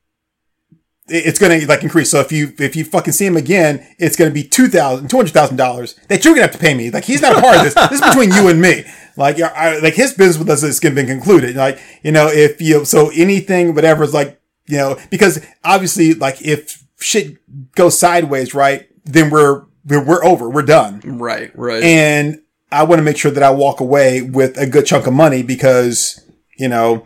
it's 1.08 1.38
going 1.38 1.60
to 1.60 1.66
like 1.66 1.82
increase. 1.82 2.10
So 2.10 2.20
if 2.20 2.32
you 2.32 2.52
if 2.58 2.74
you 2.76 2.84
fucking 2.84 3.12
see 3.12 3.26
him 3.26 3.36
again 3.36 3.86
it's 3.98 4.16
going 4.16 4.30
to 4.30 4.34
be 4.34 4.44
two 4.44 4.68
thousand 4.68 5.08
two 5.08 5.16
hundred 5.16 5.32
thousand 5.32 5.56
dollars 5.56 5.94
that 6.08 6.24
you're 6.24 6.34
going 6.34 6.46
to 6.46 6.50
have 6.52 6.58
to 6.60 6.64
pay 6.64 6.74
me. 6.74 6.90
Like 6.90 7.04
he's 7.04 7.22
not 7.22 7.36
a 7.36 7.40
part 7.40 7.56
of 7.56 7.62
this. 7.64 7.74
This 7.74 8.00
is 8.00 8.08
between 8.08 8.30
you 8.32 8.48
and 8.48 8.60
me. 8.60 8.84
Like 9.16 9.38
I, 9.40 9.78
like 9.78 9.94
his 9.94 10.12
business 10.14 10.38
with 10.38 10.48
us 10.50 10.62
has 10.62 10.80
been 10.80 11.06
concluded. 11.06 11.54
Like 11.56 11.78
you 12.02 12.12
know 12.12 12.28
if 12.28 12.60
you 12.60 12.84
so 12.84 13.10
anything 13.10 13.74
whatever 13.74 14.02
is 14.04 14.14
like 14.14 14.40
you 14.66 14.76
know 14.78 14.98
because 15.10 15.44
obviously 15.64 16.14
like 16.14 16.40
if 16.42 16.84
shit 16.98 17.36
goes 17.74 17.98
sideways 17.98 18.54
right 18.54 18.88
then 19.04 19.30
we're 19.30 19.64
we're, 19.86 20.04
we're 20.04 20.24
over 20.24 20.48
we're 20.48 20.62
done 20.62 21.00
Right, 21.04 21.50
right. 21.56 21.82
and 21.82 22.40
I 22.70 22.84
want 22.84 23.00
to 23.00 23.02
make 23.02 23.16
sure 23.18 23.30
that 23.32 23.42
I 23.42 23.50
walk 23.50 23.80
away 23.80 24.22
with 24.22 24.56
a 24.56 24.66
good 24.66 24.86
chunk 24.86 25.06
of 25.06 25.12
money 25.12 25.42
because 25.42 26.24
you 26.58 26.68
know 26.68 27.04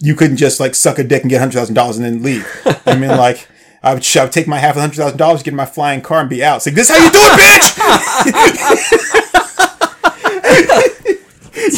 you 0.00 0.14
couldn't 0.14 0.36
just 0.36 0.60
like 0.60 0.74
suck 0.74 0.98
a 0.98 1.04
dick 1.04 1.22
and 1.22 1.30
get 1.30 1.38
hundred 1.38 1.54
thousand 1.58 1.74
dollars 1.74 1.96
and 1.96 2.04
then 2.04 2.22
leave. 2.22 2.46
I 2.84 2.96
mean, 2.98 3.08
like 3.16 3.48
I 3.82 3.94
would, 3.94 4.06
I 4.16 4.22
would 4.24 4.32
take 4.32 4.46
my 4.46 4.58
half 4.58 4.74
of 4.76 4.80
hundred 4.82 4.96
thousand 4.96 5.16
dollars, 5.16 5.42
get 5.42 5.52
in 5.52 5.56
my 5.56 5.64
flying 5.64 6.02
car, 6.02 6.20
and 6.20 6.28
be 6.28 6.44
out. 6.44 6.56
It's 6.56 6.66
like 6.66 6.74
this 6.74 6.90
is 6.90 6.96
how 6.96 7.02
you 7.02 7.10
do 7.10 7.18
it, 7.22 7.32
bitch. 7.40 9.22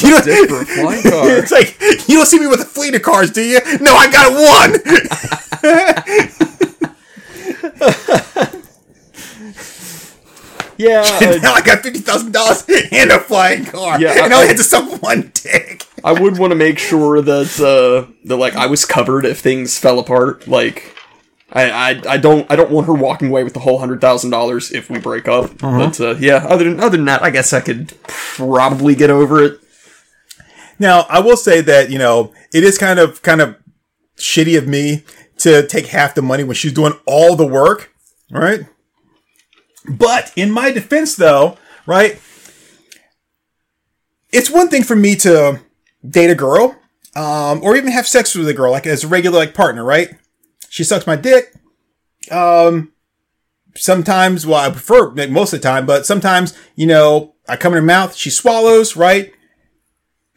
you 0.03 0.11
know, 0.11 0.21
Dick 0.21 0.49
for 0.49 0.61
a 0.63 0.65
flying 0.67 1.03
car. 1.11 1.29
it's 1.39 1.51
like 1.53 1.77
you 2.09 2.17
don't 2.17 2.27
see 2.27 2.39
me 2.39 2.47
with 2.47 2.61
a 2.61 2.65
fleet 2.65 2.95
of 2.95 3.03
cars, 3.03 3.31
do 3.31 3.43
you? 3.43 3.61
No, 3.81 3.95
I 3.95 4.11
got 4.11 4.33
one. 4.33 4.81
Yeah, 10.79 11.01
uh, 11.21 11.39
now 11.43 11.55
I 11.55 11.61
got 11.61 11.83
fifty 11.83 11.99
thousand 11.99 12.31
dollars 12.33 12.65
and 12.93 13.11
a 13.11 13.19
flying 13.19 13.65
car. 13.65 14.01
Yeah, 14.01 14.25
and 14.25 14.33
I- 14.33 14.43
I, 14.43 14.45
had 14.47 14.57
to 14.59 14.63
suck 14.63 15.03
one 15.03 15.33
dick. 15.35 15.85
I 16.05 16.13
would 16.13 16.39
want 16.39 16.53
to 16.53 16.55
make 16.55 16.79
sure 16.79 17.21
that 17.21 17.59
uh, 17.61 18.09
that 18.27 18.37
like 18.37 18.55
I 18.55 18.67
was 18.67 18.85
covered 18.85 19.25
if 19.25 19.41
things 19.41 19.77
fell 19.77 19.99
apart. 19.99 20.47
Like, 20.47 20.95
I, 21.53 21.71
I 21.71 22.03
I 22.11 22.17
don't 22.19 22.49
I 22.49 22.55
don't 22.55 22.71
want 22.71 22.87
her 22.87 22.93
walking 22.95 23.29
away 23.31 23.43
with 23.43 23.55
the 23.55 23.61
whole 23.61 23.79
hundred 23.81 24.01
thousand 24.01 24.31
dollars 24.31 24.71
if 24.71 24.89
we 24.89 25.01
break 25.01 25.27
up. 25.27 25.59
But 25.59 26.01
uh, 26.01 26.15
yeah, 26.21 26.47
other 26.49 26.63
than 26.63 26.79
other 26.79 26.97
than 26.97 27.07
that, 27.07 27.25
I 27.25 27.31
guess 27.31 27.53
I 27.53 27.61
could 27.61 27.93
probably 28.07 28.95
get 28.95 29.11
over 29.11 29.43
it. 29.43 29.61
Now, 30.79 31.07
I 31.09 31.21
will 31.21 31.37
say 31.37 31.61
that, 31.63 31.91
you 31.91 31.99
know, 31.99 32.33
it 32.53 32.65
is 32.65 32.79
kind 32.79 32.99
of, 32.99 33.23
kind 33.23 33.41
of 33.41 33.57
shitty 34.17 34.57
of 34.57 34.69
me 34.69 35.05
to 35.39 35.67
take 35.67 35.87
half 35.87 36.15
the 36.15 36.23
money 36.23 36.45
when 36.45 36.55
she's 36.55 36.73
doing 36.73 36.93
all 37.07 37.37
the 37.37 37.47
work, 37.47 37.93
right? 38.31 38.67
But 39.89 40.33
in 40.37 40.51
my 40.51 40.71
defense, 40.71 41.17
though, 41.17 41.57
right? 41.87 42.21
It's 44.33 44.51
one 44.51 44.69
thing 44.69 44.83
for 44.83 44.97
me 44.97 45.17
to 45.17 45.61
date 46.07 46.31
a 46.31 46.35
girl, 46.35 46.77
um, 47.17 47.63
or 47.63 47.77
even 47.77 47.91
have 47.91 48.07
sex 48.07 48.35
with 48.35 48.49
a 48.49 48.55
girl, 48.55 48.73
like 48.73 48.87
as 48.87 49.05
a 49.05 49.09
regular, 49.09 49.39
like 49.39 49.55
partner, 49.55 49.85
right? 49.85 50.11
She 50.69 50.85
sucks 50.85 51.07
my 51.07 51.17
dick. 51.17 51.55
Um, 52.31 52.93
sometimes, 53.75 54.47
well, 54.47 54.61
I 54.61 54.71
prefer 54.71 55.11
like, 55.11 55.31
most 55.31 55.53
of 55.53 55.61
the 55.61 55.69
time, 55.69 55.87
but 55.87 56.05
sometimes, 56.05 56.57
you 56.77 56.87
know, 56.87 57.35
I 57.49 57.57
come 57.57 57.73
in 57.73 57.79
her 57.79 57.83
mouth, 57.83 58.15
she 58.15 58.31
swallows, 58.31 58.97
right? 58.97 59.33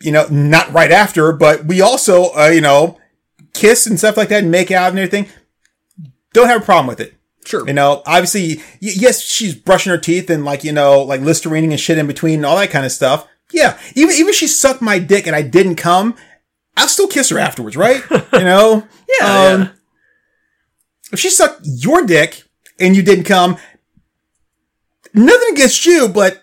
You 0.02 0.12
know, 0.12 0.26
not 0.30 0.72
right 0.74 0.92
after, 0.92 1.32
but 1.32 1.66
we 1.66 1.82
also, 1.82 2.34
uh, 2.36 2.48
you 2.54 2.62
know, 2.62 2.98
kiss 3.54 3.86
and 3.88 3.98
stuff 4.00 4.18
like 4.18 4.30
that 4.30 4.44
and 4.44 4.52
make 4.52 4.72
out 4.72 4.90
and 4.92 5.00
everything. 5.00 5.28
Don't 6.34 6.48
have 6.48 6.62
a 6.62 6.66
problem 6.66 6.88
with 6.88 7.00
it. 7.00 7.14
Sure. 7.46 7.66
You 7.68 7.74
know, 7.74 8.04
obviously, 8.06 8.58
y- 8.58 8.94
yes, 8.96 9.22
she's 9.22 9.56
brushing 9.56 9.90
her 9.92 9.98
teeth 9.98 10.30
and 10.30 10.46
like, 10.46 10.64
you 10.64 10.72
know, 10.72 11.02
like 11.02 11.22
Listerining 11.22 11.72
and 11.72 11.80
shit 11.80 11.98
in 11.98 12.08
between 12.08 12.36
and 12.40 12.46
all 12.46 12.56
that 12.58 12.70
kind 12.70 12.86
of 12.86 12.92
stuff. 12.92 13.28
Yeah. 13.52 13.78
Even, 13.96 14.16
even 14.16 14.30
if 14.30 14.36
she 14.36 14.48
sucked 14.48 14.82
my 14.82 15.00
dick 15.00 15.28
and 15.28 15.36
I 15.36 15.42
didn't 15.42 15.76
come, 15.76 16.16
I'll 16.78 16.88
still 16.88 17.08
kiss 17.08 17.30
her 17.30 17.40
afterwards, 17.40 17.76
right? 17.76 18.02
you 18.12 18.40
know? 18.40 18.88
Yeah, 19.20 19.26
Um, 19.26 19.62
yeah. 19.62 19.68
If 21.12 21.20
she 21.20 21.30
sucked 21.30 21.62
your 21.66 22.06
dick 22.06 22.44
and 22.80 22.96
you 22.96 23.02
didn't 23.02 23.26
come, 23.26 23.58
nothing 25.14 25.54
against 25.54 25.86
you, 25.86 26.08
but 26.08 26.42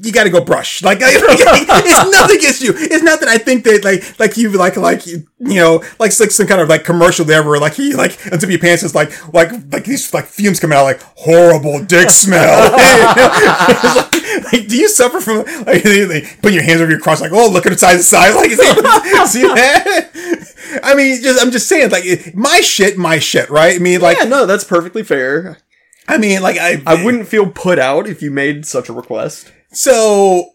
you 0.00 0.12
got 0.12 0.24
to 0.24 0.30
go 0.30 0.44
brush. 0.44 0.82
Like 0.82 0.98
it's 1.00 2.10
nothing 2.10 2.36
against 2.36 2.62
you. 2.62 2.72
It's 2.74 3.02
not 3.02 3.20
that 3.20 3.28
I 3.28 3.38
think 3.38 3.64
that 3.64 3.84
like 3.84 4.18
like 4.20 4.36
you 4.36 4.50
like 4.50 4.76
like 4.76 5.06
you 5.06 5.26
you 5.40 5.56
know 5.56 5.78
like 5.98 6.18
like 6.20 6.30
some 6.30 6.46
kind 6.46 6.60
of 6.60 6.68
like 6.68 6.84
commercial 6.84 7.24
there 7.24 7.42
where 7.42 7.58
like 7.58 7.74
he 7.74 7.94
like 7.94 8.12
unzip 8.12 8.48
your 8.50 8.60
pants 8.60 8.82
is 8.84 8.94
like 8.94 9.10
like 9.34 9.50
like 9.72 9.84
these 9.84 10.14
like 10.14 10.26
fumes 10.26 10.60
coming 10.60 10.78
out 10.78 10.84
like 10.84 11.02
horrible 11.16 11.84
dick 11.84 12.10
smell. 12.10 12.70
Like, 12.72 14.12
like, 14.52 14.68
do 14.68 14.76
you 14.76 14.88
suffer 14.88 15.20
from 15.20 15.38
like 15.64 15.82
they, 15.82 16.04
they 16.04 16.20
put 16.42 16.52
your 16.52 16.62
hands 16.62 16.80
over 16.80 16.90
your 16.90 17.00
cross 17.00 17.20
like 17.20 17.32
oh 17.32 17.50
look 17.50 17.66
at 17.66 17.72
the 17.72 17.78
size 17.78 17.98
of 17.98 18.04
size 18.04 18.36
like 18.36 18.50
see 18.50 19.42
that? 19.42 20.80
I 20.84 20.94
mean 20.94 21.20
just 21.22 21.42
I'm 21.44 21.50
just 21.50 21.68
saying 21.68 21.90
like 21.90 22.34
my 22.36 22.60
shit 22.60 22.96
my 22.96 23.18
shit 23.18 23.50
right? 23.50 23.74
I 23.74 23.78
mean 23.78 24.00
like 24.00 24.18
yeah, 24.18 24.24
no, 24.24 24.46
that's 24.46 24.64
perfectly 24.64 25.02
fair. 25.02 25.58
I 26.06 26.18
mean 26.18 26.40
like 26.40 26.56
I 26.58 26.82
I 26.86 27.04
wouldn't 27.04 27.26
feel 27.26 27.50
put 27.50 27.80
out 27.80 28.06
if 28.06 28.22
you 28.22 28.30
made 28.30 28.64
such 28.64 28.88
a 28.88 28.92
request. 28.92 29.52
So, 29.70 30.52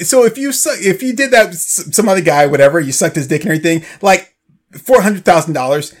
so 0.00 0.24
if 0.24 0.38
you 0.38 0.52
suck, 0.52 0.78
if 0.80 1.02
you 1.02 1.14
did 1.14 1.30
that 1.32 1.54
some 1.54 2.08
other 2.08 2.20
guy, 2.20 2.46
whatever, 2.46 2.80
you 2.80 2.92
sucked 2.92 3.16
his 3.16 3.28
dick 3.28 3.42
and 3.42 3.50
everything, 3.50 3.84
like 4.00 4.34
four 4.72 5.02
hundred 5.02 5.24
thousand 5.24 5.54
dollars, 5.54 5.94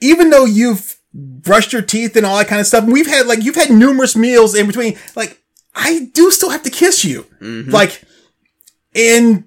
even 0.00 0.30
though 0.30 0.44
you've 0.44 0.96
brushed 1.14 1.72
your 1.72 1.82
teeth 1.82 2.16
and 2.16 2.26
all 2.26 2.36
that 2.36 2.48
kind 2.48 2.60
of 2.60 2.66
stuff, 2.66 2.84
and 2.84 2.92
we've 2.92 3.06
had 3.06 3.26
like 3.26 3.42
you've 3.42 3.56
had 3.56 3.70
numerous 3.70 4.14
meals 4.14 4.54
in 4.54 4.66
between, 4.66 4.96
like 5.16 5.42
I 5.74 6.10
do 6.12 6.30
still 6.30 6.50
have 6.50 6.62
to 6.64 6.70
kiss 6.70 7.04
you, 7.04 7.26
mm-hmm. 7.40 7.70
like, 7.70 8.02
and. 8.94 9.44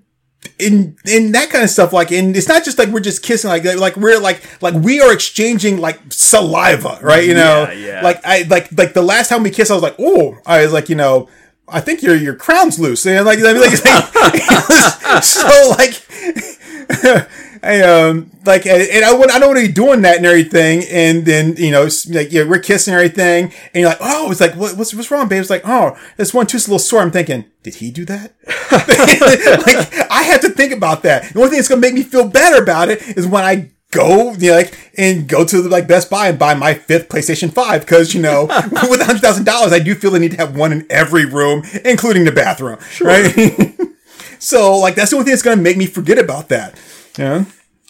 In, 0.57 0.97
in 1.05 1.33
that 1.33 1.51
kind 1.51 1.63
of 1.63 1.69
stuff, 1.69 1.93
like, 1.93 2.11
and 2.11 2.35
it's 2.35 2.47
not 2.47 2.63
just 2.63 2.79
like 2.79 2.89
we're 2.89 2.99
just 2.99 3.21
kissing, 3.21 3.47
like, 3.51 3.63
like 3.63 3.95
we're 3.95 4.19
like, 4.19 4.41
like 4.59 4.73
we 4.73 4.99
are 4.99 5.13
exchanging 5.13 5.79
like 5.79 5.99
saliva, 6.09 6.97
right? 7.03 7.23
You 7.23 7.35
know, 7.35 7.67
Yeah, 7.69 7.73
yeah. 7.73 8.01
like 8.01 8.25
I, 8.25 8.41
like, 8.49 8.71
like 8.75 8.93
the 8.93 9.03
last 9.03 9.29
time 9.29 9.43
we 9.43 9.51
kissed, 9.51 9.69
I 9.69 9.75
was 9.75 9.83
like, 9.83 9.97
oh, 9.99 10.39
I 10.43 10.63
was 10.63 10.73
like, 10.73 10.89
you 10.89 10.95
know, 10.95 11.29
I 11.71 11.81
think 11.81 12.01
your 12.01 12.15
your 12.15 12.35
crown's 12.35 12.79
loose, 12.79 13.05
and 13.05 13.25
like, 13.25 13.39
I 13.39 13.53
mean, 13.53 13.61
like, 13.61 13.85
like 15.13 15.23
so 15.23 15.75
like. 15.77 17.27
I 17.63 17.81
um 17.81 18.31
like 18.43 18.65
and 18.65 19.05
I 19.05 19.13
would 19.13 19.29
I 19.29 19.37
don't 19.37 19.49
want 19.49 19.59
to 19.59 19.67
be 19.67 19.71
doing 19.73 20.01
that 20.01 20.17
and 20.17 20.25
everything 20.25 20.83
and 20.89 21.25
then 21.25 21.55
you 21.57 21.69
know 21.69 21.87
like 22.09 22.31
yeah 22.31 22.43
we're 22.43 22.59
kissing 22.59 22.93
and 22.93 23.01
everything 23.03 23.53
and 23.73 23.81
you're 23.81 23.89
like 23.89 23.99
oh 24.01 24.31
it's 24.31 24.41
like 24.41 24.55
what, 24.55 24.75
what's 24.77 24.95
what's 24.95 25.11
wrong 25.11 25.27
babe? 25.27 25.41
It's 25.41 25.49
like 25.49 25.61
oh 25.65 25.95
this 26.17 26.33
one 26.33 26.47
tooth's 26.47 26.65
a 26.65 26.69
little 26.69 26.79
sore 26.79 27.01
I'm 27.01 27.11
thinking 27.11 27.45
did 27.61 27.75
he 27.75 27.91
do 27.91 28.05
that? 28.05 28.33
Like 28.71 30.11
I 30.11 30.23
have 30.23 30.41
to 30.41 30.49
think 30.49 30.73
about 30.73 31.03
that. 31.03 31.33
The 31.33 31.39
only 31.39 31.49
thing 31.49 31.57
that's 31.57 31.67
gonna 31.67 31.81
make 31.81 31.93
me 31.93 32.03
feel 32.03 32.27
better 32.27 32.61
about 32.61 32.89
it 32.89 33.17
is 33.17 33.27
when 33.27 33.43
I 33.43 33.71
go 33.91 34.33
you 34.33 34.49
know, 34.49 34.55
like 34.55 34.91
and 34.97 35.27
go 35.27 35.45
to 35.45 35.61
the, 35.61 35.69
like 35.69 35.87
Best 35.87 36.09
Buy 36.09 36.29
and 36.29 36.39
buy 36.39 36.53
my 36.53 36.73
fifth 36.73 37.09
PlayStation 37.09 37.53
Five 37.53 37.81
because 37.81 38.13
you 38.13 38.21
know 38.21 38.45
with 38.89 39.01
a 39.01 39.05
hundred 39.05 39.21
thousand 39.21 39.45
dollars 39.45 39.73
I 39.73 39.79
do 39.79 39.95
feel 39.95 40.11
the 40.11 40.19
need 40.19 40.31
to 40.31 40.37
have 40.37 40.55
one 40.55 40.71
in 40.71 40.85
every 40.89 41.25
room 41.25 41.63
including 41.85 42.25
the 42.25 42.31
bathroom 42.31 42.79
right 43.01 43.77
so 44.39 44.77
like 44.77 44.95
that's 44.95 45.11
the 45.11 45.17
only 45.17 45.25
thing 45.25 45.33
that's 45.33 45.43
gonna 45.43 45.61
make 45.61 45.77
me 45.77 45.85
forget 45.85 46.17
about 46.17 46.49
that 46.49 46.79
yeah. 47.17 47.45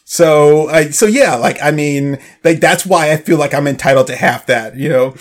So 0.06 0.68
I 0.68 0.89
so 0.89 1.06
yeah, 1.06 1.36
like 1.36 1.58
I 1.64 1.72
mean, 1.72 2.20
like 2.43 2.60
that's 2.60 2.86
why 2.86 3.12
I 3.12 3.18
feel 3.18 3.38
like 3.38 3.54
I'm 3.54 3.68
entitled 3.68 4.08
to 4.08 4.16
half 4.16 4.45
that, 4.47 4.76
you 4.76 4.89
know. 4.89 5.16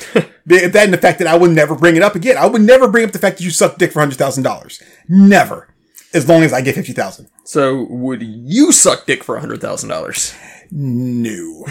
That 0.46 0.74
and 0.74 0.92
the 0.92 0.98
fact 0.98 1.20
that 1.20 1.28
I 1.28 1.36
would 1.36 1.52
never 1.52 1.76
bring 1.76 1.94
it 1.94 2.02
up 2.02 2.16
again. 2.16 2.36
I 2.36 2.46
would 2.46 2.62
never 2.62 2.88
bring 2.88 3.04
up 3.04 3.12
the 3.12 3.20
fact 3.20 3.38
that 3.38 3.44
you 3.44 3.50
suck 3.50 3.78
dick 3.78 3.92
for 3.92 4.00
hundred 4.00 4.18
thousand 4.18 4.42
dollars. 4.42 4.82
Never. 5.08 5.68
As 6.12 6.28
long 6.28 6.42
as 6.42 6.52
I 6.52 6.60
get 6.60 6.74
fifty 6.74 6.92
thousand. 6.92 7.28
So 7.44 7.84
would 7.84 8.20
you 8.20 8.72
suck 8.72 9.06
dick 9.06 9.22
for 9.22 9.36
a 9.36 9.40
hundred 9.40 9.60
thousand 9.60 9.90
dollars? 9.90 10.34
No. 10.70 11.66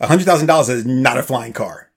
A 0.00 0.06
hundred 0.06 0.26
thousand 0.26 0.46
dollars 0.46 0.68
is 0.68 0.86
not 0.86 1.18
a 1.18 1.22
flying 1.22 1.52
car. 1.52 1.90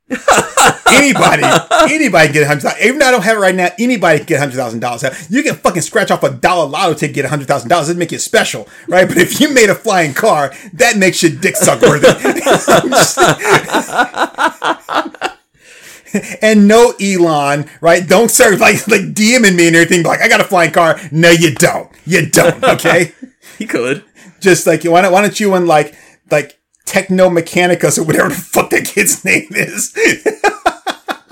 anybody, 0.89 1.43
anybody 1.89 2.27
can 2.27 2.33
get 2.33 2.47
hundred 2.47 2.63
thousand. 2.63 2.83
Even 2.83 2.99
though 2.99 3.07
I 3.07 3.11
don't 3.11 3.23
have 3.23 3.37
it 3.37 3.39
right 3.39 3.55
now, 3.55 3.69
anybody 3.79 4.17
can 4.17 4.27
get 4.27 4.39
hundred 4.39 4.57
thousand 4.57 4.79
dollars. 4.79 5.03
You 5.29 5.43
can 5.43 5.55
fucking 5.55 5.83
scratch 5.83 6.11
off 6.11 6.23
a 6.23 6.31
dollar 6.31 6.67
lotto 6.67 6.95
to 6.95 7.07
get 7.07 7.25
hundred 7.25 7.47
thousand 7.47 7.69
dollars. 7.69 7.87
Doesn't 7.87 7.99
make 7.99 8.11
you 8.11 8.19
special, 8.19 8.67
right? 8.87 9.07
But 9.07 9.17
if 9.17 9.39
you 9.39 9.53
made 9.53 9.69
a 9.69 9.75
flying 9.75 10.13
car, 10.13 10.53
that 10.73 10.97
makes 10.97 11.21
your 11.23 11.31
dick 11.31 11.55
suck 11.55 11.81
worthy. 11.81 12.07
and 16.41 16.67
no 16.67 16.93
Elon, 16.99 17.69
right? 17.79 18.07
Don't 18.07 18.29
start 18.29 18.59
like 18.59 18.87
like 18.87 19.01
DMing 19.13 19.55
me 19.55 19.67
and 19.67 19.75
everything. 19.75 20.03
Like 20.03 20.21
I 20.21 20.27
got 20.27 20.41
a 20.41 20.45
flying 20.45 20.71
car. 20.71 20.99
No, 21.11 21.29
you 21.29 21.53
don't. 21.55 21.89
You 22.05 22.29
don't. 22.29 22.63
Okay 22.63 23.13
He 23.57 23.67
could. 23.67 24.03
Just 24.41 24.67
like 24.67 24.83
why 24.83 25.01
don't, 25.01 25.13
why 25.13 25.21
don't 25.21 25.39
you 25.39 25.53
and 25.53 25.67
like 25.67 25.95
like 26.29 26.59
Techno 26.85 27.29
Mechanicus 27.29 27.97
or 27.97 28.03
whatever 28.03 28.29
the 28.29 28.35
fuck 28.35 28.69
that 28.71 28.85
kid's 28.85 29.23
name 29.31 29.47
is. 29.51 29.93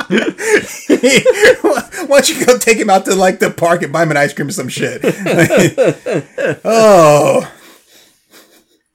why 2.07 2.22
don't 2.22 2.30
you 2.30 2.45
go 2.45 2.57
take 2.57 2.78
him 2.78 2.89
out 2.89 3.05
to 3.05 3.14
like 3.14 3.39
the 3.39 3.51
park 3.51 3.82
and 3.82 3.91
buy 3.91 4.03
him 4.03 4.12
an 4.12 4.18
ice 4.18 4.34
cream 4.34 4.47
or 4.47 4.51
some 4.51 4.70
shit? 4.70 5.01
oh, 6.64 7.51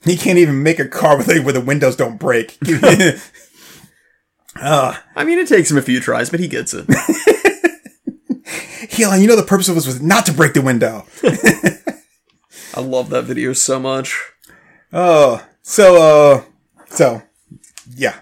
he 0.05 0.17
can't 0.17 0.39
even 0.39 0.63
make 0.63 0.79
a 0.79 0.89
car 0.89 1.19
with 1.19 1.29
where 1.29 1.53
the 1.53 1.61
windows 1.61 1.97
don't 1.97 2.19
break. 2.19 2.59
Ah. 4.57 5.05
I 5.17 5.25
mean, 5.25 5.39
it 5.39 5.49
takes 5.49 5.71
him 5.71 5.77
a 5.77 5.83
few 5.83 6.01
tries, 6.01 6.31
but 6.31 6.41
he 6.41 6.49
gets 6.49 6.73
it. 6.75 6.87
Elon, 8.99 9.15
uh, 9.15 9.17
you 9.17 9.27
know 9.27 9.37
the 9.37 9.43
purpose 9.43 9.69
of 9.69 9.75
this 9.75 9.87
was 9.87 10.01
not 10.01 10.27
to 10.27 10.33
break 10.33 10.55
the 10.55 10.63
window. 10.63 11.05
I 12.75 12.81
love 12.81 13.09
that 13.11 13.23
video 13.23 13.53
so 13.53 13.79
much. 13.79 14.33
Oh, 14.93 15.47
so 15.63 16.03
uh, 16.03 16.45
so 16.89 17.23
yeah. 17.95 18.21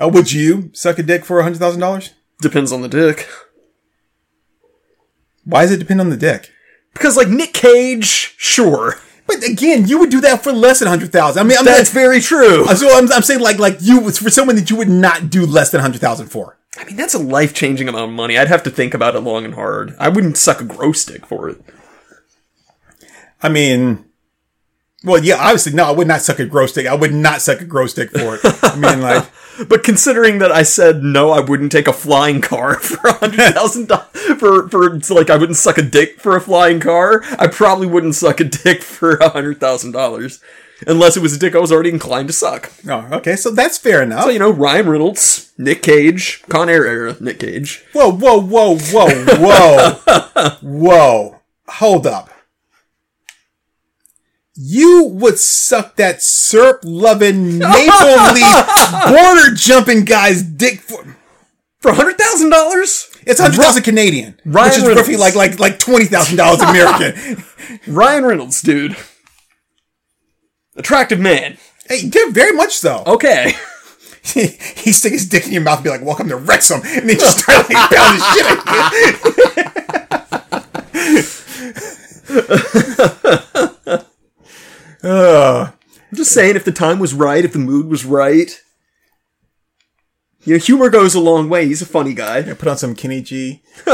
Uh, 0.00 0.08
would 0.08 0.32
you 0.32 0.70
suck 0.72 0.98
a 0.98 1.02
dick 1.02 1.24
for 1.24 1.40
a 1.40 1.42
hundred 1.42 1.58
thousand 1.58 1.80
dollars? 1.80 2.10
Depends 2.40 2.72
on 2.72 2.82
the 2.82 2.88
dick. 2.88 3.28
Why 5.44 5.62
does 5.62 5.72
it 5.72 5.78
depend 5.78 6.00
on 6.00 6.10
the 6.10 6.16
dick? 6.16 6.50
Because, 6.92 7.16
like, 7.16 7.28
Nick 7.28 7.52
Cage, 7.52 8.34
sure. 8.36 8.96
But 9.26 9.42
again, 9.44 9.86
you 9.86 9.98
would 9.98 10.10
do 10.10 10.20
that 10.20 10.42
for 10.42 10.52
less 10.52 10.80
than 10.80 10.88
hundred 10.88 11.12
thousand. 11.12 11.40
I 11.40 11.48
mean, 11.48 11.56
I'm 11.58 11.64
That's 11.64 11.90
very 11.90 12.20
true. 12.20 12.66
so 12.66 12.96
I'm, 12.96 13.10
I'm 13.12 13.22
saying 13.22 13.40
like 13.40 13.58
like 13.58 13.78
you 13.80 14.10
for 14.10 14.30
someone 14.30 14.56
that 14.56 14.68
you 14.68 14.76
would 14.76 14.88
not 14.88 15.30
do 15.30 15.46
less 15.46 15.70
than 15.70 15.80
hundred 15.80 16.00
thousand 16.00 16.28
for. 16.28 16.58
I 16.76 16.84
mean, 16.84 16.96
that's 16.96 17.14
a 17.14 17.18
life 17.18 17.54
changing 17.54 17.88
amount 17.88 18.10
of 18.10 18.16
money. 18.16 18.36
I'd 18.36 18.48
have 18.48 18.62
to 18.64 18.70
think 18.70 18.94
about 18.94 19.14
it 19.14 19.20
long 19.20 19.44
and 19.44 19.54
hard. 19.54 19.94
I 19.98 20.08
wouldn't 20.08 20.36
suck 20.36 20.60
a 20.60 20.64
grow 20.64 20.92
stick 20.92 21.24
for 21.24 21.48
it. 21.48 21.62
I 23.42 23.48
mean, 23.48 24.04
Well, 25.04 25.22
yeah, 25.22 25.36
obviously, 25.36 25.72
no, 25.72 25.84
I 25.84 25.90
would 25.90 26.06
not 26.06 26.22
suck 26.22 26.38
a 26.38 26.46
gross 26.46 26.72
dick. 26.72 26.86
I 26.86 26.94
would 26.94 27.12
not 27.12 27.42
suck 27.42 27.60
a 27.60 27.64
gross 27.64 27.92
dick 27.94 28.10
for 28.10 28.36
it. 28.36 28.40
I 28.62 28.76
mean, 28.76 29.00
like, 29.00 29.26
But 29.68 29.84
considering 29.84 30.38
that 30.38 30.50
I 30.50 30.62
said 30.62 31.02
no, 31.02 31.30
I 31.30 31.40
wouldn't 31.40 31.72
take 31.72 31.86
a 31.86 31.92
flying 31.92 32.40
car 32.40 32.74
for 32.80 33.08
a 33.08 33.12
hundred 33.12 33.52
thousand 33.54 33.88
dollars 33.88 34.06
for 34.38 34.68
for 34.68 34.98
like 35.14 35.28
I 35.30 35.36
wouldn't 35.36 35.58
suck 35.58 35.76
a 35.78 35.82
dick 35.82 36.20
for 36.20 36.36
a 36.36 36.40
flying 36.40 36.80
car. 36.80 37.22
I 37.38 37.48
probably 37.48 37.86
wouldn't 37.86 38.14
suck 38.14 38.40
a 38.40 38.44
dick 38.44 38.82
for 38.82 39.16
a 39.16 39.28
hundred 39.28 39.60
thousand 39.60 39.92
dollars, 39.92 40.40
unless 40.86 41.16
it 41.18 41.22
was 41.22 41.34
a 41.34 41.38
dick 41.38 41.54
I 41.54 41.58
was 41.58 41.70
already 41.70 41.90
inclined 41.90 42.28
to 42.28 42.32
suck. 42.32 42.72
oh, 42.88 43.08
okay, 43.12 43.36
so 43.36 43.50
that's 43.50 43.76
fair 43.76 44.02
enough. 44.02 44.24
So 44.24 44.30
you 44.30 44.38
know, 44.38 44.50
Ryan 44.50 44.88
Reynolds, 44.88 45.52
Nick 45.58 45.82
Cage, 45.82 46.42
Con 46.48 46.70
Air 46.70 46.86
era 46.86 47.16
Nick 47.20 47.38
Cage. 47.40 47.84
Whoa, 47.92 48.10
whoa, 48.10 48.40
whoa, 48.40 48.78
whoa, 48.78 49.24
whoa, 49.36 50.56
whoa. 50.62 51.40
Hold 51.68 52.06
up. 52.06 52.30
You 54.54 55.04
would 55.04 55.38
suck 55.38 55.96
that 55.96 56.22
syrup 56.22 56.80
loving 56.84 57.58
maple 57.58 58.32
leaf 58.34 58.66
border 59.08 59.54
jumping 59.54 60.04
guy's 60.04 60.42
dick 60.42 60.80
for 60.80 61.16
For 61.80 61.90
a 61.90 61.94
hundred 61.94 62.18
thousand 62.18 62.50
dollars, 62.50 63.08
it's 63.26 63.40
hundred 63.40 63.56
thousand 63.62 63.82
Canadian, 63.84 64.38
Ryan 64.44 64.68
which 64.68 64.76
is 64.76 64.82
Reynolds. 64.82 65.00
roughly 65.00 65.16
like 65.16 65.34
like 65.34 65.58
like 65.58 65.78
twenty 65.78 66.04
thousand 66.04 66.36
dollars 66.36 66.60
American. 66.60 67.42
Ryan 67.86 68.24
Reynolds, 68.26 68.60
dude, 68.60 68.94
attractive 70.76 71.18
man. 71.18 71.56
hey, 71.88 72.10
very 72.30 72.52
much 72.52 72.76
so. 72.76 73.02
Okay. 73.06 73.54
he 74.22 74.92
stick 74.92 75.12
his 75.12 75.26
dick 75.28 75.46
in 75.46 75.52
your 75.52 75.62
mouth 75.62 75.78
and 75.78 75.84
be 75.84 75.90
like, 75.90 76.02
"Welcome 76.04 76.28
to 76.28 76.36
Wrexham," 76.36 76.82
and 76.84 77.08
then 77.08 77.18
just 77.18 77.40
start 77.40 77.68
like 77.68 77.90
pounding 77.90 78.22
shit 78.34 78.46
at 78.46 78.92
you. 83.62 83.68
Ugh. 85.02 85.72
I'm 86.10 86.16
just 86.16 86.32
saying, 86.32 86.56
if 86.56 86.64
the 86.64 86.72
time 86.72 86.98
was 86.98 87.14
right, 87.14 87.44
if 87.44 87.52
the 87.52 87.58
mood 87.58 87.88
was 87.88 88.04
right, 88.04 88.60
you 90.44 90.54
know, 90.54 90.58
humor 90.58 90.90
goes 90.90 91.14
a 91.14 91.20
long 91.20 91.48
way. 91.48 91.66
He's 91.66 91.82
a 91.82 91.86
funny 91.86 92.14
guy. 92.14 92.42
put 92.42 92.68
on 92.68 92.76
some 92.76 92.94
Kenny 92.94 93.22
G. 93.22 93.62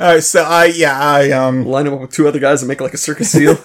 All 0.00 0.14
right, 0.14 0.22
so 0.22 0.44
I 0.44 0.66
yeah 0.66 0.98
I 0.98 1.30
um 1.32 1.64
Line 1.64 1.86
him 1.86 1.94
up 1.94 2.00
with 2.00 2.12
two 2.12 2.28
other 2.28 2.38
guys 2.38 2.62
and 2.62 2.68
make 2.68 2.80
like 2.80 2.94
a 2.94 2.98
circus 2.98 3.32
seal. 3.32 3.56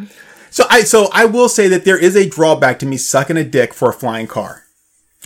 so 0.50 0.64
I 0.68 0.80
so 0.82 1.08
I 1.12 1.26
will 1.26 1.48
say 1.48 1.68
that 1.68 1.84
there 1.84 1.98
is 1.98 2.16
a 2.16 2.28
drawback 2.28 2.78
to 2.80 2.86
me 2.86 2.96
sucking 2.96 3.36
a 3.36 3.44
dick 3.44 3.72
for 3.72 3.90
a 3.90 3.92
flying 3.92 4.26
car, 4.26 4.64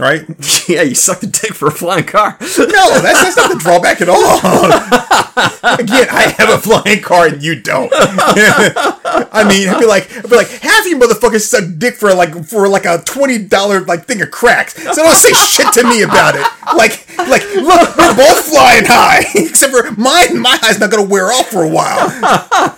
right? 0.01 0.25
yeah, 0.69 0.83
you 0.83 0.95
suck 0.95 1.21
the 1.21 1.27
dick 1.27 1.55
for 1.55 1.69
a 1.69 1.71
flying 1.71 2.05
car. 2.05 2.39
No, 2.71 3.01
that's, 3.01 3.23
that's 3.23 3.37
not 3.37 3.51
the 3.51 3.59
drawback 3.59 4.01
at 4.01 4.09
all. 4.09 4.17
Again, 5.79 6.07
I 6.11 6.35
have 6.39 6.51
a 6.51 6.59
flying 6.59 7.01
car 7.01 7.27
and 7.27 7.43
you 7.43 7.61
don't. 7.61 7.91
I 7.93 9.45
mean, 9.49 9.69
I'd 9.69 9.81
be 9.81 9.87
like, 9.87 10.15
I'd 10.17 10.31
be 10.31 10.37
like, 10.37 10.49
half 10.49 10.87
you 10.87 10.99
motherfuckers 10.99 11.43
suck 11.43 11.65
dick 11.79 11.95
for 11.95 12.15
like 12.15 12.45
for 12.45 12.69
like 12.69 12.85
a 12.85 13.03
twenty 13.05 13.39
dollar 13.39 13.81
like 13.81 14.05
thing 14.05 14.23
of 14.23 14.31
cracks. 14.31 14.75
So 14.75 15.03
don't 15.03 15.15
say 15.15 15.33
shit 15.33 15.73
to 15.75 15.85
me 15.85 16.03
about 16.03 16.37
it. 16.37 16.47
Like, 16.77 17.09
like, 17.19 17.43
look, 17.55 17.97
we're 17.97 18.17
both 18.17 18.45
flying 18.47 18.85
high, 18.87 19.25
except 19.35 19.73
for 19.73 19.91
mine. 19.93 20.39
My 20.39 20.57
high's 20.61 20.79
not 20.79 20.91
gonna 20.91 21.09
wear 21.09 21.27
off 21.27 21.49
for 21.49 21.65
a 21.65 21.69
while. 21.69 22.77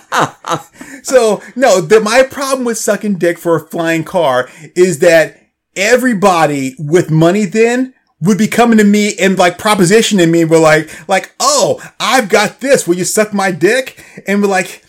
So 1.03 1.43
no, 1.55 1.81
the, 1.81 1.99
my 1.99 2.23
problem 2.23 2.65
with 2.65 2.77
sucking 2.77 3.15
dick 3.15 3.37
for 3.37 3.55
a 3.57 3.59
flying 3.59 4.03
car 4.03 4.49
is 4.75 4.99
that 4.99 5.42
everybody 5.75 6.75
with 6.77 7.09
money 7.11 7.45
then 7.45 7.93
would 8.21 8.37
be 8.37 8.47
coming 8.47 8.77
to 8.77 8.83
me 8.83 9.15
and 9.17 9.37
like 9.37 9.57
propositioning 9.57 10.31
me. 10.31 10.45
We're 10.45 10.59
like, 10.59 11.07
like, 11.09 11.35
oh, 11.39 11.81
I've 11.99 12.29
got 12.29 12.61
this. 12.61 12.87
Will 12.87 12.95
you 12.95 13.03
suck 13.03 13.33
my 13.33 13.51
dick? 13.51 14.03
And 14.27 14.41
we're 14.41 14.47
like, 14.47 14.83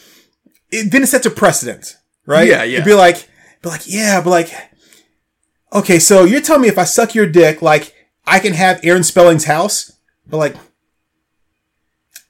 it, 0.71 0.91
then 0.93 1.03
it 1.03 1.09
sets 1.09 1.27
a 1.27 1.31
precedent, 1.31 1.97
right? 2.27 2.47
Yeah, 2.49 2.63
yeah. 2.63 2.75
It'd 2.75 2.85
be 2.85 2.95
like, 2.95 3.29
be 3.63 3.69
like, 3.69 3.83
yeah, 3.87 4.21
but 4.23 4.31
like, 4.31 4.53
okay, 5.73 5.99
so 5.99 6.25
you're 6.25 6.41
telling 6.41 6.63
me 6.63 6.69
if 6.69 6.79
I 6.79 6.85
suck 6.85 7.15
your 7.15 7.27
dick, 7.27 7.61
like, 7.63 7.95
I 8.27 8.39
can 8.39 8.55
have 8.55 8.81
Aaron 8.83 9.03
Spelling's 9.03 9.45
house, 9.45 9.93
but 10.27 10.39
like. 10.39 10.57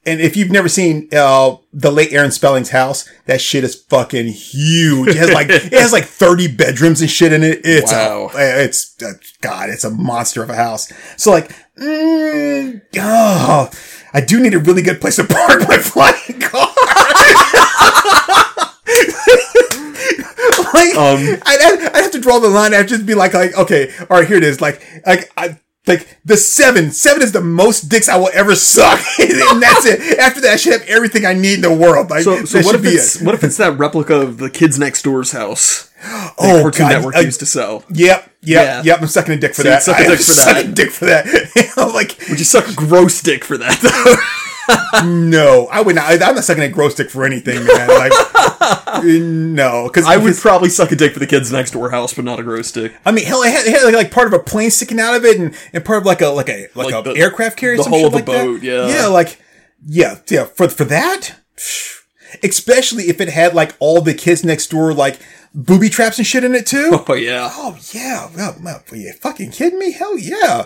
And 0.07 0.21
if 0.21 0.37
you've 0.37 0.51
never 0.51 0.69
seen 0.69 1.09
uh, 1.11 1.55
the 1.73 1.91
late 1.91 2.13
Aaron 2.13 2.31
Spelling's 2.31 2.69
house, 2.69 3.09
that 3.25 3.41
shit 3.41 3.63
is 3.63 3.73
fucking 3.75 4.27
huge. 4.27 5.09
It 5.09 5.15
has 5.17 5.31
like 5.31 5.49
it 5.49 5.73
has 5.73 5.91
like 5.91 6.05
thirty 6.05 6.47
bedrooms 6.47 7.01
and 7.01 7.09
shit 7.09 7.33
in 7.33 7.41
it. 7.43 7.61
It's 7.63 7.91
Wow. 7.91 8.29
a, 8.35 8.63
it's 8.63 8.95
uh, 9.01 9.13
God, 9.41 9.69
it's 9.69 9.83
a 9.83 9.89
monster 9.89 10.43
of 10.43 10.49
a 10.51 10.55
house. 10.55 10.91
So 11.17 11.31
like, 11.31 11.49
mm, 11.79 12.81
oh, 12.99 13.69
I 14.13 14.21
do 14.21 14.39
need 14.39 14.53
a 14.53 14.59
really 14.59 14.83
good 14.83 15.01
place 15.01 15.15
to 15.15 15.23
park 15.23 15.67
my 15.67 15.77
flying 15.79 16.39
car. 16.39 16.67
like, 20.73 20.95
Um, 20.95 21.39
I'd, 21.45 21.89
I'd 21.93 22.03
have 22.03 22.11
to 22.11 22.19
draw 22.21 22.39
the 22.39 22.49
line. 22.49 22.73
I'd 22.73 22.87
just 22.87 23.05
be 23.05 23.15
like, 23.15 23.33
like, 23.33 23.55
okay, 23.57 23.91
all 24.09 24.17
right, 24.19 24.27
here 24.27 24.37
it 24.37 24.43
is. 24.43 24.61
Like, 24.61 24.81
like, 25.05 25.31
I, 25.37 25.59
like 25.87 26.17
the 26.25 26.37
seven, 26.37 26.91
seven 26.91 27.21
is 27.21 27.31
the 27.31 27.41
most 27.41 27.89
dicks 27.89 28.09
I 28.09 28.17
will 28.17 28.29
ever 28.33 28.55
suck, 28.55 28.99
and 29.19 29.61
that's 29.61 29.85
it. 29.85 30.17
After 30.19 30.41
that, 30.41 30.53
I 30.53 30.55
should 30.55 30.73
have 30.73 30.81
everything 30.89 31.25
I 31.25 31.33
need 31.33 31.55
in 31.55 31.61
the 31.61 31.73
world. 31.73 32.09
Like, 32.09 32.23
so, 32.23 32.43
so 32.45 32.61
what 32.61 32.75
if 32.75 32.85
it's 32.85 33.21
it. 33.21 33.25
what 33.25 33.35
if 33.35 33.43
it's 33.43 33.57
that 33.57 33.77
replica 33.77 34.15
of 34.15 34.37
the 34.37 34.49
kids 34.49 34.79
next 34.79 35.03
door's 35.03 35.31
house? 35.31 35.91
Oh, 36.37 36.59
Cartoon 36.61 36.87
God, 36.87 36.89
Network 36.91 37.15
uh, 37.15 37.19
used 37.19 37.39
to 37.39 37.45
sell. 37.47 37.83
Yep, 37.89 37.97
yep, 37.99 38.29
Yeah. 38.41 38.81
yep. 38.83 39.01
I'm 39.01 39.07
sucking 39.07 39.33
a 39.33 39.37
dick 39.37 39.55
for 39.55 39.63
So 39.63 39.69
that. 39.69 39.81
suck 39.83 39.99
a 39.99 40.03
dick 40.07 40.19
for 40.19 40.25
that. 40.35 40.55
sucking 40.55 40.73
dick 40.73 40.91
for 40.91 41.05
that. 41.05 41.25
Like, 41.93 42.17
Would 42.29 42.37
you 42.39 42.45
suck 42.45 42.67
a 42.67 42.73
gross 42.73 43.21
dick 43.21 43.43
for 43.43 43.57
that? 43.57 44.41
no, 45.05 45.67
I 45.71 45.81
would 45.81 45.95
not. 45.95 46.05
I, 46.05 46.13
I'm 46.13 46.35
not 46.35 46.43
sucking 46.43 46.63
a 46.63 46.69
gross 46.69 46.95
dick 46.95 47.09
for 47.09 47.25
anything, 47.25 47.63
man. 47.65 47.87
Like, 47.87 48.11
no, 49.03 49.87
because 49.87 50.05
I 50.05 50.17
would 50.17 50.35
probably 50.35 50.69
suck 50.69 50.91
a 50.91 50.95
dick 50.95 51.13
for 51.13 51.19
the 51.19 51.27
kids 51.27 51.51
next 51.51 51.71
door 51.71 51.89
house, 51.91 52.13
but 52.13 52.25
not 52.25 52.39
a 52.39 52.43
gross 52.43 52.71
dick. 52.71 52.93
I 53.05 53.11
mean, 53.11 53.25
hell, 53.25 53.43
it 53.43 53.51
had, 53.51 53.65
it 53.67 53.71
had 53.73 53.83
like, 53.83 53.93
like 53.95 54.11
part 54.11 54.27
of 54.27 54.33
a 54.33 54.39
plane 54.39 54.71
sticking 54.71 54.99
out 54.99 55.15
of 55.15 55.25
it, 55.25 55.39
and, 55.39 55.55
and 55.73 55.83
part 55.85 55.99
of 55.99 56.05
like 56.05 56.21
a 56.21 56.27
like 56.29 56.49
a 56.49 56.67
like, 56.75 56.91
Like 56.91 57.05
a 57.05 57.13
the- 57.13 57.19
aircraft 57.19 57.57
carrier, 57.57 57.77
the 57.77 57.83
shit 57.83 57.93
of 58.05 58.13
a 58.13 58.15
like 58.15 58.25
that. 58.25 58.31
boat, 58.45 58.61
yeah. 58.63 58.87
yeah, 58.87 59.07
like 59.07 59.39
yeah, 59.85 60.19
yeah. 60.29 60.45
For 60.45 60.67
for 60.69 60.85
that, 60.85 61.35
especially 62.43 63.03
if 63.05 63.21
it 63.21 63.29
had 63.29 63.53
like 63.53 63.75
all 63.79 64.01
the 64.01 64.13
kids 64.13 64.43
next 64.43 64.67
door 64.71 64.93
like 64.93 65.19
booby 65.53 65.89
traps 65.89 66.17
and 66.17 66.27
shit 66.27 66.43
in 66.43 66.55
it 66.55 66.65
too. 66.65 66.91
Oh 67.07 67.13
yeah. 67.13 67.49
oh 67.53 67.77
yeah, 67.93 68.29
well, 68.35 68.55
well, 68.61 68.83
are 68.91 68.95
you 68.97 69.13
fucking 69.13 69.51
kidding 69.51 69.79
me? 69.79 69.91
Hell 69.91 70.17
yeah. 70.17 70.65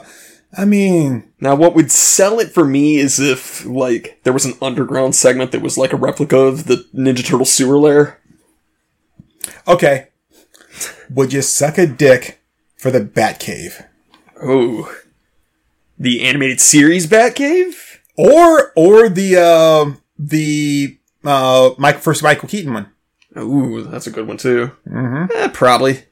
I 0.58 0.66
mean, 0.66 1.32
Now, 1.40 1.56
what 1.56 1.76
would 1.76 1.92
sell 1.92 2.40
it 2.40 2.52
for 2.52 2.66
me 2.66 2.98
is 2.98 3.20
if, 3.20 3.66
like, 3.66 4.20
there 4.24 4.34
was 4.34 4.46
an 4.46 4.56
underground 4.62 5.16
segment 5.16 5.52
that 5.52 5.62
was 5.62 5.78
like 5.78 5.94
a 5.94 5.98
replica 5.98 6.38
of 6.38 6.66
the 6.66 6.86
Ninja 6.94 7.24
Turtle 7.26 7.46
sewer 7.46 7.78
lair. 7.78 8.20
okay. 9.68 10.08
Would 11.10 11.34
you 11.34 11.42
suck 11.42 11.78
a 11.78 11.86
dick 11.88 12.40
for 12.78 12.90
the 12.92 13.02
Batcave? 13.02 13.86
Oh. 14.42 14.94
The 15.98 16.22
animated 16.24 16.60
series 16.62 17.08
Batcave? 17.08 17.98
Or 18.18 18.72
or 18.76 19.08
the 19.10 19.38
uh, 19.38 19.96
the 20.18 20.98
uh 21.24 21.72
Mike 21.78 22.00
first 22.00 22.22
Michael 22.24 22.50
Keaton 22.50 22.74
one? 22.74 22.92
Ooh, 23.38 23.84
that's 23.84 24.08
a 24.08 24.12
good 24.12 24.28
one 24.28 24.38
too. 24.38 24.72
Mm-hmm. 24.88 25.26
Eh, 25.36 25.48
probably. 25.54 26.04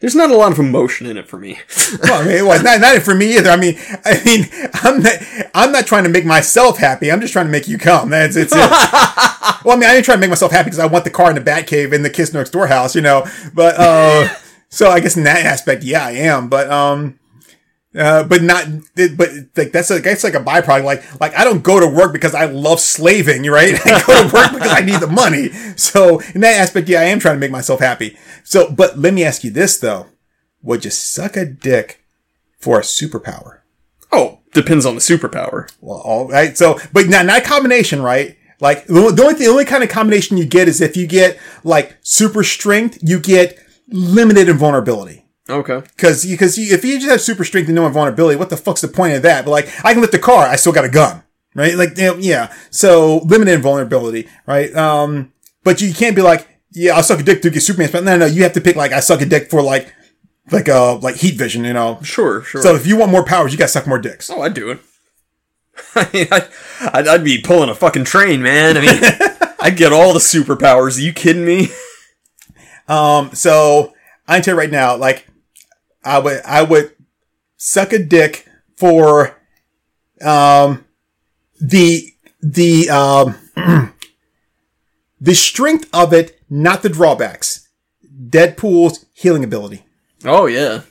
There's 0.00 0.14
not 0.14 0.30
a 0.30 0.36
lot 0.36 0.50
of 0.50 0.58
emotion 0.58 1.06
in 1.06 1.18
it 1.18 1.28
for 1.28 1.38
me. 1.38 1.60
Well, 2.02 2.22
I 2.22 2.24
mean, 2.24 2.46
well, 2.46 2.62
not, 2.62 2.80
not 2.80 3.02
for 3.02 3.14
me 3.14 3.36
either. 3.36 3.50
I 3.50 3.56
mean, 3.56 3.76
I 4.04 4.22
mean, 4.24 4.46
I'm 4.74 5.02
not, 5.02 5.12
I'm 5.54 5.72
not 5.72 5.86
trying 5.86 6.04
to 6.04 6.08
make 6.08 6.24
myself 6.24 6.78
happy. 6.78 7.10
I'm 7.10 7.20
just 7.20 7.32
trying 7.32 7.46
to 7.46 7.50
make 7.50 7.66
you 7.66 7.78
come. 7.78 8.10
That's 8.10 8.36
it's 8.36 8.52
it. 8.52 8.58
well, 9.64 9.76
I 9.76 9.76
mean, 9.76 9.84
I 9.84 9.94
didn't 9.94 10.04
try 10.04 10.14
to 10.14 10.20
make 10.20 10.30
myself 10.30 10.52
happy 10.52 10.66
because 10.66 10.78
I 10.78 10.86
want 10.86 11.04
the 11.04 11.10
car 11.10 11.28
in 11.30 11.34
the 11.34 11.42
Batcave 11.42 11.92
in 11.92 12.02
the 12.02 12.10
Kids 12.10 12.32
Next 12.32 12.50
Door 12.50 12.68
house, 12.68 12.94
you 12.94 13.02
know. 13.02 13.26
But 13.52 13.74
uh, 13.76 14.28
so 14.68 14.88
I 14.90 15.00
guess 15.00 15.16
in 15.16 15.24
that 15.24 15.44
aspect, 15.44 15.82
yeah, 15.82 16.06
I 16.06 16.12
am. 16.12 16.48
But 16.48 16.70
um, 16.70 17.18
uh, 17.96 18.24
but 18.24 18.42
not, 18.42 18.66
but 19.16 19.30
like 19.56 19.72
that's 19.72 19.90
like 19.90 20.02
that's 20.02 20.24
like 20.24 20.34
a 20.34 20.40
byproduct. 20.40 20.84
Like 20.84 21.20
like 21.20 21.34
I 21.34 21.44
don't 21.44 21.62
go 21.62 21.80
to 21.80 21.86
work 21.86 22.12
because 22.12 22.34
I 22.34 22.46
love 22.46 22.80
slaving, 22.80 23.42
right? 23.50 23.74
I 23.86 24.02
go 24.06 24.28
to 24.28 24.34
work 24.34 24.52
because 24.54 24.72
I 24.72 24.80
need 24.80 25.00
the 25.00 25.06
money. 25.06 25.48
So 25.76 26.20
in 26.34 26.40
that 26.42 26.60
aspect, 26.60 26.88
yeah, 26.88 27.00
I 27.00 27.04
am 27.04 27.18
trying 27.18 27.36
to 27.36 27.40
make 27.40 27.50
myself 27.50 27.80
happy. 27.80 28.16
So, 28.44 28.70
but 28.70 28.98
let 28.98 29.14
me 29.14 29.24
ask 29.24 29.44
you 29.44 29.50
this 29.50 29.78
though: 29.78 30.06
Would 30.62 30.84
you 30.84 30.90
suck 30.90 31.36
a 31.36 31.44
dick 31.44 32.04
for 32.58 32.78
a 32.78 32.82
superpower? 32.82 33.60
oh, 34.12 34.40
depends 34.52 34.86
on 34.86 34.94
the 34.94 35.00
superpower. 35.00 35.70
Well, 35.80 35.98
all 35.98 36.28
right. 36.28 36.56
So, 36.56 36.78
but 36.92 37.08
not 37.08 37.26
not 37.26 37.42
a 37.42 37.44
combination, 37.44 38.02
right? 38.02 38.36
Like 38.60 38.86
the 38.86 39.22
only, 39.22 39.34
the 39.34 39.46
only 39.46 39.64
kind 39.64 39.82
of 39.82 39.88
combination 39.88 40.36
you 40.36 40.44
get 40.44 40.68
is 40.68 40.80
if 40.80 40.96
you 40.96 41.06
get 41.06 41.38
like 41.64 41.96
super 42.02 42.42
strength, 42.42 42.98
you 43.02 43.18
get 43.18 43.58
limited 43.88 44.48
invulnerability. 44.48 45.24
Okay. 45.50 45.82
Because 45.96 46.24
because 46.24 46.58
if 46.58 46.84
you 46.84 46.98
just 46.98 47.10
have 47.10 47.20
super 47.20 47.44
strength 47.44 47.66
and 47.66 47.76
no 47.76 47.86
invulnerability, 47.86 48.36
what 48.36 48.50
the 48.50 48.56
fuck's 48.56 48.80
the 48.80 48.88
point 48.88 49.14
of 49.14 49.22
that? 49.22 49.44
But 49.44 49.50
like, 49.50 49.68
I 49.84 49.92
can 49.92 50.00
lift 50.00 50.14
a 50.14 50.18
car, 50.18 50.46
I 50.46 50.56
still 50.56 50.72
got 50.72 50.84
a 50.84 50.88
gun, 50.88 51.22
right? 51.54 51.74
Like, 51.74 51.96
yeah. 51.96 52.54
So 52.70 53.18
limited 53.18 53.54
invulnerability, 53.54 54.28
right? 54.46 54.74
Um, 54.74 55.32
but 55.64 55.80
you 55.80 55.92
can't 55.92 56.16
be 56.16 56.22
like, 56.22 56.46
yeah, 56.72 56.94
I'll 56.94 57.02
suck 57.02 57.20
a 57.20 57.22
dick 57.22 57.42
to 57.42 57.50
get 57.50 57.60
Superman. 57.60 57.90
But 57.92 58.04
no, 58.04 58.16
no, 58.16 58.26
you 58.26 58.42
have 58.44 58.52
to 58.54 58.60
pick 58.60 58.76
like, 58.76 58.92
I 58.92 59.00
suck 59.00 59.20
a 59.20 59.26
dick 59.26 59.50
for 59.50 59.62
like, 59.62 59.92
like 60.50 60.68
uh, 60.68 60.96
like 60.98 61.16
heat 61.16 61.34
vision, 61.36 61.64
you 61.64 61.72
know. 61.72 62.00
Sure, 62.02 62.42
sure. 62.42 62.62
So 62.62 62.74
if 62.74 62.86
you 62.86 62.96
want 62.96 63.12
more 63.12 63.24
powers, 63.24 63.52
you 63.52 63.58
gotta 63.58 63.70
suck 63.70 63.86
more 63.86 63.98
dicks. 63.98 64.30
oh, 64.30 64.42
I'd 64.42 64.54
do 64.54 64.70
it. 64.70 64.80
I 65.94 66.08
mean, 66.12 66.26
I'd, 66.30 67.08
I'd 67.08 67.24
be 67.24 67.40
pulling 67.40 67.70
a 67.70 67.74
fucking 67.74 68.04
train, 68.04 68.42
man. 68.42 68.76
I 68.76 68.80
mean, 68.80 69.50
I'd 69.60 69.76
get 69.76 69.92
all 69.92 70.12
the 70.12 70.18
superpowers. 70.18 70.98
Are 70.98 71.02
you 71.02 71.12
kidding 71.12 71.44
me? 71.44 71.68
Um, 72.88 73.30
so 73.34 73.94
I 74.26 74.40
tell 74.40 74.54
you 74.54 74.58
right 74.58 74.70
now, 74.70 74.96
like 74.96 75.26
I 76.04 76.18
would, 76.18 76.40
I 76.44 76.62
would 76.62 76.94
suck 77.56 77.92
a 77.92 77.98
dick 77.98 78.46
for, 78.76 79.36
um, 80.22 80.84
the, 81.60 82.12
the, 82.40 82.88
um, 82.90 83.36
the 85.20 85.34
strength 85.34 85.88
of 85.92 86.12
it, 86.12 86.40
not 86.48 86.82
the 86.82 86.88
drawbacks. 86.88 87.68
Deadpool's 88.28 89.06
healing 89.12 89.44
ability. 89.44 89.84
Oh 90.24 90.46
yeah. 90.46 90.82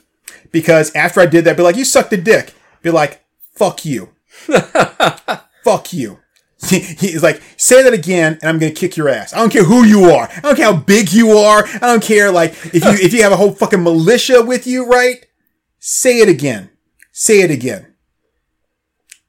Because 0.52 0.94
after 0.94 1.20
I 1.20 1.26
did 1.26 1.44
that, 1.44 1.56
be 1.56 1.62
like, 1.62 1.76
you 1.76 1.84
sucked 1.84 2.12
a 2.12 2.16
dick. 2.16 2.54
Be 2.82 2.90
like, 2.90 3.24
fuck 3.54 3.84
you. 3.84 4.10
fuck 5.64 5.92
you. 5.92 6.18
He's 6.68 7.22
like, 7.22 7.42
say 7.56 7.82
that 7.82 7.94
again, 7.94 8.38
and 8.42 8.48
I'm 8.48 8.58
gonna 8.58 8.72
kick 8.72 8.96
your 8.96 9.08
ass. 9.08 9.32
I 9.32 9.38
don't 9.38 9.50
care 9.50 9.64
who 9.64 9.84
you 9.84 10.10
are. 10.10 10.28
I 10.30 10.40
don't 10.40 10.56
care 10.56 10.72
how 10.72 10.76
big 10.76 11.12
you 11.12 11.30
are. 11.30 11.66
I 11.66 11.78
don't 11.78 12.02
care 12.02 12.30
like 12.30 12.52
if 12.74 12.84
you 12.84 12.90
if 12.90 13.14
you 13.14 13.22
have 13.22 13.32
a 13.32 13.36
whole 13.36 13.52
fucking 13.52 13.82
militia 13.82 14.42
with 14.42 14.66
you, 14.66 14.86
right? 14.86 15.24
Say 15.78 16.18
it 16.18 16.28
again. 16.28 16.70
Say 17.12 17.40
it 17.40 17.50
again. 17.50 17.86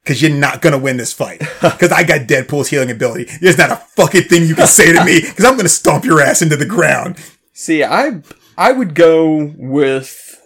Cause 0.04 0.22
you're 0.22 0.32
not 0.32 0.62
gonna 0.62 0.80
win 0.80 0.98
this 0.98 1.14
fight. 1.14 1.40
Cause 1.60 1.92
I 1.92 2.04
got 2.04 2.28
Deadpool's 2.28 2.68
healing 2.68 2.92
ability. 2.92 3.30
There's 3.40 3.58
not 3.58 3.72
a 3.72 3.76
fucking 3.76 4.24
thing 4.24 4.46
you 4.46 4.56
can 4.56 4.68
say 4.68 4.92
to 4.92 5.06
me. 5.06 5.22
Cause 5.36 5.46
I'm 5.46 5.56
gonna 5.56 5.70
stomp 5.70 6.04
your 6.04 6.22
ass 6.22 6.42
into 6.42 6.58
the 6.58 6.66
ground. 6.66 7.18
See, 7.54 7.84
I 7.84 8.22
I 8.58 8.74
would 8.74 8.94
go 8.94 9.54
with 9.56 10.42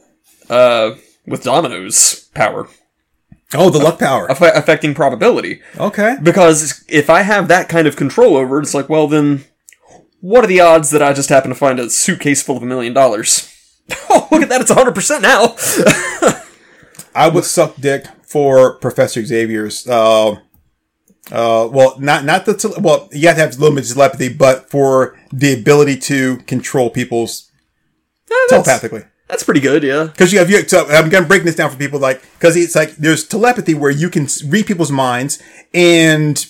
uh 0.49 0.91
with 1.25 1.43
Domino's 1.43 2.29
power 2.35 2.67
Oh, 3.53 3.69
the 3.69 3.79
luck 3.79 3.99
power. 3.99 4.29
aff- 4.29 4.41
affecting 4.41 4.93
probability. 4.95 5.61
Okay. 5.77 6.17
Because 6.21 6.83
if 6.89 7.09
I 7.09 7.21
have 7.21 7.47
that 7.47 7.69
kind 7.69 7.87
of 7.87 7.95
control 7.95 8.35
over 8.35 8.59
it, 8.59 8.63
it's 8.63 8.73
like, 8.73 8.89
well, 8.89 9.07
then 9.07 9.45
what 10.19 10.43
are 10.43 10.47
the 10.47 10.59
odds 10.61 10.89
that 10.89 11.03
I 11.03 11.13
just 11.13 11.29
happen 11.29 11.49
to 11.49 11.55
find 11.55 11.79
a 11.79 11.89
suitcase 11.89 12.41
full 12.41 12.57
of 12.57 12.63
a 12.63 12.65
million 12.65 12.93
dollars? 12.93 13.51
Oh, 14.09 14.27
look 14.31 14.41
at 14.41 14.49
that! 14.49 14.61
It's 14.61 14.71
hundred 14.71 14.95
percent 14.95 15.21
now. 15.21 15.55
I 17.15 17.27
would 17.29 17.43
suck 17.43 17.75
dick 17.75 18.05
for 18.23 18.79
Professor 18.79 19.23
Xavier's. 19.23 19.87
Uh, 19.87 20.37
uh, 21.31 21.69
well, 21.71 21.95
not 21.99 22.25
not 22.25 22.45
the 22.47 22.55
tele- 22.55 22.79
well. 22.79 23.07
You 23.11 23.27
have 23.27 23.37
to 23.37 23.43
have 23.43 23.55
a 23.55 23.59
little 23.61 23.75
bit 23.75 23.87
of 23.87 23.93
telepathy, 23.95 24.29
but 24.33 24.71
for 24.71 25.19
the 25.31 25.53
ability 25.53 25.97
to 25.99 26.37
control 26.47 26.89
people's 26.89 27.51
telepathically. 28.49 29.03
That's 29.27 29.43
pretty 29.43 29.59
good, 29.59 29.83
yeah. 29.83 30.03
Because 30.03 30.31
you 30.31 30.39
have 30.39 30.49
you. 30.49 30.67
So 30.67 30.85
I'm 30.87 31.09
gonna 31.09 31.25
break 31.25 31.43
this 31.43 31.55
down 31.55 31.69
for 31.69 31.77
people 31.77 31.99
like 31.99 32.21
because 32.33 32.55
it's 32.55 32.75
like 32.75 32.91
there's 32.95 33.27
telepathy 33.27 33.73
where 33.73 33.91
you 33.91 34.09
can 34.09 34.27
read 34.47 34.65
people's 34.67 34.91
minds 34.91 35.41
and. 35.73 36.45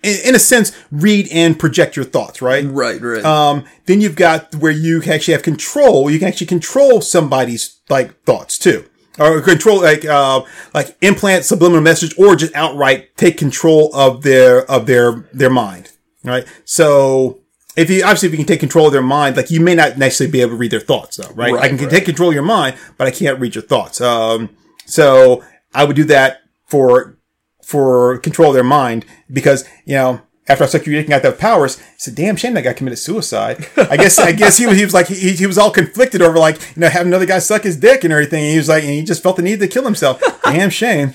In, 0.00 0.28
in 0.28 0.34
a 0.36 0.38
sense, 0.38 0.70
read 0.92 1.26
and 1.32 1.58
project 1.58 1.96
your 1.96 2.04
thoughts, 2.04 2.40
right? 2.40 2.64
Right, 2.64 3.00
right. 3.00 3.24
Um, 3.24 3.64
then 3.86 4.00
you've 4.00 4.14
got 4.14 4.54
where 4.54 4.70
you 4.70 5.00
can 5.00 5.12
actually 5.12 5.32
have 5.34 5.42
control. 5.42 6.08
You 6.08 6.20
can 6.20 6.28
actually 6.28 6.46
control 6.46 7.00
somebody's 7.00 7.80
like 7.88 8.22
thoughts 8.22 8.58
too, 8.58 8.84
or 9.18 9.40
control 9.40 9.82
like 9.82 10.04
uh 10.04 10.42
like 10.72 10.96
implant 11.00 11.46
subliminal 11.46 11.82
message, 11.82 12.16
or 12.16 12.36
just 12.36 12.54
outright 12.54 13.16
take 13.16 13.36
control 13.38 13.92
of 13.92 14.22
their 14.22 14.70
of 14.70 14.86
their 14.86 15.28
their 15.32 15.50
mind. 15.50 15.90
Right. 16.22 16.46
So 16.64 17.40
if 17.78 17.90
you 17.90 18.02
obviously 18.02 18.28
if 18.28 18.32
you 18.32 18.38
can 18.38 18.46
take 18.46 18.60
control 18.60 18.86
of 18.86 18.92
their 18.92 19.02
mind, 19.02 19.36
like 19.36 19.50
you 19.50 19.60
may 19.60 19.74
not 19.74 19.98
necessarily 19.98 20.32
be 20.32 20.40
able 20.40 20.50
to 20.50 20.56
read 20.56 20.70
their 20.70 20.80
thoughts 20.80 21.16
though, 21.16 21.32
right? 21.34 21.52
Right, 21.52 21.64
I 21.64 21.68
can 21.68 21.78
right. 21.78 21.90
take 21.90 22.04
control 22.04 22.30
of 22.30 22.34
your 22.34 22.42
mind, 22.42 22.76
but 22.96 23.06
I 23.06 23.10
can't 23.10 23.38
read 23.38 23.54
your 23.54 23.62
thoughts. 23.62 24.00
Um, 24.00 24.50
so 24.86 25.44
I 25.74 25.84
would 25.84 25.96
do 25.96 26.04
that 26.04 26.42
for 26.66 27.16
for 27.62 28.18
control 28.18 28.48
of 28.48 28.54
their 28.54 28.64
mind 28.64 29.04
because 29.30 29.64
you 29.84 29.94
know 29.94 30.20
after 30.48 30.64
I 30.64 30.66
sucked 30.66 30.86
your 30.86 30.96
dick 30.96 31.04
and 31.04 31.10
got 31.10 31.22
those 31.22 31.38
powers, 31.38 31.78
I 31.78 31.84
said, 31.98 32.14
"Damn 32.14 32.36
shame 32.36 32.54
that 32.54 32.62
guy 32.62 32.72
committed 32.72 32.98
suicide." 32.98 33.68
I 33.76 33.96
guess 33.96 34.18
I 34.18 34.32
guess 34.32 34.56
he 34.56 34.66
was 34.66 34.76
he 34.76 34.84
was 34.84 34.94
like 34.94 35.06
he, 35.06 35.32
he 35.32 35.46
was 35.46 35.58
all 35.58 35.70
conflicted 35.70 36.22
over 36.22 36.38
like 36.38 36.60
you 36.74 36.80
know 36.80 36.88
having 36.88 37.08
another 37.08 37.26
guy 37.26 37.38
suck 37.38 37.62
his 37.62 37.76
dick 37.76 38.02
and 38.02 38.12
everything. 38.12 38.42
And 38.42 38.52
he 38.52 38.58
was 38.58 38.68
like 38.68 38.82
and 38.82 38.92
he 38.92 39.04
just 39.04 39.22
felt 39.22 39.36
the 39.36 39.42
need 39.42 39.60
to 39.60 39.68
kill 39.68 39.84
himself. 39.84 40.20
Damn 40.42 40.70
shame. 40.70 41.12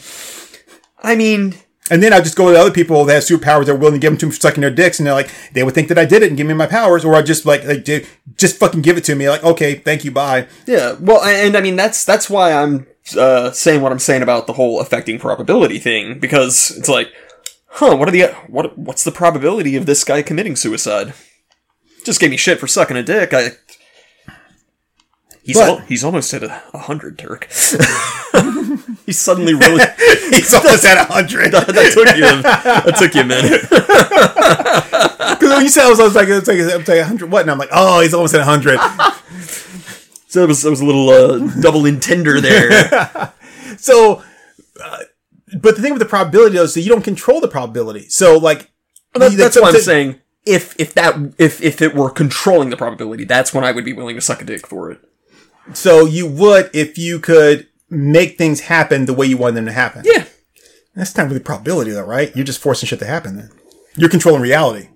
I 1.02 1.16
mean, 1.16 1.56
And 1.92 2.02
then 2.02 2.14
I 2.14 2.22
just 2.22 2.38
go 2.38 2.50
to 2.52 2.58
other 2.58 2.72
people 2.72 3.04
that 3.06 3.14
have 3.14 3.24
superpowers 3.24 3.66
that 3.66 3.72
are 3.74 3.76
willing 3.76 3.96
to 3.96 4.00
give 4.00 4.12
them 4.12 4.18
to 4.20 4.26
me 4.28 4.32
for 4.32 4.40
sucking 4.40 4.62
their 4.62 4.72
dicks, 4.72 5.00
and 5.00 5.06
they're 5.08 5.14
like, 5.14 5.30
they 5.52 5.64
would 5.64 5.74
think 5.76 5.90
that 5.90 5.98
I 5.98 6.06
did 6.06 6.24
it 6.24 6.30
and 6.30 6.38
give 6.38 6.48
me 6.48 6.54
my 6.54 6.66
powers, 6.66 7.04
or 7.04 7.14
I 7.14 7.22
just 7.22 7.46
like, 7.46 7.66
like 7.66 7.84
ju- 7.84 8.06
just 8.38 8.58
fucking 8.58 8.82
give 8.82 8.96
it 8.98 9.04
to 9.06 9.16
me. 9.16 9.30
Like, 9.30 9.44
okay, 9.44 9.76
thank 9.76 10.06
you, 10.06 10.12
bye. 10.12 10.48
yeah. 10.66 10.96
Well, 11.00 11.22
and 11.24 11.58
I 11.58 11.62
mean 11.62 11.76
that's 11.76 12.06
that's 12.06 12.30
why 12.30 12.54
I'm 12.54 12.88
uh, 13.18 13.52
saying 13.52 13.82
what 13.82 13.92
I'm 13.92 14.00
saying 14.00 14.22
about 14.22 14.48
the 14.48 14.54
whole 14.54 14.80
affecting 14.80 15.20
probability 15.20 15.78
thing 15.78 16.20
because 16.20 16.72
it's 16.78 16.88
like, 16.88 17.12
huh? 17.68 17.98
What 17.98 18.08
are 18.08 18.12
the 18.12 18.28
what? 18.48 18.78
What's 18.78 19.04
the 19.04 19.12
probability 19.12 19.76
of 19.76 19.86
this 19.86 20.06
guy 20.06 20.22
committing 20.22 20.56
suicide? 20.56 21.14
Just 22.06 22.22
gave 22.22 22.32
me 22.32 22.38
shit 22.38 22.60
for 22.62 22.68
sucking 22.68 22.96
a 22.96 23.04
dick. 23.04 23.34
I. 23.34 23.52
He's 25.44 25.58
But- 25.58 25.68
al- 25.70 25.78
he's 25.80 26.06
almost 26.06 26.34
at 26.34 26.44
a, 26.44 26.64
a 26.74 26.78
hundred, 26.78 27.18
Turk. 27.20 27.50
he's 29.06 29.20
suddenly 29.20 29.54
really 29.54 29.84
He's 30.32 30.54
almost 30.54 30.86
at 30.86 30.98
a 31.10 31.12
hundred. 31.12 31.52
that 31.52 31.92
took 31.94 32.16
you 32.16 32.42
that 32.42 32.96
took 32.98 33.14
you 33.16 33.22
a 33.22 33.26
minute. 33.26 33.62
Because 35.40 35.50
when 35.54 35.62
you 35.64 35.70
said 35.70 35.86
I 35.86 35.90
was, 35.90 36.00
I 36.00 36.04
was 36.04 36.16
like, 36.16 36.28
it's 36.30 36.48
like, 36.48 36.58
it's 36.58 36.88
like 36.88 36.98
a 37.00 37.06
hundred 37.06 37.32
what? 37.32 37.42
And 37.42 37.52
I'm 37.52 37.58
like, 37.58 37.70
oh, 37.72 38.02
he's 38.02 38.14
almost 38.14 38.34
at 38.34 38.42
a 38.42 38.46
hundred. 38.46 38.80
So 40.28 40.44
it 40.44 40.48
was, 40.48 40.66
it 40.66 40.70
was 40.70 40.82
a 40.82 40.86
little 40.86 41.10
uh, 41.10 41.38
double 41.62 41.82
intender 41.84 42.42
there. 42.42 43.32
so, 43.78 44.24
uh, 44.84 44.98
but 45.60 45.76
the 45.76 45.82
thing 45.82 45.94
with 45.94 46.02
the 46.02 46.08
probability 46.08 46.56
though 46.56 46.64
is 46.64 46.74
that 46.74 46.82
you 46.82 46.90
don't 46.90 47.04
control 47.04 47.40
the 47.40 47.48
probability. 47.48 48.10
So, 48.10 48.38
like, 48.38 48.72
That- 49.14 49.32
you- 49.32 49.38
that's 49.38 49.56
what 49.56 49.76
I'm 49.76 49.82
saying. 49.82 50.20
If 50.46 50.76
if 50.78 50.94
that 50.96 51.16
if 51.38 51.62
if 51.62 51.82
it 51.82 51.96
were 51.96 52.10
controlling 52.10 52.70
the 52.70 52.76
probability, 52.76 53.24
that's 53.24 53.54
when 53.54 53.64
I 53.64 53.72
would 53.72 53.86
be 53.86 53.94
willing 53.94 54.16
to 54.16 54.22
suck 54.22 54.42
a 54.42 54.46
dick 54.46 54.68
for 54.68 54.92
it. 54.92 55.00
So 55.72 56.06
you 56.06 56.28
would 56.28 56.70
if 56.74 56.98
you 56.98 57.20
could 57.20 57.68
make 57.90 58.38
things 58.38 58.62
happen 58.62 59.06
the 59.06 59.14
way 59.14 59.26
you 59.26 59.38
want 59.38 59.56
them 59.56 59.66
to 59.66 59.72
happen. 59.72 60.04
Yeah. 60.06 60.26
That's 60.96 61.16
not 61.18 61.28
really 61.28 61.40
probability 61.40 61.92
though, 61.92 62.06
right? 62.06 62.36
You're 62.36 62.46
just 62.46 62.60
forcing 62.62 62.88
shit 62.88 63.00
to 63.00 63.06
happen 63.06 63.36
then. 63.38 63.50
You're 63.96 64.10
controlling 64.10 64.42
reality. 64.42 64.90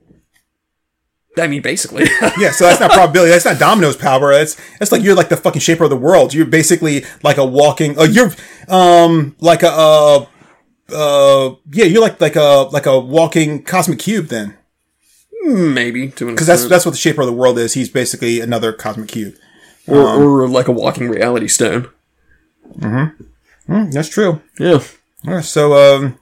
I 1.38 1.48
mean, 1.48 1.62
basically. 1.62 2.06
Yeah, 2.40 2.52
so 2.52 2.66
that's 2.66 2.80
not 2.80 2.92
probability. 2.92 3.32
That's 3.32 3.46
not 3.46 3.60
Domino's 3.60 3.96
power. 3.98 4.32
That's 4.34 4.58
that's 4.80 4.92
like 4.92 5.02
you're 5.02 5.16
like 5.16 5.30
the 5.30 5.38
fucking 5.38 5.62
shaper 5.62 5.86
of 5.86 5.90
the 5.90 5.98
world. 5.98 6.34
You're 6.34 6.46
basically 6.46 7.04
like 7.24 7.38
a 7.38 7.46
walking. 7.46 7.98
Uh, 7.98 8.04
you're 8.04 8.32
um 8.68 9.36
like 9.40 9.64
a 9.64 9.70
uh 9.72 10.26
uh 10.94 11.56
yeah. 11.72 11.86
You're 11.86 12.02
like 12.02 12.22
like 12.22 12.36
a 12.36 12.70
like 12.72 12.86
a 12.86 13.00
walking 13.00 13.64
cosmic 13.64 14.00
cube 14.00 14.28
then, 14.28 14.56
Maybe 15.44 16.10
to 16.10 16.28
an 16.28 16.36
because 16.36 16.48
that's 16.48 16.68
that's 16.68 16.86
what 16.86 16.92
the 16.92 16.98
shaper 16.98 17.22
of 17.22 17.28
the 17.28 17.34
world 17.34 17.58
is. 17.58 17.74
He's 17.74 17.90
basically 17.90 18.40
another 18.40 18.72
cosmic 18.72 19.10
cube. 19.10 19.36
or, 19.88 19.98
or 20.44 20.48
like 20.48 20.68
a 20.68 20.72
walking 20.72 21.10
reality 21.10 21.48
stone. 21.48 21.90
Mm, 22.76 23.92
that's 23.92 24.10
true. 24.10 24.42
Yeah. 24.60 24.84
Yeah, 25.24 25.42
so 25.42 25.74
um, 25.74 26.18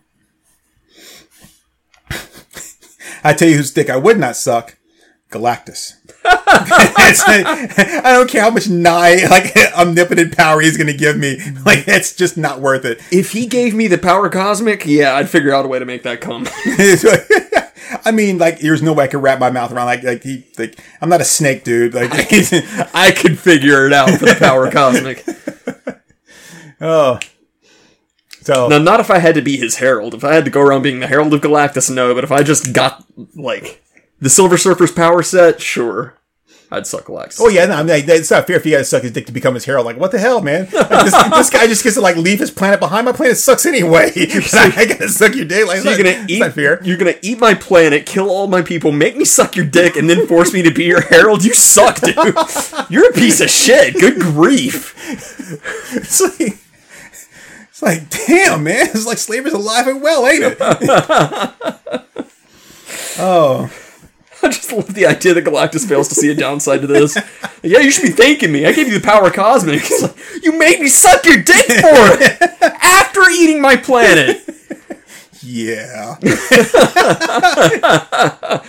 I 3.23 3.33
tell 3.33 3.47
you 3.49 3.57
whose 3.57 3.71
dick 3.71 3.89
I 3.89 3.97
would 3.97 4.17
not 4.17 4.35
suck. 4.35 4.77
Galactus. 5.31 5.93
I 6.25 8.01
don't 8.13 8.29
care 8.29 8.41
how 8.41 8.49
much 8.49 8.69
nigh 8.69 9.25
like 9.29 9.55
omnipotent 9.77 10.35
power 10.37 10.61
he's 10.61 10.77
gonna 10.77 10.93
give 10.93 11.17
me. 11.17 11.37
Like 11.65 11.87
it's 11.87 12.15
just 12.15 12.37
not 12.37 12.61
worth 12.61 12.85
it. 12.85 13.01
If 13.11 13.31
he 13.31 13.45
gave 13.45 13.73
me 13.75 13.87
the 13.87 13.97
power 13.97 14.29
cosmic, 14.29 14.85
yeah, 14.85 15.15
I'd 15.15 15.29
figure 15.29 15.53
out 15.53 15.65
a 15.65 15.67
way 15.67 15.79
to 15.79 15.85
make 15.85 16.03
that 16.03 16.21
come. 16.21 16.47
I 18.05 18.11
mean, 18.11 18.37
like 18.37 18.59
there's 18.59 18.81
no 18.81 18.93
way 18.93 19.05
I 19.05 19.07
could 19.07 19.21
wrap 19.21 19.39
my 19.39 19.49
mouth 19.49 19.71
around 19.71 19.87
like 19.87 20.03
like 20.03 20.23
he 20.23 20.45
like 20.57 20.79
I'm 21.01 21.09
not 21.09 21.21
a 21.21 21.25
snake, 21.25 21.63
dude. 21.63 21.93
Like 21.93 22.11
I 22.13 23.11
could 23.11 23.37
figure 23.37 23.85
it 23.85 23.93
out 23.93 24.09
for 24.11 24.25
the 24.25 24.35
power 24.39 24.71
cosmic. 24.71 25.25
Oh, 26.81 27.19
so 28.41 28.67
Now, 28.67 28.77
not 28.77 28.99
if 28.99 29.09
I 29.09 29.17
had 29.19 29.35
to 29.35 29.41
be 29.41 29.57
his 29.57 29.77
herald. 29.77 30.13
If 30.13 30.23
I 30.23 30.35
had 30.35 30.45
to 30.45 30.51
go 30.51 30.61
around 30.61 30.83
being 30.83 30.99
the 30.99 31.07
herald 31.07 31.33
of 31.33 31.41
Galactus, 31.41 31.93
no. 31.93 32.13
But 32.13 32.23
if 32.23 32.31
I 32.31 32.43
just 32.43 32.73
got 32.73 33.03
like 33.35 33.83
the 34.19 34.29
Silver 34.29 34.57
Surfer's 34.57 34.91
power 34.91 35.23
set, 35.23 35.59
sure, 35.59 36.15
I'd 36.71 36.85
suck 36.85 37.05
Galactus. 37.05 37.37
Oh 37.41 37.47
yeah, 37.49 37.65
no, 37.65 37.73
I 37.75 37.83
mean, 37.83 38.03
it's 38.07 38.29
not 38.29 38.45
fair 38.45 38.57
if 38.57 38.65
you 38.65 38.73
gotta 38.73 38.85
suck 38.85 39.01
his 39.01 39.13
dick 39.13 39.25
to 39.25 39.31
become 39.31 39.55
his 39.55 39.65
herald. 39.65 39.85
Like, 39.87 39.97
what 39.97 40.11
the 40.11 40.19
hell, 40.19 40.41
man? 40.41 40.67
Like, 40.73 40.89
this, 41.05 41.13
this 41.31 41.49
guy 41.49 41.65
just 41.67 41.83
gets 41.83 41.95
to 41.95 42.01
like 42.01 42.17
leave 42.17 42.37
his 42.39 42.51
planet 42.51 42.79
behind. 42.79 43.05
My 43.05 43.11
planet 43.13 43.37
sucks 43.37 43.65
anyway. 43.65 44.11
I, 44.15 44.73
I 44.77 44.85
gotta 44.85 45.09
suck 45.09 45.33
your 45.35 45.45
dick. 45.45 45.65
Like, 45.67 45.79
So 45.79 45.89
you're 45.89 45.97
gonna 46.03 46.25
eat. 46.27 46.39
not 46.39 46.53
fair. 46.53 46.83
You're 46.83 46.97
gonna 46.97 47.15
eat 47.23 47.39
my 47.39 47.55
planet, 47.55 48.05
kill 48.05 48.29
all 48.29 48.45
my 48.47 48.61
people, 48.61 48.91
make 48.91 49.15
me 49.17 49.25
suck 49.25 49.55
your 49.55 49.65
dick, 49.65 49.95
and 49.95 50.07
then 50.07 50.27
force 50.27 50.53
me 50.53 50.61
to 50.61 50.71
be 50.71 50.83
your 50.85 51.01
herald. 51.01 51.43
You 51.43 51.53
suck, 51.55 51.99
dude. 52.01 52.15
You're 52.89 53.09
a 53.09 53.13
piece 53.13 53.41
of 53.41 53.49
shit. 53.49 53.95
Good 53.95 54.19
grief. 54.19 54.93
It's 55.95 56.21
like, 56.39 56.57
it's 57.75 57.81
like, 57.81 58.09
damn, 58.09 58.63
man. 58.63 58.87
It's 58.93 59.05
like 59.05 59.17
slavery's 59.17 59.53
alive 59.53 59.87
and 59.87 60.01
well, 60.01 60.25
ain't 60.25 60.43
it? 60.43 60.57
oh, 63.19 63.69
I 64.41 64.47
just 64.47 64.71
love 64.71 64.93
the 64.93 65.05
idea 65.05 65.33
that 65.33 65.43
Galactus 65.43 65.85
fails 65.85 66.07
to 66.07 66.15
see 66.15 66.31
a 66.31 66.35
downside 66.35 66.79
to 66.81 66.87
this. 66.87 67.17
Yeah, 67.63 67.79
you 67.79 67.91
should 67.91 68.03
be 68.03 68.11
thanking 68.11 68.53
me. 68.53 68.65
I 68.65 68.71
gave 68.71 68.87
you 68.87 68.97
the 68.97 69.05
power 69.05 69.29
cosmic. 69.29 69.83
Like, 70.01 70.15
you 70.41 70.57
made 70.57 70.79
me 70.79 70.87
suck 70.87 71.25
your 71.25 71.43
dick 71.43 71.65
for 71.65 72.15
it 72.21 72.41
after 72.61 73.29
eating 73.29 73.61
my 73.61 73.75
planet. 73.75 74.41
Yeah. 75.41 76.15
I 78.47 78.61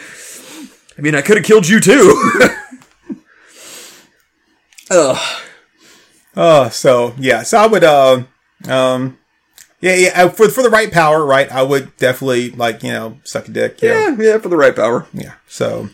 mean, 0.99 1.15
I 1.15 1.23
could 1.23 1.37
have 1.37 1.47
killed 1.47 1.69
you 1.69 1.79
too. 1.79 2.41
Ugh. 4.91 5.43
Oh, 6.35 6.69
so 6.71 7.15
yeah, 7.19 7.45
so 7.45 7.59
I 7.59 7.67
would, 7.69 7.85
uh, 7.85 8.25
um, 8.69 9.19
yeah, 9.81 9.95
yeah, 9.95 10.25
I- 10.25 10.29
for 10.29 10.49
for 10.49 10.63
the 10.63 10.71
right 10.71 10.91
power, 10.91 11.25
right? 11.25 11.51
I 11.53 11.63
would 11.63 11.97
definitely 11.97 12.51
like 12.51 12.83
you 12.83 12.93
know 12.93 13.19
suck 13.25 13.49
a 13.49 13.51
dick. 13.51 13.83
you 13.83 13.89
know. 13.91 14.09
Yeah, 14.09 14.17
yeah, 14.33 14.39
for 14.39 14.49
the 14.49 14.57
right 14.57 14.75
power. 14.75 15.07
Yeah. 15.13 15.35
So, 15.47 15.89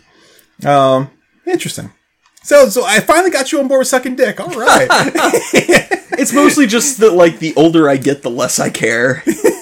um, 0.64 1.10
interesting. 1.46 1.92
So, 2.44 2.68
so 2.68 2.84
I 2.84 2.98
finally 3.00 3.30
got 3.30 3.52
you 3.52 3.60
on 3.60 3.68
board 3.68 3.78
with 3.80 3.88
sucking 3.88 4.16
dick. 4.16 4.40
All 4.40 4.48
right. 4.48 4.88
It's 6.18 6.32
mostly 6.32 6.66
just 6.66 6.98
that, 6.98 7.14
like, 7.14 7.38
the 7.38 7.54
older 7.56 7.88
I 7.88 7.96
get, 7.96 8.22
the 8.22 8.30
less 8.30 8.60
I 8.60 8.68
care. 8.68 9.24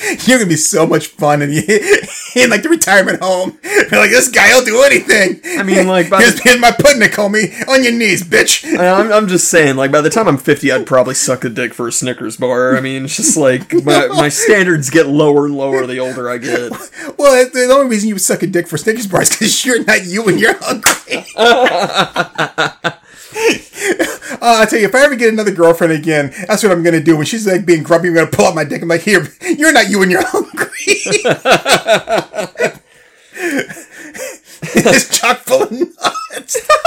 You're 0.26 0.38
gonna 0.38 0.48
be 0.48 0.56
so 0.56 0.86
much 0.86 1.08
fun 1.08 1.42
in, 1.42 1.50
in 2.36 2.50
like 2.50 2.62
the 2.62 2.68
retirement 2.70 3.20
home. 3.20 3.58
You're 3.62 3.84
like 4.00 4.10
this 4.10 4.28
guy 4.28 4.54
will 4.54 4.64
do 4.64 4.82
anything. 4.82 5.40
I 5.58 5.62
mean, 5.62 5.86
like, 5.86 6.08
by 6.08 6.20
here's, 6.20 6.36
the, 6.36 6.42
here's 6.42 6.60
my 6.60 6.70
pudding, 6.70 7.02
homie. 7.02 7.68
On 7.68 7.82
your 7.82 7.92
knees, 7.92 8.22
bitch. 8.22 8.64
I'm, 8.78 9.12
I'm 9.12 9.28
just 9.28 9.48
saying, 9.48 9.76
like, 9.76 9.92
by 9.92 10.00
the 10.00 10.10
time 10.10 10.26
I'm 10.26 10.38
50, 10.38 10.72
I'd 10.72 10.86
probably 10.86 11.14
suck 11.14 11.44
a 11.44 11.48
dick 11.48 11.74
for 11.74 11.88
a 11.88 11.92
Snickers 11.92 12.36
bar. 12.36 12.76
I 12.76 12.80
mean, 12.80 13.04
it's 13.04 13.16
just 13.16 13.36
like 13.36 13.72
my, 13.84 14.06
my 14.08 14.28
standards 14.28 14.88
get 14.90 15.06
lower 15.06 15.44
and 15.46 15.56
lower 15.56 15.86
the 15.86 15.98
older 15.98 16.30
I 16.30 16.38
get. 16.38 16.72
Well, 17.18 17.48
the 17.52 17.68
only 17.72 17.90
reason 17.90 18.08
you 18.08 18.18
suck 18.18 18.42
a 18.42 18.46
dick 18.46 18.68
for 18.68 18.78
Snickers 18.78 19.06
bars 19.06 19.30
is 19.30 19.36
because 19.36 19.64
you're 19.64 19.84
not 19.84 20.06
you 20.06 20.26
and 20.28 20.40
you're 20.40 20.56
hungry. 20.60 21.24
Uh, 24.40 24.58
I 24.60 24.66
tell 24.66 24.78
you, 24.78 24.86
if 24.86 24.94
I 24.94 25.04
ever 25.04 25.16
get 25.16 25.32
another 25.32 25.50
girlfriend 25.50 25.92
again, 25.92 26.32
that's 26.48 26.62
what 26.62 26.72
I'm 26.72 26.82
gonna 26.82 27.00
do. 27.02 27.16
When 27.16 27.26
she's 27.26 27.46
like 27.46 27.66
being 27.66 27.82
grumpy, 27.82 28.08
I'm 28.08 28.14
gonna 28.14 28.30
pull 28.30 28.46
out 28.46 28.54
my 28.54 28.64
dick. 28.64 28.82
I'm 28.82 28.88
like, 28.88 29.02
here, 29.02 29.26
you're 29.42 29.72
not 29.72 29.90
you 29.90 30.02
and 30.02 30.10
you're 30.10 30.22
hungry. 30.26 30.68
it's 34.62 35.18
chock 35.18 35.38
full 35.38 35.62
of 35.64 35.72
nuts. 35.72 36.68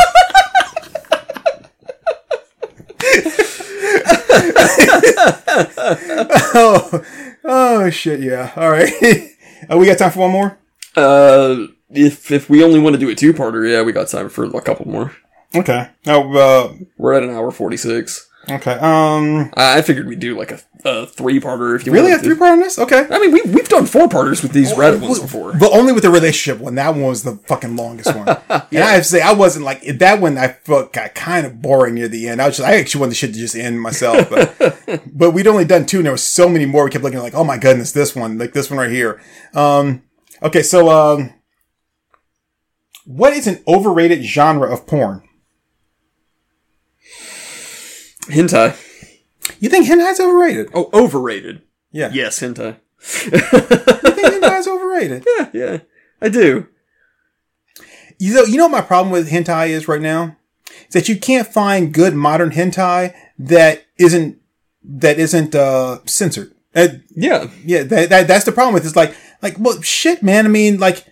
oh, 6.55 7.03
oh 7.43 7.89
shit, 7.89 8.21
yeah. 8.21 8.51
All 8.55 8.71
right, 8.71 8.91
uh, 9.71 9.77
we 9.77 9.85
got 9.85 9.97
time 9.97 10.11
for 10.11 10.19
one 10.19 10.31
more. 10.31 10.57
Uh, 10.95 11.67
if 11.89 12.31
if 12.31 12.49
we 12.49 12.63
only 12.63 12.79
want 12.79 12.93
to 12.93 12.99
do 12.99 13.09
a 13.09 13.15
two 13.15 13.33
parter, 13.33 13.69
yeah, 13.69 13.81
we 13.81 13.91
got 13.91 14.07
time 14.07 14.29
for 14.29 14.45
a 14.45 14.61
couple 14.61 14.87
more. 14.87 15.11
Okay. 15.55 15.89
Oh, 16.07 16.37
uh, 16.37 16.73
We're 16.97 17.13
at 17.13 17.23
an 17.23 17.29
hour 17.29 17.51
46. 17.51 18.29
okay. 18.49 18.73
Um, 18.73 19.51
I 19.55 19.81
figured 19.81 20.07
we'd 20.07 20.19
do 20.19 20.37
like 20.37 20.51
a, 20.51 20.59
a 20.83 21.05
three 21.05 21.39
parter 21.39 21.75
if 21.75 21.85
you 21.85 21.93
really 21.93 22.11
a 22.11 22.17
three 22.17 22.35
part 22.35 22.51
on 22.53 22.59
this? 22.59 22.77
Okay. 22.77 23.07
I 23.09 23.19
mean, 23.19 23.31
we, 23.31 23.41
we've 23.43 23.69
done 23.69 23.85
four 23.85 24.09
parters 24.09 24.41
with 24.43 24.51
these 24.51 24.75
red 24.75 24.99
ones 24.99 25.19
before. 25.19 25.53
But 25.57 25.71
only 25.71 25.93
with 25.93 26.03
the 26.03 26.09
relationship 26.09 26.61
one. 26.61 26.75
That 26.75 26.89
one 26.89 27.03
was 27.03 27.23
the 27.23 27.37
fucking 27.47 27.75
longest 27.75 28.13
one. 28.15 28.27
And 28.73 28.83
I 28.83 28.93
have 28.93 29.03
to 29.03 29.07
say, 29.07 29.21
I 29.21 29.33
wasn't 29.33 29.65
like 29.65 29.83
that 29.99 30.19
one. 30.19 30.35
I 30.37 30.47
felt 30.47 30.93
got 30.93 31.13
kind 31.13 31.45
of 31.45 31.61
boring 31.61 31.93
near 31.93 32.07
the 32.07 32.27
end. 32.27 32.41
I 32.41 32.47
was 32.47 32.57
just, 32.57 32.67
I 32.67 32.77
actually 32.77 33.01
wanted 33.01 33.11
the 33.11 33.15
shit 33.15 33.33
to 33.33 33.39
just 33.39 33.55
end 33.55 33.79
myself. 33.79 34.27
But, 34.29 35.03
but 35.13 35.31
we'd 35.31 35.45
only 35.45 35.63
done 35.63 35.85
two, 35.85 35.97
and 35.97 36.05
there 36.07 36.11
was 36.11 36.23
so 36.23 36.49
many 36.49 36.65
more. 36.65 36.85
We 36.85 36.89
kept 36.89 37.03
looking 37.03 37.19
like, 37.19 37.35
oh 37.35 37.43
my 37.43 37.59
goodness, 37.59 37.91
this 37.91 38.15
one, 38.15 38.39
like 38.39 38.53
this 38.53 38.71
one 38.71 38.79
right 38.79 38.89
here. 38.89 39.21
Um, 39.53 40.01
okay, 40.41 40.63
so 40.63 40.89
um, 40.89 41.33
what 43.05 43.33
is 43.33 43.45
an 43.45 43.63
overrated 43.67 44.23
genre 44.23 44.71
of 44.73 44.87
porn? 44.87 45.21
Hentai. 48.27 48.75
You 49.59 49.69
think 49.69 49.87
hentai's 49.87 50.19
overrated? 50.19 50.69
Oh, 50.73 50.89
overrated. 50.93 51.61
Yeah. 51.91 52.09
Yes, 52.13 52.39
hentai. 52.39 52.77
You 53.25 53.39
think 54.11 54.43
hentai's 54.43 54.67
overrated? 54.67 55.25
Yeah, 55.37 55.49
yeah, 55.53 55.77
I 56.21 56.29
do. 56.29 56.67
You 58.19 58.33
know, 58.35 58.43
you 58.43 58.57
know 58.57 58.65
what 58.65 58.71
my 58.71 58.81
problem 58.81 59.11
with 59.11 59.29
hentai 59.29 59.69
is 59.69 59.87
right 59.87 60.01
now? 60.01 60.37
Is 60.87 60.93
that 60.93 61.09
you 61.09 61.17
can't 61.17 61.47
find 61.47 61.93
good 61.93 62.13
modern 62.13 62.51
hentai 62.51 63.13
that 63.39 63.83
isn't 63.97 64.37
that 64.83 65.19
isn't 65.19 65.55
uh 65.55 65.99
censored. 66.05 66.53
Uh, 66.75 66.87
Yeah. 67.15 67.49
yeah, 67.65 67.83
that, 67.83 68.09
that 68.09 68.27
that's 68.27 68.45
the 68.45 68.51
problem 68.51 68.73
with 68.73 68.83
it. 68.83 68.87
It's 68.87 68.95
like 68.95 69.15
like 69.41 69.55
well 69.59 69.81
shit, 69.81 70.23
man. 70.23 70.45
I 70.45 70.49
mean, 70.49 70.79
like 70.79 71.05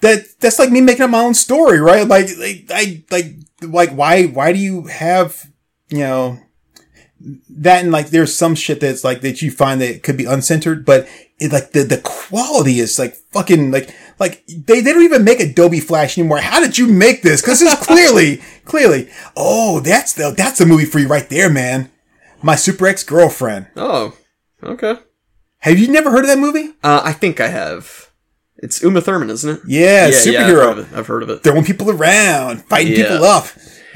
that 0.00 0.26
that's 0.40 0.58
like 0.58 0.70
me 0.70 0.80
making 0.80 1.02
up 1.02 1.10
my 1.10 1.20
own 1.20 1.34
story, 1.34 1.80
right? 1.80 2.06
Like 2.06 2.28
like 2.38 2.66
I 2.70 3.02
like 3.10 3.34
like 3.62 3.90
why 3.90 4.24
why 4.26 4.52
do 4.52 4.58
you 4.58 4.86
have 4.86 5.50
you 5.92 5.98
know 5.98 6.40
that 7.50 7.82
and 7.82 7.92
like 7.92 8.08
there's 8.10 8.34
some 8.34 8.54
shit 8.56 8.80
that's 8.80 9.04
like 9.04 9.20
that 9.20 9.42
you 9.42 9.50
find 9.50 9.80
that 9.80 10.02
could 10.02 10.16
be 10.16 10.24
uncensored, 10.24 10.84
but 10.84 11.08
it 11.38 11.52
like 11.52 11.70
the 11.72 11.84
the 11.84 11.98
quality 11.98 12.80
is 12.80 12.98
like 12.98 13.14
fucking 13.32 13.70
like 13.70 13.94
like 14.18 14.44
they, 14.46 14.80
they 14.80 14.92
don't 14.92 15.02
even 15.04 15.24
make 15.24 15.40
Adobe 15.40 15.78
Flash 15.80 16.18
anymore. 16.18 16.38
How 16.38 16.60
did 16.60 16.78
you 16.78 16.86
make 16.88 17.22
this? 17.22 17.40
Because 17.40 17.62
it's 17.62 17.86
clearly 17.86 18.40
clearly 18.64 19.08
oh 19.36 19.80
that's 19.80 20.14
the 20.14 20.34
that's 20.36 20.60
a 20.60 20.66
movie 20.66 20.84
for 20.84 20.98
you 20.98 21.06
right 21.08 21.28
there, 21.28 21.48
man. 21.50 21.90
My 22.42 22.56
super 22.56 22.86
ex 22.88 23.04
girlfriend. 23.04 23.68
Oh, 23.76 24.16
okay. 24.62 24.96
Have 25.58 25.78
you 25.78 25.86
never 25.86 26.10
heard 26.10 26.24
of 26.24 26.26
that 26.26 26.38
movie? 26.40 26.70
Uh, 26.82 27.02
I 27.04 27.12
think 27.12 27.40
I 27.40 27.46
have. 27.48 28.10
It's 28.56 28.82
Uma 28.82 29.00
Thurman, 29.00 29.30
isn't 29.30 29.48
it? 29.58 29.60
Yeah, 29.66 30.06
I've 30.08 30.14
superhero. 30.14 30.74
heard. 30.76 30.86
I've 30.94 31.06
heard 31.06 31.22
of 31.22 31.30
it. 31.30 31.44
Throwing 31.44 31.64
people 31.64 31.88
around, 31.90 32.64
fighting 32.64 32.92
Yeah. 32.96 33.08
people 33.10 33.24
up. 33.24 33.46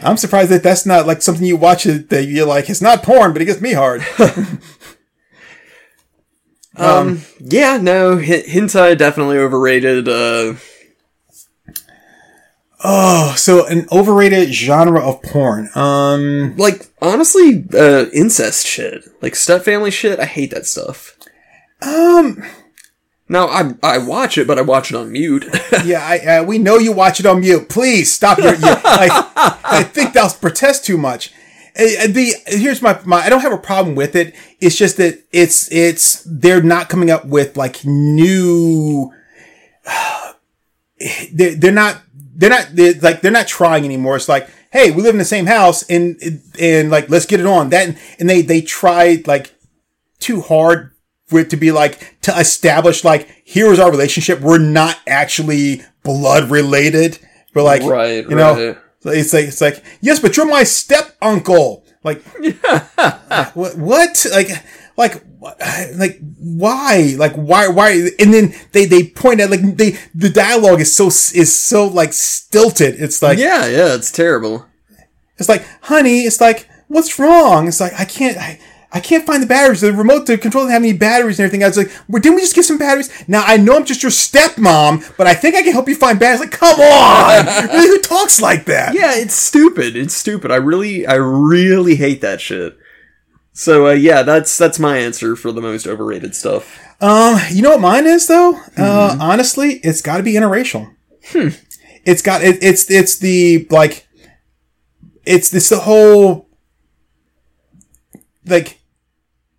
I'm 0.03 0.17
surprised 0.17 0.51
that 0.51 0.63
that's 0.63 0.85
not 0.87 1.07
like 1.07 1.23
something 1.23 1.45
you 1.47 1.57
watch 1.57 1.87
it 1.87 2.11
that 2.11 2.25
you're 2.25 2.47
like, 2.47 2.69
it's 2.71 2.83
not 2.83 3.03
porn, 3.03 3.33
but 3.33 3.43
it 3.43 3.47
gets 3.47 3.61
me 3.61 3.73
hard. 3.73 4.05
Um, 6.79 7.23
yeah, 7.41 7.79
no, 7.79 8.19
h- 8.19 8.45
hentai 8.47 8.99
definitely 8.99 9.39
overrated. 9.39 10.07
Uh, 10.09 10.57
oh, 12.85 13.35
so 13.37 13.67
an 13.67 13.87
overrated 13.91 14.53
genre 14.53 15.01
of 15.01 15.23
porn. 15.23 15.71
Um, 15.75 16.55
like 16.59 16.87
honestly, 17.01 17.65
uh, 17.73 18.07
incest 18.13 18.67
shit, 18.67 19.05
like 19.23 19.35
step 19.35 19.63
family 19.65 19.91
shit. 19.91 20.21
I 20.21 20.27
hate 20.27 20.51
that 20.51 20.67
stuff. 20.67 21.17
um, 21.81 22.43
Now 23.29 23.49
I 23.49 23.75
I 23.83 23.99
watch 23.99 24.39
it, 24.39 24.47
but 24.47 24.59
I 24.59 24.63
watch 24.63 24.91
it 24.91 24.97
on 24.97 25.13
mute. 25.13 25.45
yeah, 25.85 26.07
I, 26.07 26.19
uh, 26.39 26.45
we 26.45 26.59
know 26.59 26.79
you 26.79 26.93
watch 26.93 27.19
it 27.19 27.27
on 27.27 27.41
mute. 27.41 27.69
Please 27.69 28.13
stop 28.13 28.39
your, 28.39 28.55
your 28.55 28.61
I, 28.85 29.61
I 29.65 29.83
think 29.83 30.13
they'll 30.13 30.31
protest 30.31 30.85
too 30.85 30.97
much. 30.97 31.33
Uh, 31.77 32.07
The 32.09 32.35
here's 32.47 32.83
my, 32.83 33.01
my 33.05 33.19
I 33.19 33.29
don't 33.29 33.41
have 33.41 33.53
a 33.53 33.59
problem 33.59 33.97
with 33.97 34.15
it. 34.15 34.35
It's 34.61 34.77
just 34.77 34.97
that 34.99 35.25
it's 35.33 35.71
it's 35.73 36.23
they're 36.25 36.63
not 36.63 36.89
coming 36.89 37.11
up 37.11 37.25
with 37.27 37.57
like 37.57 37.85
new. 37.85 39.13
They're, 41.31 41.55
they're 41.55 41.73
not 41.73 42.01
they're 42.35 42.49
not 42.49 42.69
they're, 42.73 42.95
like 42.95 43.21
they're 43.21 43.31
not 43.31 43.47
trying 43.47 43.85
anymore. 43.85 44.17
It's 44.17 44.31
like 44.31 44.49
hey, 44.71 44.91
we 44.91 45.03
live 45.03 45.15
in 45.15 45.19
the 45.19 45.27
same 45.27 45.45
house 45.45 45.83
and 45.91 46.19
and 46.59 46.91
like 46.91 47.11
let's 47.11 47.27
get 47.27 47.41
it 47.41 47.47
on 47.47 47.69
that 47.71 47.95
and 48.19 48.31
they 48.31 48.41
they 48.41 48.63
tried 48.63 49.27
like 49.27 49.55
too 50.21 50.41
hard 50.41 50.93
for 51.27 51.41
it 51.41 51.51
to 51.51 51.57
be 51.57 51.73
like 51.73 52.21
to 52.23 52.33
establish 52.39 53.05
like 53.05 53.43
here 53.45 53.73
is 53.73 53.79
our 53.79 53.91
relationship. 53.91 54.41
We're 54.41 54.59
not 54.59 54.99
actually 55.07 55.83
blood 56.03 56.51
related, 56.51 57.19
but 57.53 57.65
like 57.65 57.83
Right, 57.83 58.29
you 58.29 58.37
know, 58.37 58.55
right. 59.05 59.17
it's 59.17 59.33
like 59.33 59.47
it's 59.47 59.61
like 59.61 59.83
yes, 60.01 60.21
but 60.21 60.37
you're 60.37 60.47
my 60.47 60.63
step 60.65 61.17
uncle. 61.21 61.85
Like 62.05 62.23
what? 63.55 63.77
What? 63.77 64.27
Like 64.33 64.49
like 64.97 65.23
like 65.97 66.21
why? 66.39 67.15
Like 67.19 67.35
why? 67.35 67.69
Why? 67.69 68.09
And 68.21 68.33
then 68.33 68.55
they 68.73 68.85
they 68.85 69.09
point 69.09 69.41
at 69.41 69.51
like 69.51 69.61
they 69.77 69.99
the 70.15 70.31
dialogue 70.31 70.81
is 70.81 70.95
so 70.95 71.09
is 71.09 71.53
so 71.53 71.87
like 71.89 72.13
stilted. 72.13 72.95
It's 73.01 73.23
like 73.23 73.39
yeah, 73.39 73.67
yeah, 73.67 73.95
it's 73.95 74.13
terrible. 74.13 74.67
it's 75.39 75.49
like, 75.49 75.67
honey, 75.83 76.21
it's 76.21 76.41
like, 76.41 76.69
what's 76.89 77.19
wrong? 77.19 77.69
It's 77.69 77.81
like, 77.81 77.93
I 77.99 78.05
can't, 78.05 78.39
I, 78.39 78.59
I 78.93 79.01
can't 79.01 79.27
find 79.27 79.43
the 79.43 79.47
batteries. 79.47 79.81
The 79.81 79.93
remote 79.93 80.27
the 80.27 80.39
control 80.39 80.65
doesn't 80.65 80.73
have 80.73 80.83
any 80.83 80.97
batteries 80.97 81.39
and 81.39 81.45
everything. 81.45 81.65
I 81.65 81.69
was 81.69 81.77
like, 81.77 81.91
well, 82.09 82.23
didn't 82.23 82.37
we 82.37 82.43
just 82.43 82.55
get 82.55 82.65
some 82.65 82.79
batteries? 82.79 83.11
Now 83.29 83.43
I 83.45 83.57
know 83.57 83.77
I'm 83.77 83.85
just 83.85 84.03
your 84.03 84.13
stepmom, 84.13 85.17
but 85.17 85.27
I 85.27 85.35
think 85.35 85.57
I 85.57 85.63
can 85.63 85.73
help 85.73 85.89
you 85.89 85.97
find 85.97 86.19
batteries. 86.19 86.41
Like, 86.41 86.53
come 86.53 86.81
on, 86.81 87.47
really, 87.69 87.89
who 87.89 88.01
talks 88.01 88.41
like 88.41 88.65
that? 88.67 88.95
Yeah, 88.95 89.15
it's 89.17 89.35
stupid. 89.35 89.97
It's 89.97 90.15
stupid. 90.15 90.51
I 90.51 90.57
really, 90.57 91.07
I 91.07 91.15
really 91.15 91.97
hate 91.97 92.21
that 92.21 92.41
shit. 92.41 92.79
So 93.53 93.89
uh, 93.89 93.93
yeah, 93.93 94.23
that's 94.23 94.57
that's 94.59 94.79
my 94.79 94.99
answer 94.99 95.35
for 95.35 95.51
the 95.51 95.63
most 95.63 95.87
overrated 95.87 96.35
stuff. 96.35 96.79
Um, 97.01 97.39
you 97.51 97.63
know 97.63 97.71
what 97.71 97.81
mine 97.81 98.07
is 98.07 98.27
though? 98.27 98.61
Uh, 98.77 99.17
honestly, 99.21 99.81
it's 99.83 100.03
got 100.03 100.19
to 100.19 100.23
be 100.23 100.35
interracial. 100.35 100.95
Hmm. 101.29 101.49
It's 102.05 102.23
got 102.23 102.43
it, 102.43 102.63
it's 102.63 102.91
it's 102.91 103.19
the 103.19 103.67
like, 103.71 104.07
it's 105.25 105.49
this 105.49 105.71
the 105.71 105.79
whole 105.81 106.46
like 108.47 108.81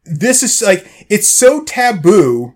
this 0.06 0.44
is 0.44 0.62
like 0.62 0.88
it's 1.10 1.28
so 1.28 1.64
taboo 1.64 2.56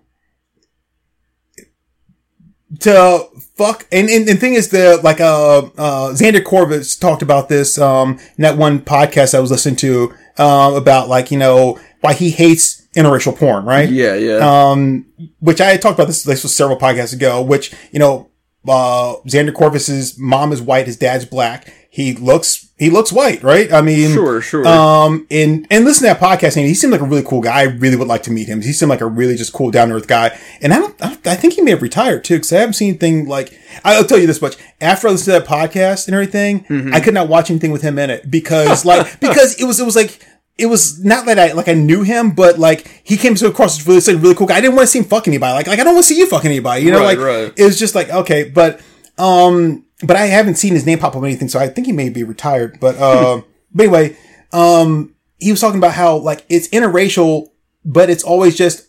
to 2.80 3.26
fuck 3.54 3.86
and 3.92 4.08
and, 4.08 4.28
and 4.28 4.40
thing 4.40 4.54
is 4.54 4.70
the 4.70 4.98
like 5.02 5.20
uh 5.20 5.58
uh 5.58 6.12
Xander 6.14 6.42
Corvus 6.42 6.96
talked 6.96 7.22
about 7.22 7.48
this 7.48 7.78
um 7.78 8.18
in 8.36 8.42
that 8.42 8.56
one 8.56 8.80
podcast 8.80 9.34
I 9.34 9.40
was 9.40 9.50
listening 9.50 9.76
to 9.76 10.14
um 10.38 10.74
about 10.74 11.08
like 11.08 11.30
you 11.30 11.38
know 11.38 11.78
why 12.00 12.14
he 12.14 12.30
hates 12.30 12.82
interracial 12.94 13.36
porn, 13.36 13.64
right? 13.64 13.88
Yeah, 13.88 14.14
yeah. 14.14 14.38
Um, 14.38 15.06
which 15.40 15.60
I 15.60 15.70
had 15.70 15.82
talked 15.82 15.98
about 15.98 16.08
this, 16.08 16.22
this 16.22 16.42
was 16.42 16.54
several 16.54 16.78
podcasts 16.78 17.14
ago, 17.14 17.42
which, 17.42 17.72
you 17.90 17.98
know, 17.98 18.30
uh, 18.68 19.16
Xander 19.26 19.54
Corvus's 19.54 20.18
mom 20.18 20.52
is 20.52 20.60
white, 20.60 20.86
his 20.86 20.96
dad's 20.96 21.24
black. 21.24 21.72
He 21.94 22.14
looks, 22.14 22.70
he 22.78 22.88
looks 22.88 23.12
white, 23.12 23.42
right? 23.42 23.70
I 23.70 23.82
mean, 23.82 24.14
sure, 24.14 24.40
sure. 24.40 24.66
um, 24.66 25.26
and, 25.30 25.66
and 25.70 25.84
listen 25.84 26.08
to 26.08 26.14
that 26.14 26.20
podcast 26.20 26.56
and 26.56 26.64
he 26.66 26.72
seemed 26.72 26.90
like 26.90 27.02
a 27.02 27.04
really 27.04 27.22
cool 27.22 27.42
guy. 27.42 27.60
I 27.60 27.62
really 27.64 27.96
would 27.96 28.08
like 28.08 28.22
to 28.22 28.30
meet 28.30 28.48
him. 28.48 28.62
He 28.62 28.72
seemed 28.72 28.88
like 28.88 29.02
a 29.02 29.06
really 29.06 29.36
just 29.36 29.52
cool 29.52 29.70
down 29.70 29.90
to 29.90 29.96
earth 29.96 30.06
guy. 30.08 30.38
And 30.62 30.72
I 30.72 30.78
don't, 30.78 31.02
I 31.04 31.08
don't, 31.10 31.26
I 31.26 31.34
think 31.34 31.52
he 31.52 31.60
may 31.60 31.72
have 31.72 31.82
retired 31.82 32.24
too, 32.24 32.38
cause 32.38 32.50
I 32.50 32.60
haven't 32.60 32.72
seen 32.74 32.88
anything 32.88 33.26
like, 33.26 33.52
I'll 33.84 34.04
tell 34.06 34.16
you 34.16 34.26
this 34.26 34.40
much. 34.40 34.56
After 34.80 35.06
I 35.06 35.10
listened 35.10 35.34
to 35.34 35.40
that 35.40 35.46
podcast 35.46 36.06
and 36.08 36.14
everything, 36.14 36.64
I 36.94 37.00
could 37.00 37.12
not 37.12 37.28
watch 37.28 37.50
anything 37.50 37.72
with 37.72 37.82
him 37.82 37.98
in 37.98 38.08
it 38.08 38.30
because 38.30 38.86
like, 38.86 39.20
because 39.20 39.60
it 39.60 39.64
was, 39.66 39.78
it 39.78 39.84
was 39.84 39.94
like, 39.94 40.26
it 40.56 40.66
was 40.66 41.04
not 41.04 41.26
that 41.26 41.38
I 41.38 41.52
like 41.52 41.68
I 41.68 41.74
knew 41.74 42.02
him, 42.04 42.30
but 42.30 42.58
like 42.58 43.02
he 43.04 43.18
came 43.18 43.36
so 43.36 43.48
across 43.48 43.78
as 43.78 43.86
really 43.86 44.00
like, 44.00 44.22
really 44.22 44.34
cool 44.34 44.46
guy. 44.46 44.56
I 44.56 44.60
didn't 44.62 44.76
want 44.76 44.84
to 44.86 44.90
see 44.90 44.98
him 45.00 45.04
fuck 45.06 45.28
anybody. 45.28 45.52
Like 45.54 45.66
like 45.66 45.78
I 45.78 45.84
don't 45.84 45.94
want 45.94 46.06
to 46.06 46.08
see 46.14 46.18
you 46.18 46.26
fucking 46.26 46.50
anybody. 46.50 46.84
You 46.84 46.90
know, 46.92 47.00
Right, 47.00 47.18
like 47.18 47.26
right. 47.26 47.52
it 47.56 47.64
was 47.64 47.78
just 47.78 47.94
like 47.94 48.08
okay, 48.10 48.44
but 48.48 48.80
um, 49.18 49.84
but 50.02 50.16
I 50.16 50.26
haven't 50.26 50.56
seen 50.56 50.74
his 50.74 50.86
name 50.86 50.98
pop 50.98 51.14
up 51.16 51.22
or 51.22 51.26
anything, 51.26 51.48
so 51.48 51.58
I 51.58 51.68
think 51.68 51.86
he 51.86 51.92
may 51.92 52.08
be 52.08 52.22
retired. 52.24 52.78
But 52.80 52.96
uh, 52.96 53.42
but 53.74 53.82
anyway, 53.84 54.16
um, 54.52 55.14
he 55.38 55.50
was 55.50 55.60
talking 55.60 55.78
about 55.78 55.92
how 55.94 56.16
like 56.16 56.44
it's 56.48 56.68
interracial, 56.68 57.48
but 57.84 58.10
it's 58.10 58.24
always 58.24 58.56
just 58.56 58.88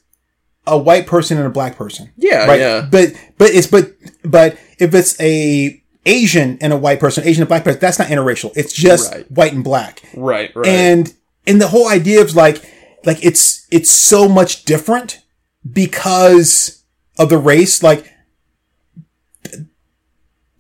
a 0.65 0.77
white 0.77 1.07
person 1.07 1.37
and 1.37 1.45
a 1.47 1.49
black 1.49 1.75
person. 1.75 2.11
Yeah, 2.15 2.45
right. 2.45 2.59
yeah. 2.59 2.87
But 2.89 3.13
but 3.37 3.49
it's 3.51 3.67
but 3.67 3.93
but 4.23 4.57
if 4.79 4.93
it's 4.93 5.19
a 5.19 5.81
Asian 6.05 6.57
and 6.61 6.73
a 6.73 6.77
white 6.77 6.99
person, 6.99 7.23
Asian 7.25 7.43
and 7.43 7.47
black 7.49 7.63
person, 7.63 7.79
that's 7.79 7.99
not 7.99 8.09
interracial. 8.09 8.51
It's 8.55 8.73
just 8.73 9.11
Right. 9.13 9.31
white 9.31 9.53
and 9.53 9.63
black 9.63 10.01
right, 10.15 10.53
right. 10.55 10.67
and 10.67 11.13
and 11.47 11.61
the 11.61 11.67
whole 11.67 11.87
idea 11.89 12.21
of 12.21 12.35
like 12.35 12.63
like 13.05 13.23
it's 13.23 13.67
it's 13.71 13.91
so 13.91 14.27
much 14.29 14.63
different 14.65 15.21
because 15.69 16.83
of 17.17 17.29
the 17.29 17.37
race 17.37 17.83
like 17.83 18.09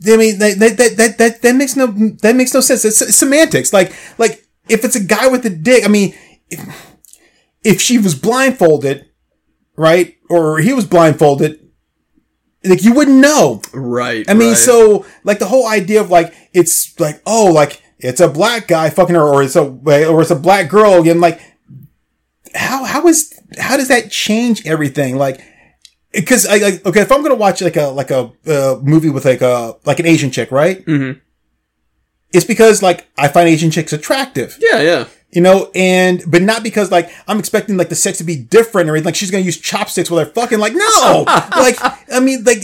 I 0.05 0.17
mean 0.17 0.39
that 0.39 0.59
that 0.59 0.77
that 0.77 0.97
that, 0.97 1.17
that, 1.17 1.41
that 1.41 1.55
makes 1.55 1.75
no 1.75 1.87
that 2.21 2.35
makes 2.35 2.53
no 2.53 2.61
sense 2.61 2.85
it's, 2.85 3.01
it's 3.01 3.15
semantics 3.15 3.73
like 3.73 3.93
like 4.17 4.45
if 4.69 4.83
it's 4.83 4.95
a 4.95 5.03
guy 5.03 5.27
with 5.27 5.45
a 5.45 5.49
dick 5.49 5.85
I 5.85 5.87
mean 5.87 6.15
if, 6.49 6.95
if 7.63 7.81
she 7.81 7.97
was 7.97 8.15
blindfolded 8.15 9.09
right 9.75 10.17
or 10.29 10.59
he 10.59 10.73
was 10.73 10.85
blindfolded 10.85 11.63
like 12.63 12.83
you 12.83 12.93
wouldn't 12.93 13.17
know 13.17 13.61
right. 13.73 14.25
I 14.29 14.33
mean, 14.33 14.49
right. 14.49 14.57
so 14.57 15.05
like 15.23 15.39
the 15.39 15.45
whole 15.45 15.67
idea 15.67 16.01
of 16.01 16.09
like 16.09 16.33
it's 16.53 16.97
like 16.99 17.21
oh 17.25 17.51
like 17.51 17.81
it's 17.99 18.21
a 18.21 18.27
black 18.27 18.67
guy 18.67 18.89
fucking 18.89 19.15
her 19.15 19.21
or 19.21 19.43
it's 19.43 19.55
a 19.55 19.63
or 19.63 20.21
it's 20.21 20.31
a 20.31 20.35
black 20.35 20.69
girl 20.69 21.01
again 21.01 21.19
like 21.19 21.41
how 22.55 22.83
how 22.83 23.07
is 23.07 23.37
how 23.57 23.77
does 23.77 23.87
that 23.87 24.11
change 24.11 24.65
everything 24.65 25.17
like 25.17 25.41
because 26.13 26.45
I 26.45 26.57
like 26.57 26.85
okay 26.85 27.01
if 27.01 27.11
I'm 27.11 27.21
gonna 27.23 27.35
watch 27.35 27.61
like 27.61 27.75
a 27.75 27.87
like 27.87 28.11
a 28.11 28.31
uh, 28.47 28.79
movie 28.81 29.09
with 29.09 29.25
like 29.25 29.41
a 29.41 29.75
like 29.85 29.99
an 29.99 30.05
Asian 30.05 30.31
chick 30.31 30.51
right 30.51 30.85
Mhm. 30.85 31.19
it's 32.31 32.45
because 32.45 32.81
like 32.81 33.07
I 33.17 33.27
find 33.27 33.49
Asian 33.49 33.71
chicks 33.71 33.93
attractive 33.93 34.57
Yeah, 34.59 34.81
yeah. 34.81 35.05
you 35.31 35.41
know, 35.41 35.69
and 35.75 36.23
but 36.27 36.41
not 36.41 36.63
because 36.63 36.91
like 36.91 37.09
I'm 37.27 37.39
expecting 37.39 37.77
like 37.77 37.89
the 37.89 37.95
sex 37.95 38.17
to 38.19 38.23
be 38.23 38.35
different 38.35 38.89
or 38.89 38.93
anything. 38.93 39.05
Like 39.05 39.15
she's 39.15 39.31
gonna 39.31 39.43
use 39.43 39.57
chopsticks 39.57 40.09
with 40.11 40.25
her 40.27 40.33
fucking 40.33 40.59
like 40.59 40.73
no, 40.75 41.23
like 41.27 41.77
I 42.11 42.19
mean 42.19 42.43
like 42.43 42.63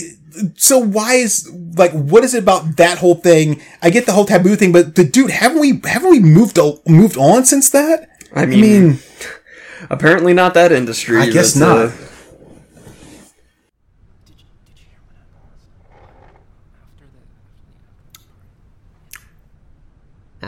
so 0.55 0.77
why 0.77 1.15
is 1.15 1.49
like 1.75 1.91
what 1.91 2.23
is 2.23 2.33
it 2.33 2.43
about 2.43 2.77
that 2.77 2.99
whole 2.99 3.15
thing? 3.15 3.61
I 3.81 3.89
get 3.89 4.05
the 4.05 4.11
whole 4.13 4.25
taboo 4.25 4.55
thing, 4.55 4.71
but 4.71 4.95
the 4.95 5.03
dude 5.03 5.31
haven't 5.31 5.59
we 5.59 5.81
haven't 5.83 6.11
we 6.11 6.19
moved 6.19 6.57
o- 6.59 6.81
moved 6.87 7.17
on 7.17 7.45
since 7.45 7.69
that? 7.71 8.09
I 8.35 8.43
I 8.43 8.45
mean, 8.45 8.61
mean, 8.61 8.99
apparently 9.89 10.33
not 10.33 10.53
that 10.53 10.71
industry. 10.71 11.17
I 11.17 11.29
guess 11.31 11.55
not. 11.55 11.91